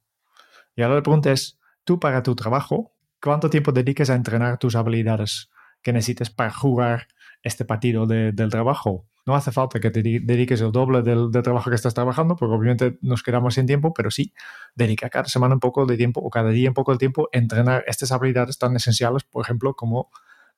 Y 0.75 0.81
ahora 0.81 0.95
la 0.95 1.03
pregunta 1.03 1.31
es, 1.31 1.59
tú 1.83 1.99
para 1.99 2.23
tu 2.23 2.35
trabajo, 2.35 2.95
¿cuánto 3.21 3.49
tiempo 3.49 3.71
dedicas 3.71 4.09
a 4.09 4.15
entrenar 4.15 4.57
tus 4.57 4.75
habilidades 4.75 5.49
que 5.83 5.93
necesites 5.93 6.31
para 6.31 6.51
jugar 6.51 7.07
este 7.43 7.63
partido 7.63 8.07
del 8.07 8.49
trabajo? 8.49 9.05
No 9.27 9.35
hace 9.35 9.51
falta 9.51 9.81
que 9.81 9.91
te 9.91 10.01
dediques 10.01 10.61
el 10.61 10.71
doble 10.71 11.01
del, 11.01 11.29
trabajo 11.43 11.69
que 11.69 11.75
estás 11.75 11.93
trabajando, 11.93 12.37
porque 12.37 12.55
obviamente 12.55 12.97
nos 13.01 13.23
quedamos 13.23 13.55
sin 13.55 13.65
tiempo, 13.65 13.93
pero 13.93 14.09
sí, 14.09 14.33
dedica 14.73 15.09
cada 15.09 15.25
semana 15.27 15.53
un 15.53 15.59
poco 15.59 15.85
de 15.85 15.97
tiempo 15.97 16.21
o 16.21 16.29
cada 16.29 16.49
día 16.49 16.69
un 16.69 16.73
poco 16.73 16.93
de 16.93 16.97
tiempo 16.97 17.27
a 17.33 17.37
entrenar 17.37 17.83
estas 17.87 18.13
habilidades 18.13 18.57
tan 18.57 18.73
esenciales, 18.77 19.25
por 19.25 19.43
ejemplo, 19.43 19.75
como 19.75 20.09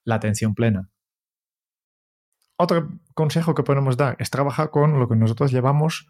la 0.03 0.15
atención 0.15 0.53
plena. 0.53 0.87
Otro 2.57 2.89
consejo 3.15 3.55
que 3.55 3.63
podemos 3.63 3.97
dar 3.97 4.15
es 4.19 4.29
trabajar 4.29 4.69
con 4.69 4.99
lo 4.99 5.09
que 5.09 5.15
nosotros 5.15 5.51
llamamos 5.51 6.07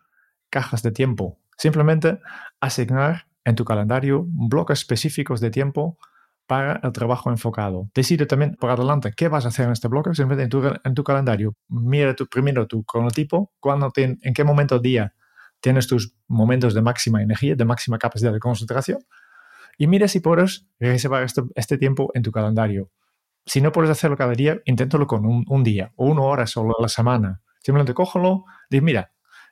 cajas 0.50 0.84
de 0.84 0.92
tiempo. 0.92 1.40
Simplemente 1.58 2.20
asignar 2.60 3.28
en 3.46 3.56
tu 3.56 3.64
calendario 3.64 4.26
bloques 4.28 4.80
específicos 4.80 5.40
de 5.40 5.50
tiempo 5.50 5.98
para 6.50 6.80
el 6.82 6.92
trabajo 6.94 7.30
enfocado. 7.30 7.92
Decide 7.94 8.26
también 8.26 8.56
por 8.56 8.72
adelante 8.72 9.14
qué 9.16 9.28
vas 9.28 9.46
a 9.46 9.50
hacer 9.50 9.68
en 9.68 9.72
este 9.72 9.88
bloque, 9.88 10.16
simplemente 10.16 10.46
en 10.46 10.50
tu, 10.50 10.80
en 10.84 10.96
tu 10.96 11.04
calendario. 11.04 11.56
Mira 11.68 12.16
tu, 12.16 12.26
primero 12.26 12.66
tu 12.66 12.84
cronotipo, 12.84 13.52
cuando 13.60 13.92
en 13.96 14.34
qué 14.34 14.44
momento 14.44 14.74
del 14.74 14.82
día 14.82 15.14
tienes 15.60 15.86
tus 15.86 16.16
momentos 16.28 16.74
de 16.74 16.82
máxima 16.82 17.22
energía, 17.22 17.56
de 17.56 17.66
máxima 17.66 18.00
capacidad 18.00 18.34
de 18.34 18.40
concentración, 18.40 18.98
y 19.78 19.86
mira 19.86 20.08
si 20.08 20.22
puedes 20.22 20.66
reservar 20.80 21.28
este, 21.54 21.78
tiempo 21.78 22.10
en 22.16 22.24
tu 22.24 22.32
calendario. 22.32 22.90
Si 23.46 23.62
no 23.62 23.72
puedes 23.72 23.92
hacerlo 23.92 24.18
cada 24.18 24.34
día, 24.34 24.60
inténtalo 24.66 25.06
con 25.06 25.26
un, 25.26 25.64
día 25.64 25.94
o 25.98 26.08
una 26.08 26.24
hora 26.24 26.48
solo 26.48 26.74
a 26.80 26.82
la 26.82 26.90
semana. 26.90 27.44
Simplemente 27.60 27.94
cógelo, 27.94 28.46
di, 28.72 28.82
mira, 28.82 29.12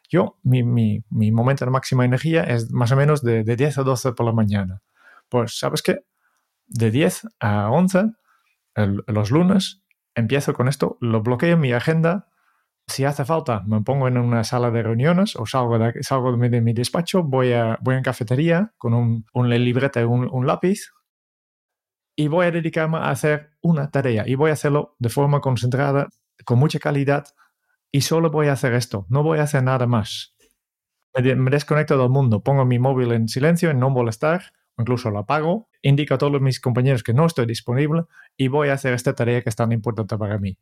yo, 0.10 0.40
mi, 0.42 0.64
mi, 0.64 1.04
mi, 1.12 1.32
momento 1.32 1.64
de 1.64 1.70
máxima 1.70 2.06
energía 2.06 2.44
es 2.44 2.72
más 2.72 2.92
o 2.92 2.96
menos 2.96 3.22
de, 3.22 3.44
de 3.44 3.56
10 3.56 3.78
a 3.78 3.84
12 3.84 4.14
por 4.14 4.26
la 4.26 4.32
mañana. 4.32 4.82
Pues, 5.30 5.60
¿sabes 5.60 5.84
qué? 5.84 6.00
De 6.68 6.92
10 6.92 7.28
a 7.40 7.70
11, 7.72 8.12
los 9.08 9.32
lunes, 9.32 9.84
empiezo 10.16 10.54
con 10.54 10.68
esto, 10.68 10.98
lo 11.02 11.22
bloqueo 11.22 11.54
en 11.54 11.60
mi 11.60 11.74
agenda. 11.74 12.28
Si 12.88 13.04
hace 13.04 13.26
falta, 13.26 13.64
me 13.68 13.82
pongo 13.82 14.08
en 14.08 14.18
una 14.18 14.44
sala 14.44 14.72
de 14.72 14.84
reuniones 14.84 15.36
o 15.36 15.46
salgo 15.46 15.78
de, 15.78 16.02
salgo 16.04 16.38
de, 16.38 16.62
mi, 16.62 16.74
despacho, 16.74 17.24
voy 17.24 17.54
a, 17.54 17.78
voy 17.82 17.96
en 17.96 18.04
cafetería 18.04 18.74
con 18.78 18.94
un, 18.94 19.26
un 19.34 19.50
libreta 19.50 20.00
y 20.00 20.06
un, 20.06 20.30
un 20.32 20.48
lápiz 20.48 20.92
y 22.18 22.28
voy 22.28 22.48
a 22.48 22.52
dedicarme 22.52 22.98
a 22.98 23.12
hacer 23.12 23.52
una 23.62 23.92
tarea 23.92 24.24
y 24.28 24.36
voy 24.36 24.50
a 24.50 24.54
hacerlo 24.54 24.96
de 25.00 25.10
forma 25.10 25.40
concentrada, 25.40 26.10
con 26.46 26.60
mucha 26.60 26.80
calidad 26.80 27.26
y 27.92 28.02
solo 28.02 28.32
voy 28.32 28.48
a 28.48 28.54
hacer 28.54 28.74
esto, 28.74 29.06
no 29.10 29.24
voy 29.24 29.40
a 29.40 29.44
hacer 29.44 29.64
nada 29.64 29.86
más. 29.86 30.36
Me, 31.14 31.52
desconecto 31.52 31.98
del 31.98 32.10
mundo, 32.10 32.44
pongo 32.44 32.66
mi 32.66 32.80
móvil 32.80 33.12
en 33.12 33.28
silencio, 33.28 33.70
en 33.70 33.80
no 33.80 33.90
molestar, 33.90 34.52
incluso 34.78 35.10
lo 35.12 35.20
apago, 35.20 35.70
indico 35.88 36.16
a 36.16 36.18
todos 36.18 36.42
mis 36.42 36.60
compañeros 36.60 37.04
que 37.04 37.14
no 37.14 37.26
estoy 37.26 37.46
disponible 37.46 38.04
y 38.36 38.50
voy 38.50 38.70
a 38.70 38.74
hacer 38.74 38.94
esta 38.94 39.14
tarea 39.14 39.42
que 39.42 39.50
es 39.50 39.56
tan 39.56 39.72
importante 39.72 40.18
para 40.18 40.38
mí. 40.38 40.58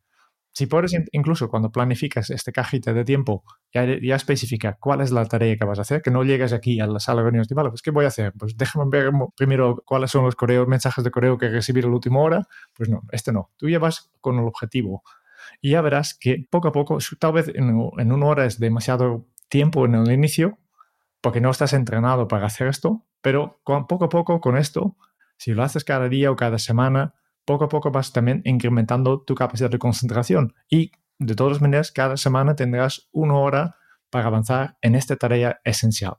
Si 0.52 0.66
puedes, 0.66 0.96
incluso 1.12 1.50
cuando 1.50 1.70
planificas 1.70 2.30
este 2.30 2.50
cajita 2.50 2.94
de 2.94 3.04
tiempo, 3.04 3.44
ya, 3.74 3.84
especifica 4.14 4.78
cuál 4.80 5.02
es 5.02 5.10
la 5.10 5.26
tarea 5.26 5.54
que 5.56 5.66
vas 5.66 5.78
a 5.78 5.82
hacer, 5.82 6.00
que 6.00 6.10
no 6.10 6.24
llegues 6.24 6.54
aquí 6.54 6.80
a 6.80 6.86
la 6.86 6.98
sala 6.98 7.18
de 7.18 7.24
reuniones 7.24 7.50
y 7.50 7.54
vale, 7.54 7.68
pues 7.68 7.82
¿qué 7.82 7.90
voy 7.90 8.06
a 8.06 8.08
hacer? 8.08 8.32
Pues 8.38 8.56
déjame 8.56 8.86
ver 8.88 9.10
primero 9.36 9.82
cuáles 9.84 10.10
son 10.10 10.24
los 10.24 10.34
correos, 10.34 10.66
mensajes 10.66 11.04
de 11.04 11.10
correo 11.10 11.36
que 11.36 11.50
recibir 11.50 11.84
a 11.84 11.88
la 11.88 11.94
última 11.94 12.20
hora. 12.20 12.48
Pues 12.72 12.88
no, 12.88 13.02
este 13.12 13.32
no. 13.32 13.50
Tú 13.56 13.68
ya 13.68 13.78
vas 13.78 14.10
con 14.22 14.38
el 14.38 14.46
objetivo. 14.46 15.02
Y 15.60 15.72
ya 15.72 15.82
verás 15.82 16.14
que 16.18 16.46
poco 16.48 16.68
a 16.68 16.72
poco, 16.72 16.98
tal 17.18 17.32
vez 17.32 17.48
en, 17.48 17.68
en 17.98 18.12
una 18.12 18.26
hora 18.26 18.46
es 18.46 18.58
demasiado 18.58 19.26
tiempo 19.48 19.84
en 19.84 19.94
el 19.94 20.10
inicio, 20.10 20.58
porque 21.20 21.42
no 21.42 21.50
estás 21.50 21.74
entrenado 21.74 22.28
para 22.28 22.46
hacer 22.46 22.68
esto, 22.68 23.04
pero 23.20 23.60
poco 23.64 24.04
a 24.04 24.08
poco 24.08 24.40
con 24.40 24.56
esto, 24.56 24.96
si 25.36 25.52
lo 25.52 25.62
haces 25.62 25.84
cada 25.84 26.08
día 26.08 26.30
o 26.30 26.36
cada 26.36 26.58
semana, 26.58 27.14
poco 27.44 27.64
a 27.64 27.68
poco 27.68 27.90
vas 27.90 28.12
también 28.12 28.42
incrementando 28.44 29.22
tu 29.22 29.34
capacidad 29.34 29.70
de 29.70 29.78
concentración 29.78 30.54
y 30.68 30.92
de 31.18 31.34
todas 31.34 31.60
maneras 31.60 31.92
cada 31.92 32.16
semana 32.16 32.56
tendrás 32.56 33.08
una 33.12 33.34
hora 33.34 33.76
para 34.10 34.26
avanzar 34.26 34.76
en 34.82 34.94
esta 34.94 35.16
tarea 35.16 35.60
esencial. 35.64 36.14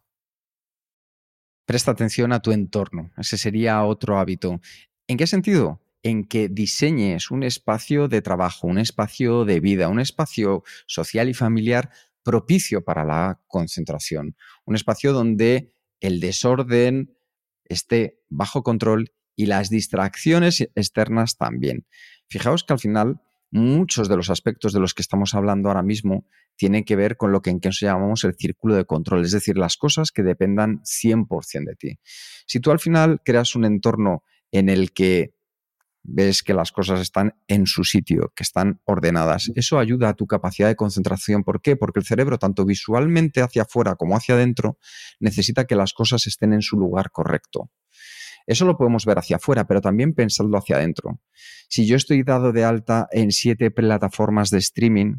Presta 1.65 1.91
atención 1.91 2.31
a 2.31 2.41
tu 2.41 2.51
entorno, 2.51 3.11
ese 3.17 3.37
sería 3.37 3.83
otro 3.83 4.17
hábito. 4.17 4.61
¿En 5.07 5.17
qué 5.17 5.27
sentido? 5.27 5.81
En 6.01 6.25
que 6.25 6.47
diseñes 6.47 7.29
un 7.29 7.43
espacio 7.43 8.07
de 8.07 8.21
trabajo, 8.21 8.67
un 8.67 8.77
espacio 8.77 9.43
de 9.43 9.59
vida, 9.59 9.89
un 9.89 9.99
espacio 9.99 10.63
social 10.85 11.27
y 11.27 11.33
familiar 11.33 11.89
propicio 12.23 12.83
para 12.83 13.03
la 13.03 13.41
concentración, 13.47 14.35
un 14.65 14.75
espacio 14.75 15.11
donde 15.11 15.73
el 15.99 16.19
desorden 16.19 17.16
esté 17.69 18.19
bajo 18.29 18.63
control 18.63 19.11
y 19.35 19.45
las 19.45 19.69
distracciones 19.69 20.61
externas 20.75 21.37
también. 21.37 21.85
Fijaos 22.27 22.63
que 22.63 22.73
al 22.73 22.79
final 22.79 23.21
muchos 23.51 24.09
de 24.09 24.17
los 24.17 24.29
aspectos 24.29 24.73
de 24.73 24.79
los 24.79 24.93
que 24.93 25.01
estamos 25.01 25.33
hablando 25.33 25.69
ahora 25.69 25.83
mismo 25.83 26.25
tienen 26.55 26.83
que 26.83 26.95
ver 26.95 27.17
con 27.17 27.31
lo 27.31 27.41
que 27.41 27.51
en 27.51 27.59
que 27.59 27.69
llamamos 27.71 28.23
el 28.23 28.35
círculo 28.35 28.75
de 28.75 28.85
control, 28.85 29.23
es 29.23 29.31
decir, 29.31 29.57
las 29.57 29.77
cosas 29.77 30.11
que 30.11 30.23
dependan 30.23 30.81
100% 30.81 31.65
de 31.65 31.75
ti. 31.75 31.99
Si 32.47 32.59
tú 32.59 32.71
al 32.71 32.79
final 32.79 33.21
creas 33.23 33.55
un 33.55 33.65
entorno 33.65 34.23
en 34.51 34.69
el 34.69 34.91
que 34.91 35.36
ves 36.07 36.41
que 36.41 36.53
las 36.53 36.71
cosas 36.71 37.01
están 37.01 37.35
en 37.47 37.67
su 37.67 37.83
sitio, 37.83 38.31
que 38.33 38.43
están 38.43 38.81
ordenadas. 38.85 39.51
Eso 39.55 39.77
ayuda 39.77 40.09
a 40.09 40.13
tu 40.13 40.25
capacidad 40.25 40.69
de 40.69 40.75
concentración. 40.75 41.43
¿Por 41.43 41.61
qué? 41.61 41.75
Porque 41.75 41.99
el 41.99 42.05
cerebro, 42.05 42.39
tanto 42.39 42.65
visualmente 42.65 43.41
hacia 43.41 43.63
afuera 43.63 43.95
como 43.95 44.15
hacia 44.15 44.35
adentro, 44.35 44.79
necesita 45.19 45.65
que 45.65 45.75
las 45.75 45.93
cosas 45.93 46.25
estén 46.25 46.53
en 46.53 46.61
su 46.61 46.77
lugar 46.77 47.11
correcto. 47.11 47.69
Eso 48.47 48.65
lo 48.65 48.77
podemos 48.77 49.05
ver 49.05 49.19
hacia 49.19 49.35
afuera, 49.35 49.67
pero 49.67 49.81
también 49.81 50.13
pensarlo 50.13 50.57
hacia 50.57 50.77
adentro. 50.77 51.19
Si 51.67 51.85
yo 51.85 51.97
estoy 51.97 52.23
dado 52.23 52.53
de 52.53 52.63
alta 52.63 53.07
en 53.11 53.31
siete 53.31 53.69
plataformas 53.69 54.49
de 54.49 54.59
streaming, 54.59 55.17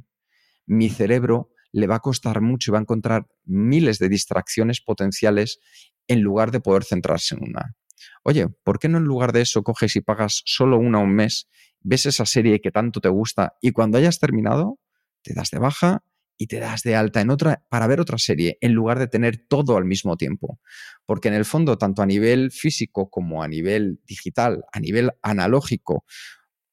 mi 0.66 0.88
cerebro 0.88 1.50
le 1.70 1.86
va 1.86 1.96
a 1.96 2.00
costar 2.00 2.40
mucho 2.40 2.70
y 2.70 2.72
va 2.72 2.78
a 2.78 2.82
encontrar 2.82 3.26
miles 3.44 3.98
de 3.98 4.08
distracciones 4.08 4.80
potenciales 4.80 5.60
en 6.06 6.22
lugar 6.22 6.50
de 6.50 6.60
poder 6.60 6.84
centrarse 6.84 7.34
en 7.34 7.44
una. 7.44 7.76
Oye, 8.22 8.48
¿por 8.48 8.78
qué 8.78 8.88
no 8.88 8.98
en 8.98 9.04
lugar 9.04 9.32
de 9.32 9.42
eso 9.42 9.62
coges 9.62 9.96
y 9.96 10.00
pagas 10.00 10.42
solo 10.44 10.78
una 10.78 10.98
un 10.98 11.14
mes, 11.14 11.48
ves 11.80 12.06
esa 12.06 12.26
serie 12.26 12.60
que 12.60 12.70
tanto 12.70 13.00
te 13.00 13.08
gusta 13.08 13.56
y 13.60 13.72
cuando 13.72 13.98
hayas 13.98 14.18
terminado, 14.18 14.78
te 15.22 15.34
das 15.34 15.50
de 15.50 15.58
baja 15.58 16.02
y 16.36 16.46
te 16.46 16.60
das 16.60 16.82
de 16.82 16.94
alta 16.94 17.20
en 17.20 17.30
otra 17.30 17.64
para 17.68 17.86
ver 17.86 18.00
otra 18.00 18.16
serie 18.16 18.58
en 18.60 18.72
lugar 18.72 18.98
de 18.98 19.08
tener 19.08 19.44
todo 19.48 19.76
al 19.76 19.84
mismo 19.84 20.16
tiempo. 20.16 20.60
Porque 21.04 21.28
en 21.28 21.34
el 21.34 21.44
fondo, 21.44 21.76
tanto 21.78 22.00
a 22.00 22.06
nivel 22.06 22.52
físico 22.52 23.10
como 23.10 23.42
a 23.42 23.48
nivel 23.48 24.00
digital, 24.06 24.64
a 24.72 24.78
nivel 24.78 25.10
analógico, 25.22 26.04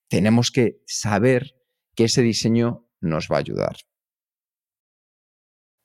tenemos 0.08 0.52
que 0.52 0.82
saber 0.86 1.56
que 1.96 2.06
ese 2.06 2.22
diseño 2.22 2.88
nos 3.02 3.28
va 3.32 3.38
a 3.38 3.40
ayudar. 3.40 3.78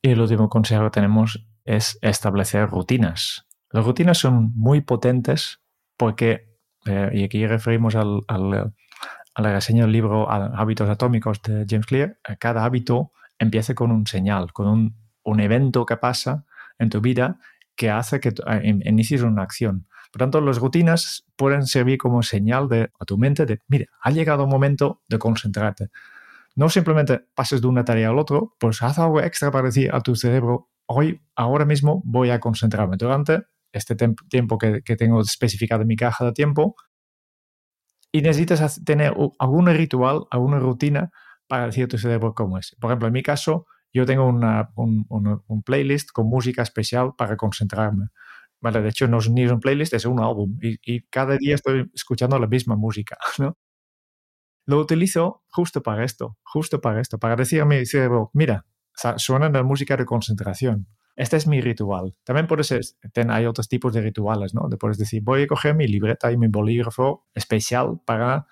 Y 0.03 0.11
el 0.11 0.21
último 0.21 0.49
consejo 0.49 0.85
que 0.85 0.91
tenemos 0.91 1.47
es 1.65 1.99
establecer 2.03 2.69
rutinas. 2.69 3.47
Las 3.73 3.85
rutinas 3.85 4.19
son 4.19 4.53
muy 4.55 4.81
potentes 4.81 5.61
porque, 5.97 6.49
eh, 6.87 7.11
y 7.13 7.25
aquí 7.25 7.47
referimos 7.47 7.95
al, 7.95 8.21
al, 8.27 8.73
a 9.35 9.43
la 9.43 9.53
reseña 9.53 9.83
del 9.83 9.93
libro 9.93 10.31
Hábitos 10.31 10.89
Atómicos 10.89 11.41
de 11.43 11.67
James 11.69 11.87
Clear, 11.87 12.19
eh, 12.29 12.37
cada 12.39 12.65
hábito 12.65 13.13
empieza 13.39 13.75
con 13.75 13.91
un 13.91 14.07
señal, 14.07 14.53
con 14.53 14.67
un, 14.67 14.97
un 15.23 15.41
evento 15.41 15.87
que 15.87 15.97
pasa 15.97 16.45
en 16.79 16.91
tu 16.91 17.01
vida 17.01 17.39
que 17.77 17.91
hace 17.91 18.21
que 18.21 18.29
eh, 18.29 18.79
inicies 18.85 19.23
una 19.23 19.43
acción. 19.43 19.87
Por 20.13 20.21
tanto, 20.21 20.41
las 20.41 20.59
rutinas 20.59 21.25
pueden 21.37 21.67
servir 21.67 21.99
como 21.99 22.23
señal 22.23 22.69
de, 22.69 22.91
a 22.99 23.05
tu 23.05 23.17
mente 23.17 23.47
de, 23.47 23.61
mira, 23.69 23.87
ha 24.03 24.11
llegado 24.11 24.45
un 24.45 24.51
momento 24.51 25.03
de 25.09 25.19
concentrarte. 25.19 25.91
No 26.57 26.69
simplemente 26.69 27.21
pases 27.35 27.61
de 27.61 27.69
una 27.69 27.85
tarea 27.85 28.09
al 28.09 28.19
otro, 28.19 28.57
pues 28.59 28.83
haz 28.83 28.99
algo 28.99 29.21
extra 29.21 29.53
para 29.53 29.67
decir 29.67 29.95
a 29.95 30.01
tu 30.01 30.17
cerebro, 30.17 30.69
hoy, 30.87 31.23
ahora 31.37 31.65
mismo 31.65 32.03
voy 32.05 32.31
a 32.31 32.41
concentrarme 32.41 32.97
durante 32.97 33.45
este 33.73 33.97
tiempo 34.29 34.59
que, 34.59 34.83
que, 34.83 34.97
tengo 34.97 35.21
especificado 35.21 35.83
en 35.83 35.89
mi 35.89 35.97
caja 35.97 36.25
de 36.25 36.33
tiempo. 36.33 36.75
Y 38.13 38.23
necesitas 38.23 38.83
tener 38.85 39.15
algún 39.39 39.67
ritual, 39.67 40.25
alguna 40.31 40.59
rutina 40.59 41.11
para 41.47 41.67
decir 41.67 41.85
a 41.85 41.89
tu 41.89 41.99
cerebro 41.99 42.35
cómo 42.35 42.59
es. 42.59 42.77
Por 42.81 42.91
ejemplo, 42.91 43.09
en 43.09 43.13
mi 43.15 43.23
caso, 43.23 43.67
yo 43.93 44.05
tengo 44.07 44.27
una, 44.27 44.71
un, 44.77 45.07
un, 45.09 45.43
un, 45.47 45.63
playlist 45.63 46.11
con 46.13 46.29
música 46.29 46.63
especial 46.63 47.13
para 47.17 47.37
concentrarme. 47.37 48.07
Vale, 48.61 48.83
de 48.83 48.89
hecho, 48.91 49.09
no 49.09 49.19
es 49.19 49.31
ni 49.31 49.47
un 49.47 49.61
playlist, 49.61 49.95
es 49.95 50.05
un 50.05 50.21
álbum. 50.21 50.59
Y, 50.61 50.79
y 50.85 51.03
cada 51.09 51.37
día 51.37 51.55
estoy 51.55 51.91
escuchando 51.95 52.39
la 52.39 52.47
misma 52.47 52.77
música. 52.77 53.17
¿no? 53.39 53.57
lo 54.71 54.79
utilizo 54.79 55.43
justo 55.49 55.83
para 55.83 56.05
esto, 56.05 56.39
justo 56.43 56.81
para 56.81 57.01
esto, 57.01 57.19
para 57.19 57.37
decir 57.37 57.61
a 57.61 57.65
mi 57.65 57.85
cerebro, 57.85 58.31
mira, 58.33 58.67
suena 59.17 59.49
la 59.51 59.63
música 59.63 59.97
de 59.97 60.05
concentración. 60.05 60.87
Este 61.21 61.37
es 61.37 61.47
mi 61.47 61.61
ritual. 61.61 62.17
También 62.25 62.47
puedes, 62.47 62.97
hay 63.29 63.45
otros 63.45 63.69
tipos 63.69 63.93
de 63.93 64.01
rituales, 64.01 64.55
¿no? 64.55 64.71
puedes 64.79 64.97
decir, 64.97 65.23
voy 65.23 65.43
a 65.43 65.47
coger 65.47 65.75
mi 65.75 65.87
libreta 65.87 66.33
y 66.33 66.39
mi 66.39 66.49
bolígrafo 66.49 67.29
especial 67.35 68.01
para 68.07 68.47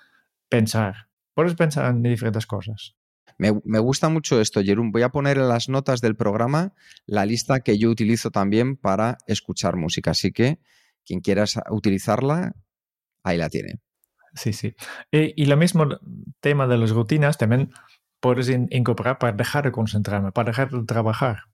pensar. 0.50 1.08
Puedes 1.32 1.54
pensar 1.54 1.90
en 1.90 2.02
diferentes 2.02 2.44
cosas. 2.44 2.94
Me, 3.38 3.58
me, 3.64 3.78
gusta 3.78 4.10
mucho 4.10 4.38
esto, 4.38 4.62
Jerón. 4.62 4.92
Voy 4.92 5.00
a 5.00 5.08
poner 5.08 5.38
en 5.38 5.48
las 5.48 5.70
notas 5.70 6.02
del 6.02 6.14
programa 6.14 6.74
la 7.06 7.24
lista 7.24 7.60
que 7.60 7.78
yo 7.78 7.88
utilizo 7.88 8.30
también 8.30 8.76
para 8.76 9.16
escuchar 9.26 9.76
música. 9.76 10.10
Así 10.10 10.30
que 10.30 10.58
quien 11.06 11.20
quiera 11.20 11.44
utilizarla, 11.70 12.54
ahí 13.22 13.38
la 13.38 13.48
tiene. 13.48 13.80
Sí, 14.34 14.52
sí. 14.52 14.74
Y, 15.10 15.42
y 15.42 15.46
lo 15.46 15.56
mismo 15.56 15.86
tema 16.40 16.66
de 16.66 16.76
las 16.76 16.90
rutinas 16.90 17.38
también 17.38 17.70
puedes 18.20 18.50
in, 18.50 18.68
incorporar 18.70 19.18
para 19.18 19.32
dejar 19.32 19.64
de 19.64 19.72
concentrarme, 19.72 20.32
para 20.32 20.50
dejar 20.50 20.70
de 20.70 20.84
trabajar. 20.84 21.44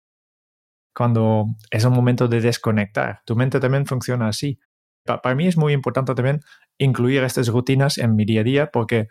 Cuando 0.94 1.46
es 1.70 1.84
un 1.84 1.92
momento 1.92 2.28
de 2.28 2.40
desconectar, 2.40 3.22
tu 3.24 3.36
mente 3.36 3.60
también 3.60 3.86
funciona 3.86 4.28
así. 4.28 4.58
Pa, 5.04 5.20
para 5.20 5.34
mí 5.34 5.46
es 5.46 5.56
muy 5.56 5.72
importante 5.72 6.14
también 6.14 6.40
incluir 6.78 7.22
estas 7.24 7.48
rutinas 7.48 7.98
en 7.98 8.16
mi 8.16 8.24
día 8.24 8.40
a 8.40 8.44
día 8.44 8.70
porque 8.70 9.08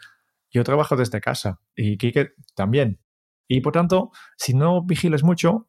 yo 0.51 0.63
trabajo 0.63 0.95
desde 0.95 1.21
casa 1.21 1.59
y 1.75 1.97
Kike 1.97 2.33
también. 2.55 2.99
Y 3.47 3.61
por 3.61 3.73
tanto, 3.73 4.11
si 4.37 4.53
no 4.53 4.83
vigiles 4.83 5.23
mucho, 5.23 5.67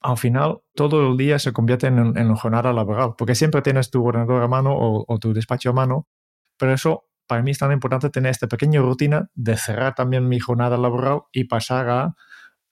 al 0.00 0.16
final 0.18 0.60
todo 0.74 1.10
el 1.10 1.16
día 1.16 1.38
se 1.38 1.52
convierte 1.52 1.88
en, 1.88 2.16
en 2.16 2.34
jornada 2.36 2.72
laboral, 2.72 3.14
porque 3.18 3.34
siempre 3.34 3.62
tienes 3.62 3.90
tu 3.90 4.06
ordenador 4.06 4.42
a 4.42 4.48
mano 4.48 4.76
o, 4.76 5.04
o 5.06 5.18
tu 5.18 5.32
despacho 5.32 5.70
a 5.70 5.72
mano 5.72 6.06
pero 6.58 6.72
eso, 6.72 7.04
para 7.26 7.42
mí 7.42 7.50
es 7.50 7.58
tan 7.58 7.72
importante 7.72 8.10
tener 8.10 8.30
esta 8.30 8.46
pequeña 8.46 8.80
rutina 8.80 9.30
de 9.34 9.56
cerrar 9.56 9.94
también 9.94 10.28
mi 10.28 10.38
jornada 10.38 10.76
laboral 10.76 11.22
y 11.32 11.44
pasar 11.44 11.88
a, 11.90 12.16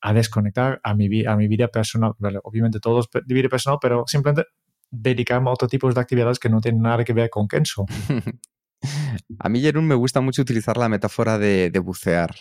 a 0.04 0.12
desconectar 0.12 0.80
a 0.84 0.94
mi, 0.94 1.24
a 1.24 1.34
mi 1.34 1.48
vida 1.48 1.68
personal. 1.68 2.12
Obviamente 2.42 2.78
todo 2.78 3.00
es 3.00 3.06
de 3.10 3.34
vida 3.34 3.48
personal, 3.48 3.78
pero 3.80 4.04
simplemente 4.06 4.50
dedicarme 4.90 5.48
a 5.48 5.54
otro 5.54 5.66
tipo 5.66 5.90
de 5.90 5.98
actividades 5.98 6.38
que 6.38 6.50
no 6.50 6.60
tienen 6.60 6.82
nada 6.82 7.02
que 7.04 7.14
ver 7.14 7.30
con 7.30 7.48
Kenzo. 7.48 7.86
a 9.38 9.48
mí, 9.48 9.62
Jerón, 9.62 9.86
me 9.86 9.94
gusta 9.94 10.20
mucho 10.20 10.42
utilizar 10.42 10.76
la 10.76 10.90
metáfora 10.90 11.38
de, 11.38 11.70
de 11.70 11.78
bucear 11.78 12.34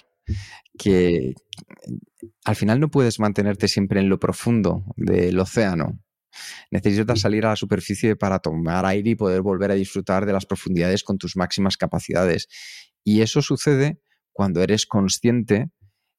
que 0.78 1.36
al 2.44 2.56
final 2.58 2.82
no 2.82 2.92
puedes 2.92 3.22
mantenerte 3.22 3.70
siempre 3.70 4.02
en 4.02 4.10
lo 4.10 4.20
profundo 4.20 4.84
del 4.98 5.40
océano. 5.40 6.02
Necesitas 6.70 7.22
salir 7.22 7.46
a 7.46 7.52
la 7.52 7.56
superficie 7.56 8.18
para 8.18 8.40
tomar 8.40 8.86
aire 8.86 9.12
y 9.12 9.16
poder 9.16 9.42
volver 9.42 9.72
a 9.72 9.76
disfrutar 9.76 10.26
de 10.26 10.34
las 10.34 10.46
profundidades 10.46 11.02
con 11.02 11.18
tus 11.18 11.38
máximas 11.38 11.78
capacidades. 11.78 12.50
Y 13.06 13.22
eso 13.22 13.42
sucede 13.42 14.02
cuando 14.34 14.62
eres 14.62 14.86
consciente 14.86 15.72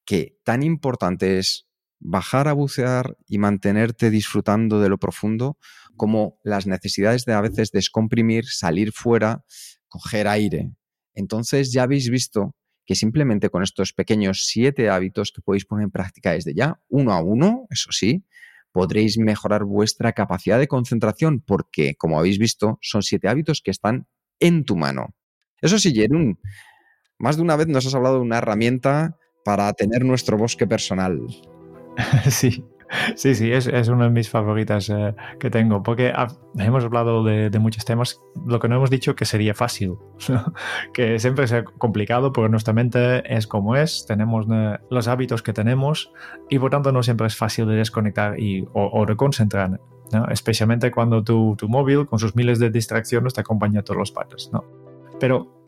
que 0.05 0.39
tan 0.45 0.63
importante 0.63 1.39
es 1.39 1.67
bajar 2.01 2.49
a 2.49 2.53
bucear 2.53 3.17
y 3.27 3.39
mantenerte 3.39 4.11
disfrutando 4.11 4.81
de 4.81 4.89
lo 4.89 4.99
profundo 4.99 5.59
como 5.97 6.39
las 6.45 6.67
necesidades 6.67 7.25
de 7.25 7.33
a 7.33 7.41
veces 7.41 7.71
descomprimir, 7.71 8.45
salir 8.47 8.93
fuera, 8.93 9.45
coger 9.89 10.29
aire. 10.29 10.73
Entonces 11.15 11.73
ya 11.73 11.85
habéis 11.85 12.11
visto 12.11 12.55
que 12.85 12.95
simplemente 12.95 13.49
con 13.49 13.63
estos 13.63 13.93
pequeños 13.93 14.45
siete 14.47 14.91
hábitos 14.91 15.33
que 15.33 15.41
podéis 15.41 15.65
poner 15.65 15.85
en 15.85 15.91
práctica 15.91 16.33
desde 16.33 16.55
ya, 16.55 16.81
uno 16.89 17.13
a 17.13 17.23
uno, 17.23 17.67
eso 17.71 17.91
sí, 17.93 18.25
podréis 18.73 19.17
mejorar 19.17 19.65
vuestra 19.65 20.13
capacidad 20.13 20.59
de 20.59 20.69
concentración 20.69 21.41
porque, 21.41 21.95
como 21.95 22.19
habéis 22.19 22.39
visto, 22.39 22.79
son 22.83 23.03
siete 23.03 23.29
hábitos 23.29 23.63
que 23.65 23.71
están 23.71 24.07
en 24.41 24.65
tu 24.65 24.77
mano. 24.77 25.15
Eso 25.63 25.79
sí, 25.79 25.95
Jerún, 25.95 26.39
más 27.19 27.37
de 27.37 27.43
una 27.43 27.57
vez 27.57 27.69
nos 27.69 27.87
has 27.87 27.95
hablado 27.95 28.17
de 28.17 28.23
una 28.23 28.39
herramienta 28.39 29.17
para 29.45 29.73
tener 29.73 30.05
nuestro 30.05 30.37
bosque 30.37 30.67
personal. 30.67 31.21
Sí, 32.29 32.65
Sí, 33.17 33.35
sí, 33.35 33.53
es, 33.53 33.67
es, 33.67 33.89
una 33.89 34.05
de 34.05 34.11
mis 34.11 34.29
favoritas 34.29 34.89
eh, 34.91 35.15
que 35.39 35.51
tengo, 35.51 35.83
porque 35.83 36.09
ha, 36.15 36.29
hemos 36.59 36.85
hablado 36.85 37.25
de, 37.25 37.51
de, 37.51 37.59
muchos 37.59 37.85
temas, 37.85 38.21
lo 38.47 38.61
que 38.61 38.69
no 38.69 38.77
hemos 38.77 38.91
dicho 38.91 39.17
que 39.17 39.25
sería 39.25 39.55
fácil, 39.55 39.97
que 40.93 41.19
siempre 41.19 41.45
es 41.45 41.55
complicado, 41.79 42.33
porque 42.33 42.51
nuestra 42.51 42.73
mente 42.73 43.23
es 43.35 43.47
como 43.47 43.77
es, 43.77 44.05
tenemos 44.07 44.47
eh, 44.51 44.79
los 44.91 45.09
hábitos 45.09 45.43
que 45.43 45.53
tenemos 45.53 46.13
y 46.49 46.59
por 46.59 46.71
tanto 46.71 46.93
no 46.93 47.03
siempre 47.03 47.27
es 47.27 47.37
fácil 47.37 47.67
de 47.67 47.77
desconectar 47.77 48.39
y, 48.39 48.63
o, 48.73 48.91
o 48.93 49.07
de 49.07 49.17
concentrar, 49.17 49.71
¿no? 50.13 50.29
especialmente 50.29 50.91
cuando 50.91 51.23
tu, 51.25 51.57
tu, 51.57 51.69
móvil 51.69 52.07
con 52.07 52.19
sus 52.19 52.37
miles 52.37 52.59
de 52.59 52.71
distracciones 52.71 53.35
te 53.35 53.41
acompaña 53.41 53.81
a 53.81 53.83
todos 53.83 53.99
los 53.99 54.13
partes. 54.13 54.51
¿no? 54.53 54.65
Pero, 55.19 55.64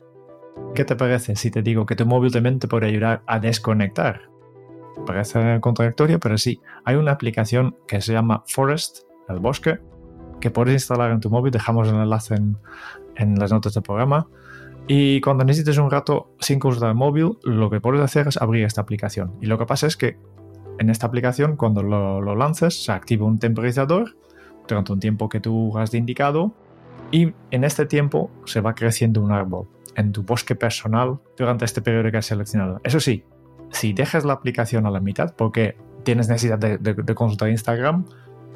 ¿qué 0.74 0.84
te 0.84 0.96
parece 0.96 1.36
si 1.36 1.50
te 1.50 1.62
digo 1.62 1.86
que 1.86 1.96
tu 1.96 2.06
móvil 2.06 2.32
también 2.32 2.58
te 2.58 2.68
puede 2.68 2.86
ayudar 2.86 3.22
a 3.26 3.38
desconectar? 3.40 4.30
parece 5.04 5.60
contradictorio, 5.60 6.18
pero 6.18 6.38
sí, 6.38 6.60
hay 6.84 6.96
una 6.96 7.12
aplicación 7.12 7.76
que 7.86 8.00
se 8.00 8.12
llama 8.12 8.44
Forest, 8.46 9.00
el 9.28 9.38
bosque, 9.38 9.78
que 10.40 10.50
puedes 10.50 10.74
instalar 10.74 11.10
en 11.10 11.20
tu 11.20 11.30
móvil, 11.30 11.52
dejamos 11.52 11.88
el 11.88 11.96
enlace 11.96 12.34
en, 12.34 12.56
en 13.16 13.38
las 13.38 13.52
notas 13.52 13.74
del 13.74 13.82
programa. 13.82 14.28
Y 14.86 15.20
cuando 15.20 15.44
necesites 15.44 15.78
un 15.78 15.90
rato 15.90 16.30
sin 16.38 16.58
consultar 16.58 16.90
el 16.90 16.94
móvil, 16.94 17.38
lo 17.42 17.70
que 17.70 17.80
puedes 17.80 18.00
hacer 18.00 18.28
es 18.28 18.36
abrir 18.36 18.64
esta 18.64 18.80
aplicación. 18.80 19.34
Y 19.40 19.46
lo 19.46 19.58
que 19.58 19.66
pasa 19.66 19.86
es 19.86 19.96
que 19.96 20.16
en 20.78 20.90
esta 20.90 21.06
aplicación, 21.06 21.56
cuando 21.56 21.82
lo, 21.82 22.20
lo 22.20 22.36
lances, 22.36 22.84
se 22.84 22.92
activa 22.92 23.26
un 23.26 23.38
temporizador 23.38 24.16
durante 24.68 24.92
un 24.92 25.00
tiempo 25.00 25.28
que 25.28 25.40
tú 25.40 25.76
has 25.76 25.92
indicado. 25.94 26.54
Y 27.10 27.32
en 27.50 27.64
este 27.64 27.86
tiempo 27.86 28.30
se 28.44 28.60
va 28.60 28.74
creciendo 28.74 29.22
un 29.22 29.32
árbol 29.32 29.68
en 29.96 30.12
tu 30.12 30.22
bosque 30.22 30.54
personal 30.54 31.18
durante 31.36 31.64
este 31.64 31.82
periodo 31.82 32.10
que 32.10 32.18
has 32.18 32.26
seleccionado. 32.26 32.80
Eso 32.84 33.00
sí, 33.00 33.24
si 33.70 33.92
dejas 33.92 34.24
la 34.24 34.34
aplicación 34.34 34.86
a 34.86 34.90
la 34.90 35.00
mitad 35.00 35.34
porque 35.34 35.76
tienes 36.04 36.28
necesidad 36.28 36.58
de, 36.58 37.14
consultar 37.14 37.48
Instagram, 37.48 38.04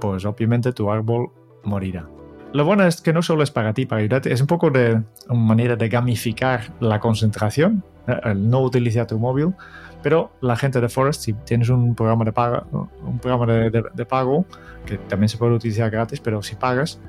pues 0.01 0.25
obviamente 0.25 0.73
tu 0.73 0.91
árbol 0.91 1.31
morirá. 1.65 2.09
Lo 2.53 2.65
bueno 2.65 2.85
es 2.85 3.01
que 3.01 3.13
no 3.13 3.23
solo 3.23 3.43
es 3.43 3.51
para 3.51 3.73
ti, 3.75 3.87
para 3.87 4.01
ayudarte, 4.01 4.33
es 4.33 4.41
un 4.41 4.47
poco 4.47 4.71
de 4.71 5.03
una 5.29 5.41
manera 5.41 5.77
de 5.77 5.89
gamificar 5.89 6.73
la 6.81 6.99
concentración, 6.99 7.85
¿eh? 8.07 8.21
el 8.25 8.49
no 8.49 8.61
utilizar 8.61 9.07
tu 9.07 9.19
móvil, 9.19 9.55
pero 10.03 10.33
la 10.41 10.57
gente 10.57 10.81
de 10.81 10.89
Forest, 10.89 11.23
si 11.23 11.33
tienes 11.33 11.69
un 11.69 11.95
programa 11.95 12.25
de 12.25 12.33
pago, 12.33 12.89
un 13.05 13.19
programa 13.19 13.47
de, 13.47 14.07
pago, 14.07 14.47
que 14.85 14.99
también 14.99 15.29
se 15.29 15.39
puede 15.39 15.55
utilizar 15.55 15.91
gratis, 15.91 16.21
pero 16.21 16.43
si 16.43 16.57
pagas, 16.57 17.01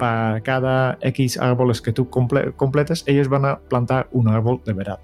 para 0.00 0.40
cada 0.40 0.98
X 1.02 1.38
árboles 1.38 1.82
que 1.82 1.92
tú 1.92 2.08
comple 2.08 2.52
completes, 2.52 3.04
ellos 3.06 3.28
van 3.28 3.44
a 3.44 3.58
plantar 3.58 4.08
un 4.10 4.28
árbol 4.28 4.60
de 4.64 4.72
verdad 4.72 4.98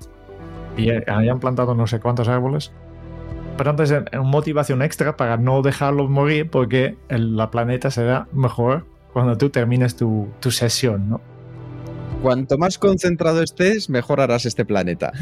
y 0.77 0.91
hayan 0.91 1.39
plantado 1.39 1.75
no 1.75 1.87
sé 1.87 2.01
cuántos 2.01 2.29
árboles. 2.29 2.73
Pero 3.57 3.71
antes 3.71 3.91
es 3.91 4.03
una 4.13 4.23
motivación 4.23 4.83
extra 4.83 5.17
para 5.17 5.37
no 5.37 5.63
dejarlos 5.63 6.11
morir 6.11 6.51
porque 6.51 6.97
el, 7.09 7.37
la 7.37 7.51
planeta 7.51 7.91
será 7.91 8.27
mejor 8.33 8.87
cuando 9.13 9.37
tú 9.37 9.51
termines 9.51 9.97
tu, 9.97 10.29
tu 10.41 10.51
sesión, 10.51 11.09
¿no? 11.09 11.21
Cuanto 12.23 12.59
más 12.59 12.79
concentrado 12.79 13.43
estés, 13.43 13.89
mejor 13.89 14.21
harás 14.21 14.47
este 14.47 14.65
planeta. 14.65 15.13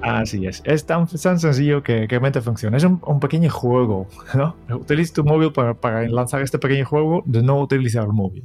Así 0.00 0.46
es. 0.46 0.62
Es 0.64 0.86
tan, 0.86 1.06
tan 1.06 1.38
sencillo 1.40 1.82
que, 1.82 2.06
que 2.08 2.20
mente 2.20 2.40
funciona. 2.40 2.76
Es 2.76 2.84
un, 2.84 3.00
un, 3.04 3.20
pequeño 3.20 3.50
juego, 3.50 4.06
¿no? 4.34 4.54
Utiliza 4.70 5.14
tu 5.14 5.24
móvil 5.24 5.52
para, 5.52 5.74
para 5.74 6.08
lanzar 6.08 6.42
este 6.42 6.58
pequeño 6.58 6.84
juego 6.84 7.22
de 7.26 7.42
no 7.42 7.60
utilizar 7.60 8.04
el 8.04 8.12
móvil. 8.12 8.44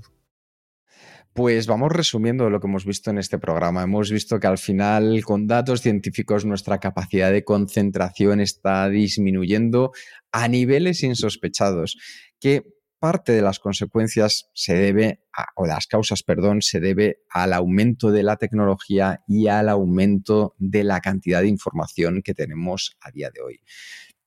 Pues 1.34 1.66
vamos 1.66 1.94
resumiendo 1.94 2.50
lo 2.50 2.60
que 2.60 2.68
hemos 2.68 2.86
visto 2.86 3.10
en 3.10 3.18
este 3.18 3.40
programa. 3.40 3.84
Hemos 3.84 4.12
visto 4.12 4.38
que 4.38 4.48
al 4.48 4.58
final, 4.58 5.24
con 5.24 5.48
datos 5.48 5.80
científicos, 5.80 6.44
nuestra 6.44 6.80
capacidad 6.80 7.32
de 7.32 7.46
concentración 7.46 8.42
está 8.42 8.90
disminuyendo 8.90 9.94
a 10.34 10.50
niveles 10.50 11.04
insospechados, 11.04 11.98
que 12.38 12.64
parte 13.00 13.32
de 13.32 13.42
las 13.42 13.60
consecuencias 13.60 14.50
se 14.54 14.76
debe, 14.76 15.24
o 15.56 15.66
las 15.66 15.88
causas, 15.88 16.22
perdón, 16.22 16.62
se 16.62 16.82
debe 16.82 17.22
al 17.30 17.54
aumento 17.54 18.12
de 18.12 18.24
la 18.24 18.36
tecnología 18.36 19.24
y 19.26 19.48
al 19.48 19.70
aumento 19.70 20.54
de 20.58 20.84
la 20.84 21.00
cantidad 21.00 21.42
de 21.42 21.48
información 21.48 22.22
que 22.24 22.34
tenemos 22.34 22.98
a 23.00 23.10
día 23.10 23.30
de 23.34 23.42
hoy. 23.42 23.62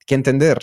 Que 0.06 0.14
entender 0.14 0.58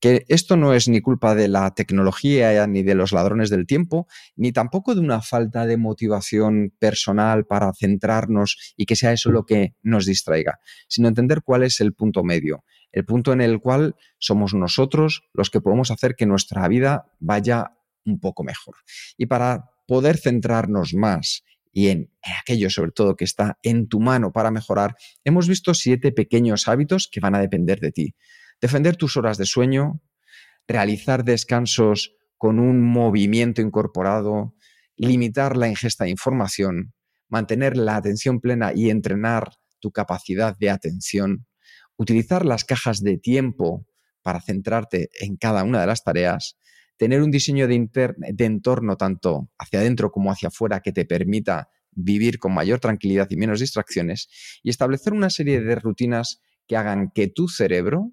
que 0.00 0.24
esto 0.28 0.56
no 0.56 0.74
es 0.74 0.88
ni 0.88 1.00
culpa 1.00 1.34
de 1.34 1.48
la 1.48 1.74
tecnología 1.74 2.66
ni 2.66 2.82
de 2.82 2.94
los 2.94 3.12
ladrones 3.12 3.50
del 3.50 3.66
tiempo, 3.66 4.06
ni 4.36 4.52
tampoco 4.52 4.94
de 4.94 5.00
una 5.00 5.20
falta 5.20 5.66
de 5.66 5.76
motivación 5.76 6.72
personal 6.78 7.46
para 7.46 7.72
centrarnos 7.72 8.74
y 8.76 8.86
que 8.86 8.96
sea 8.96 9.12
eso 9.12 9.30
lo 9.30 9.44
que 9.44 9.74
nos 9.82 10.06
distraiga, 10.06 10.60
sino 10.88 11.08
entender 11.08 11.42
cuál 11.42 11.62
es 11.62 11.80
el 11.80 11.94
punto 11.94 12.22
medio, 12.22 12.64
el 12.92 13.04
punto 13.04 13.32
en 13.32 13.40
el 13.40 13.60
cual 13.60 13.96
somos 14.18 14.54
nosotros 14.54 15.22
los 15.32 15.50
que 15.50 15.60
podemos 15.60 15.90
hacer 15.90 16.14
que 16.14 16.26
nuestra 16.26 16.66
vida 16.68 17.12
vaya 17.18 17.72
un 18.04 18.20
poco 18.20 18.44
mejor. 18.44 18.76
Y 19.16 19.26
para 19.26 19.70
poder 19.86 20.16
centrarnos 20.16 20.94
más 20.94 21.42
y 21.72 21.88
en 21.88 22.10
aquello 22.40 22.70
sobre 22.70 22.92
todo 22.92 23.16
que 23.16 23.24
está 23.24 23.58
en 23.62 23.88
tu 23.88 24.00
mano 24.00 24.32
para 24.32 24.50
mejorar, 24.50 24.96
hemos 25.24 25.48
visto 25.48 25.74
siete 25.74 26.12
pequeños 26.12 26.68
hábitos 26.68 27.08
que 27.10 27.20
van 27.20 27.34
a 27.34 27.40
depender 27.40 27.80
de 27.80 27.92
ti. 27.92 28.14
Defender 28.60 28.96
tus 28.96 29.16
horas 29.16 29.38
de 29.38 29.46
sueño, 29.46 30.00
realizar 30.66 31.24
descansos 31.24 32.14
con 32.36 32.58
un 32.58 32.82
movimiento 32.82 33.62
incorporado, 33.62 34.54
limitar 34.96 35.56
la 35.56 35.68
ingesta 35.68 36.04
de 36.04 36.10
información, 36.10 36.92
mantener 37.28 37.76
la 37.76 37.96
atención 37.96 38.40
plena 38.40 38.72
y 38.74 38.90
entrenar 38.90 39.52
tu 39.80 39.92
capacidad 39.92 40.56
de 40.58 40.70
atención, 40.70 41.46
utilizar 41.96 42.44
las 42.44 42.64
cajas 42.64 43.00
de 43.00 43.16
tiempo 43.16 43.86
para 44.22 44.40
centrarte 44.40 45.10
en 45.20 45.36
cada 45.36 45.62
una 45.62 45.80
de 45.80 45.86
las 45.86 46.02
tareas, 46.02 46.58
tener 46.96 47.22
un 47.22 47.30
diseño 47.30 47.68
de, 47.68 47.88
entorno 48.38 48.96
tanto 48.96 49.50
hacia 49.58 49.80
adentro 49.80 50.10
como 50.10 50.32
hacia 50.32 50.48
afuera 50.48 50.80
que 50.80 50.92
te 50.92 51.04
permita 51.04 51.70
vivir 51.92 52.38
con 52.38 52.52
mayor 52.52 52.80
tranquilidad 52.80 53.28
y 53.30 53.36
menos 53.36 53.60
distracciones 53.60 54.28
y 54.62 54.70
establecer 54.70 55.12
una 55.12 55.30
serie 55.30 55.60
de 55.60 55.74
rutinas 55.76 56.40
que 56.66 56.76
hagan 56.76 57.10
que 57.14 57.28
tu 57.28 57.48
cerebro 57.48 58.12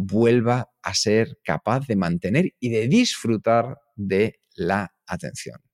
vuelva 0.00 0.70
a 0.82 0.94
ser 0.94 1.38
capaz 1.44 1.86
de 1.86 1.96
mantener 1.96 2.52
y 2.58 2.70
de 2.70 2.88
disfrutar 2.88 3.76
de 3.96 4.40
la 4.54 4.92
atención. 5.06 5.69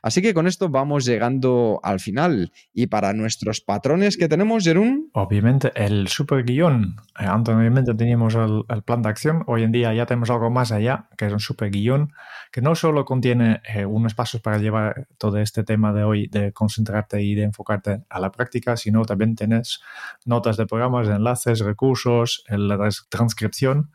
Así 0.00 0.22
que 0.22 0.34
con 0.34 0.46
esto 0.46 0.68
vamos 0.68 1.04
llegando 1.04 1.80
al 1.82 2.00
final. 2.00 2.52
Y 2.72 2.86
para 2.86 3.12
nuestros 3.12 3.60
patrones 3.60 4.16
que 4.16 4.28
tenemos, 4.28 4.64
Jerún. 4.64 5.10
Obviamente 5.12 5.72
el 5.74 6.08
super 6.08 6.44
guion. 6.44 6.96
Eh, 7.18 7.24
anteriormente 7.24 7.94
teníamos 7.94 8.34
el, 8.34 8.82
plan 8.84 9.02
de 9.02 9.08
acción. 9.08 9.44
Hoy 9.46 9.62
en 9.62 9.72
día 9.72 9.92
ya 9.94 10.06
tenemos 10.06 10.30
algo 10.30 10.50
más 10.50 10.72
allá, 10.72 11.08
que 11.16 11.26
es 11.26 11.32
un 11.32 11.40
super 11.40 11.70
guion, 11.70 12.12
que 12.50 12.62
no 12.62 12.74
solo 12.74 13.04
contiene 13.04 13.60
eh, 13.74 13.84
unos 13.84 14.14
pasos 14.14 14.40
para 14.40 14.58
llevar 14.58 15.08
todo 15.18 15.38
este 15.38 15.64
tema 15.64 15.92
de 15.92 16.04
hoy, 16.04 16.28
de 16.28 16.52
concentrarte 16.52 17.22
y 17.22 17.34
de 17.34 17.44
enfocarte 17.44 18.02
a 18.08 18.20
la 18.20 18.32
práctica, 18.32 18.76
sino 18.76 19.04
también 19.04 19.36
tienes 19.36 19.80
notas 20.24 20.56
de 20.56 20.66
programas, 20.66 21.08
enlaces, 21.08 21.60
recursos, 21.60 22.44
la 22.48 22.88
transcripción. 23.08 23.90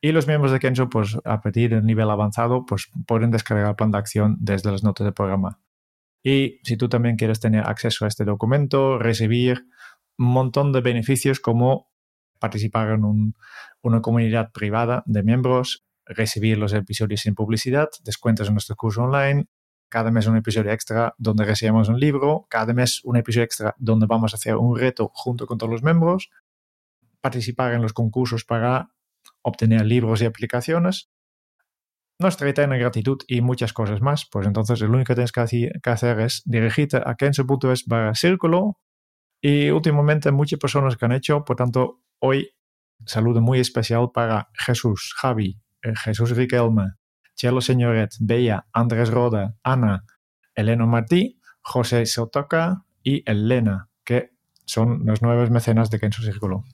Y 0.00 0.12
los 0.12 0.26
miembros 0.26 0.52
de 0.52 0.58
Kenzo, 0.58 0.88
pues 0.88 1.16
a 1.24 1.40
partir 1.40 1.70
del 1.70 1.84
nivel 1.84 2.10
avanzado, 2.10 2.64
pues 2.66 2.88
pueden 3.06 3.30
descargar 3.30 3.68
el 3.68 3.76
plan 3.76 3.90
de 3.90 3.98
acción 3.98 4.36
desde 4.40 4.70
las 4.70 4.82
notas 4.82 5.04
de 5.04 5.12
programa. 5.12 5.60
Y 6.22 6.60
si 6.64 6.76
tú 6.76 6.88
también 6.88 7.16
quieres 7.16 7.40
tener 7.40 7.64
acceso 7.64 8.04
a 8.04 8.08
este 8.08 8.24
documento, 8.24 8.98
recibir 8.98 9.66
un 10.18 10.26
montón 10.26 10.72
de 10.72 10.80
beneficios 10.80 11.40
como 11.40 11.90
participar 12.38 12.90
en 12.90 13.04
un, 13.04 13.34
una 13.82 14.00
comunidad 14.00 14.50
privada 14.52 15.02
de 15.06 15.22
miembros, 15.22 15.86
recibir 16.04 16.58
los 16.58 16.72
episodios 16.72 17.20
sin 17.20 17.34
publicidad, 17.34 17.88
descuentos 18.04 18.48
en 18.48 18.54
nuestro 18.54 18.76
curso 18.76 19.02
online, 19.02 19.46
cada 19.88 20.10
mes 20.10 20.26
un 20.26 20.36
episodio 20.36 20.72
extra 20.72 21.14
donde 21.18 21.44
recibimos 21.44 21.88
un 21.88 21.98
libro, 21.98 22.46
cada 22.50 22.72
mes 22.72 23.02
un 23.04 23.16
episodio 23.16 23.44
extra 23.44 23.74
donde 23.78 24.06
vamos 24.06 24.32
a 24.32 24.36
hacer 24.36 24.56
un 24.56 24.76
reto 24.76 25.10
junto 25.14 25.46
con 25.46 25.58
todos 25.58 25.72
los 25.72 25.82
miembros, 25.82 26.30
participar 27.20 27.72
en 27.74 27.82
los 27.82 27.92
concursos 27.92 28.44
para 28.44 28.90
obtener 29.46 29.86
libros 29.86 30.20
y 30.22 30.24
aplicaciones, 30.24 31.08
nuestra 32.18 32.48
eterna 32.48 32.76
gratitud 32.76 33.18
y 33.28 33.42
muchas 33.42 33.72
cosas 33.72 34.00
más. 34.00 34.26
Pues 34.30 34.46
entonces 34.46 34.80
lo 34.80 34.88
único 34.88 35.08
que 35.08 35.14
tienes 35.14 35.32
que 35.32 35.90
hacer 35.90 36.20
es 36.20 36.42
dirigirte 36.44 36.96
a 36.96 37.14
kenso.es 37.14 37.86
barra 37.86 38.14
círculo 38.14 38.78
y 39.40 39.70
últimamente 39.70 40.32
muchas 40.32 40.58
personas 40.58 40.96
que 40.96 41.04
han 41.04 41.12
hecho, 41.12 41.44
por 41.44 41.56
tanto, 41.56 42.00
hoy 42.18 42.50
saludo 43.04 43.40
muy 43.40 43.60
especial 43.60 44.10
para 44.12 44.48
Jesús, 44.54 45.14
Javi, 45.16 45.60
eh, 45.82 45.92
Jesús 45.94 46.30
Riquelme, 46.30 46.94
Chelo 47.36 47.60
Señoret, 47.60 48.10
Bella, 48.18 48.66
Andrés 48.72 49.10
Roda, 49.10 49.54
Ana, 49.62 50.04
Elena 50.54 50.86
Martí, 50.86 51.38
José 51.60 52.04
Sotoca 52.06 52.84
y 53.04 53.22
Elena, 53.30 53.90
que 54.04 54.30
son 54.64 55.04
los 55.04 55.22
nuevos 55.22 55.50
mecenas 55.50 55.90
de 55.90 56.00
Kenso 56.00 56.22
Círculo. 56.22 56.64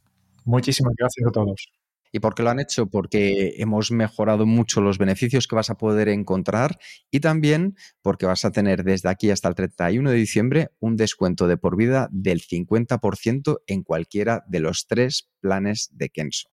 Muchísimas 0.45 0.95
gracias 0.97 1.27
a 1.29 1.33
todos. 1.33 1.82
¿Y 2.15 2.21
por 2.21 2.35
qué 2.35 2.43
lo 2.43 2.51
han 2.51 2.61
hecho? 2.61 2.91
Porque 2.91 3.55
hemos 3.57 3.91
mejorado 3.91 4.45
mucho 4.45 4.83
los 4.83 4.99
beneficios 4.99 5.49
que 5.49 5.57
vas 5.57 5.71
a 5.71 5.79
poder 5.79 6.11
encontrar 6.11 6.79
y 7.11 7.21
también 7.21 7.75
porque 8.03 8.27
vas 8.27 8.45
a 8.45 8.53
tener 8.53 8.85
desde 8.85 9.09
aquí 9.09 9.31
hasta 9.31 9.49
el 9.49 9.55
31 9.55 10.11
de 10.11 10.17
diciembre 10.17 10.69
un 10.79 10.97
descuento 10.97 11.49
de 11.49 11.57
por 11.57 11.75
vida 11.75 12.11
del 12.13 12.43
50% 12.43 13.63
en 13.67 13.83
cualquiera 13.83 14.45
de 14.47 14.61
los 14.61 14.87
tres 14.87 15.31
planes 15.41 15.89
de 15.95 16.11
Kenso. 16.11 16.51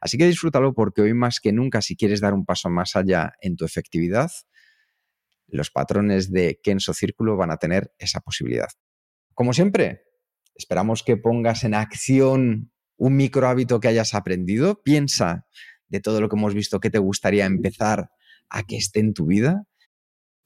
Así 0.00 0.16
que 0.16 0.26
disfrútalo 0.26 0.72
porque 0.72 1.02
hoy 1.02 1.12
más 1.12 1.40
que 1.40 1.52
nunca, 1.52 1.82
si 1.82 1.94
quieres 1.94 2.22
dar 2.22 2.32
un 2.32 2.46
paso 2.46 2.70
más 2.70 2.96
allá 2.96 3.34
en 3.42 3.56
tu 3.56 3.66
efectividad, 3.66 4.32
los 5.46 5.70
patrones 5.70 6.32
de 6.32 6.58
Kenso 6.62 6.94
Círculo 6.94 7.36
van 7.36 7.50
a 7.50 7.58
tener 7.58 7.92
esa 7.98 8.20
posibilidad. 8.20 8.68
Como 9.34 9.52
siempre, 9.52 10.04
esperamos 10.54 11.02
que 11.02 11.18
pongas 11.18 11.64
en 11.64 11.74
acción 11.74 12.71
un 13.02 13.16
micro 13.16 13.48
hábito 13.48 13.80
que 13.80 13.88
hayas 13.88 14.14
aprendido. 14.14 14.80
Piensa 14.80 15.44
de 15.88 15.98
todo 15.98 16.20
lo 16.20 16.28
que 16.28 16.36
hemos 16.36 16.54
visto 16.54 16.78
que 16.78 16.88
te 16.88 16.98
gustaría 16.98 17.46
empezar 17.46 18.10
a 18.48 18.62
que 18.62 18.76
esté 18.76 19.00
en 19.00 19.12
tu 19.12 19.26
vida. 19.26 19.64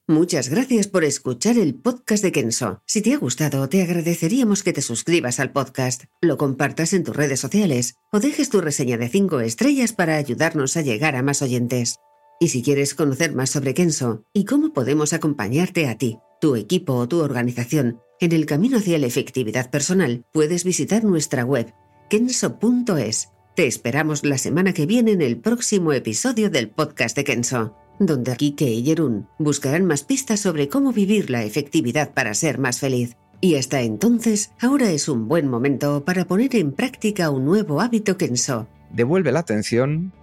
Muchas 0.07 0.49
gracias 0.49 0.87
por 0.87 1.03
escuchar 1.03 1.57
el 1.59 1.75
podcast 1.75 2.23
de 2.23 2.31
Kenso. 2.31 2.81
Si 2.87 3.01
te 3.01 3.13
ha 3.13 3.17
gustado, 3.17 3.69
te 3.69 3.83
agradeceríamos 3.83 4.63
que 4.63 4.73
te 4.73 4.81
suscribas 4.81 5.39
al 5.39 5.51
podcast, 5.51 6.05
lo 6.19 6.37
compartas 6.37 6.93
en 6.93 7.03
tus 7.03 7.15
redes 7.15 7.39
sociales 7.39 7.95
o 8.11 8.19
dejes 8.19 8.49
tu 8.49 8.59
reseña 8.59 8.97
de 8.97 9.09
5 9.09 9.41
estrellas 9.41 9.93
para 9.93 10.15
ayudarnos 10.15 10.77
a 10.77 10.81
llegar 10.81 11.15
a 11.15 11.21
más 11.21 11.43
oyentes. 11.43 11.97
Y 12.39 12.47
si 12.47 12.63
quieres 12.63 12.95
conocer 12.95 13.35
más 13.35 13.51
sobre 13.51 13.75
Kenso 13.75 14.23
y 14.33 14.45
cómo 14.45 14.73
podemos 14.73 15.13
acompañarte 15.13 15.87
a 15.87 15.97
ti, 15.97 16.17
tu 16.41 16.55
equipo 16.55 16.93
o 16.93 17.07
tu 17.07 17.19
organización 17.19 17.99
en 18.19 18.31
el 18.31 18.47
camino 18.47 18.77
hacia 18.79 18.97
la 18.97 19.05
efectividad 19.05 19.69
personal, 19.69 20.25
puedes 20.33 20.63
visitar 20.63 21.03
nuestra 21.03 21.45
web 21.45 21.71
kenso.es. 22.09 23.31
Te 23.55 23.67
esperamos 23.67 24.23
la 24.23 24.37
semana 24.37 24.73
que 24.73 24.85
viene 24.85 25.11
en 25.11 25.21
el 25.21 25.37
próximo 25.37 25.93
episodio 25.93 26.49
del 26.49 26.69
podcast 26.69 27.15
de 27.15 27.23
Kenso, 27.23 27.75
donde 27.99 28.35
Kike 28.35 28.69
y 28.69 28.83
Jerún 28.83 29.27
buscarán 29.39 29.85
más 29.85 30.03
pistas 30.03 30.39
sobre 30.39 30.69
cómo 30.69 30.93
vivir 30.93 31.29
la 31.29 31.43
efectividad 31.43 32.13
para 32.13 32.33
ser 32.33 32.59
más 32.59 32.79
feliz. 32.79 33.17
Y 33.41 33.55
hasta 33.55 33.81
entonces, 33.81 34.51
ahora 34.61 34.89
es 34.91 35.09
un 35.09 35.27
buen 35.27 35.47
momento 35.47 36.03
para 36.05 36.25
poner 36.25 36.55
en 36.55 36.71
práctica 36.71 37.29
un 37.29 37.45
nuevo 37.45 37.81
hábito 37.81 38.17
Kenso. 38.17 38.67
Devuelve 38.91 39.31
la 39.31 39.39
atención 39.39 40.13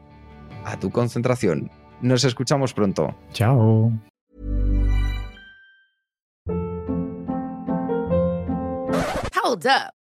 a 0.65 0.79
tu 0.79 0.91
concentración. 0.91 1.71
Nos 2.01 2.25
escuchamos 2.25 2.73
pronto. 2.73 3.15
Chao. 3.33 3.93
Hold 9.35 9.67
up. 9.67 10.04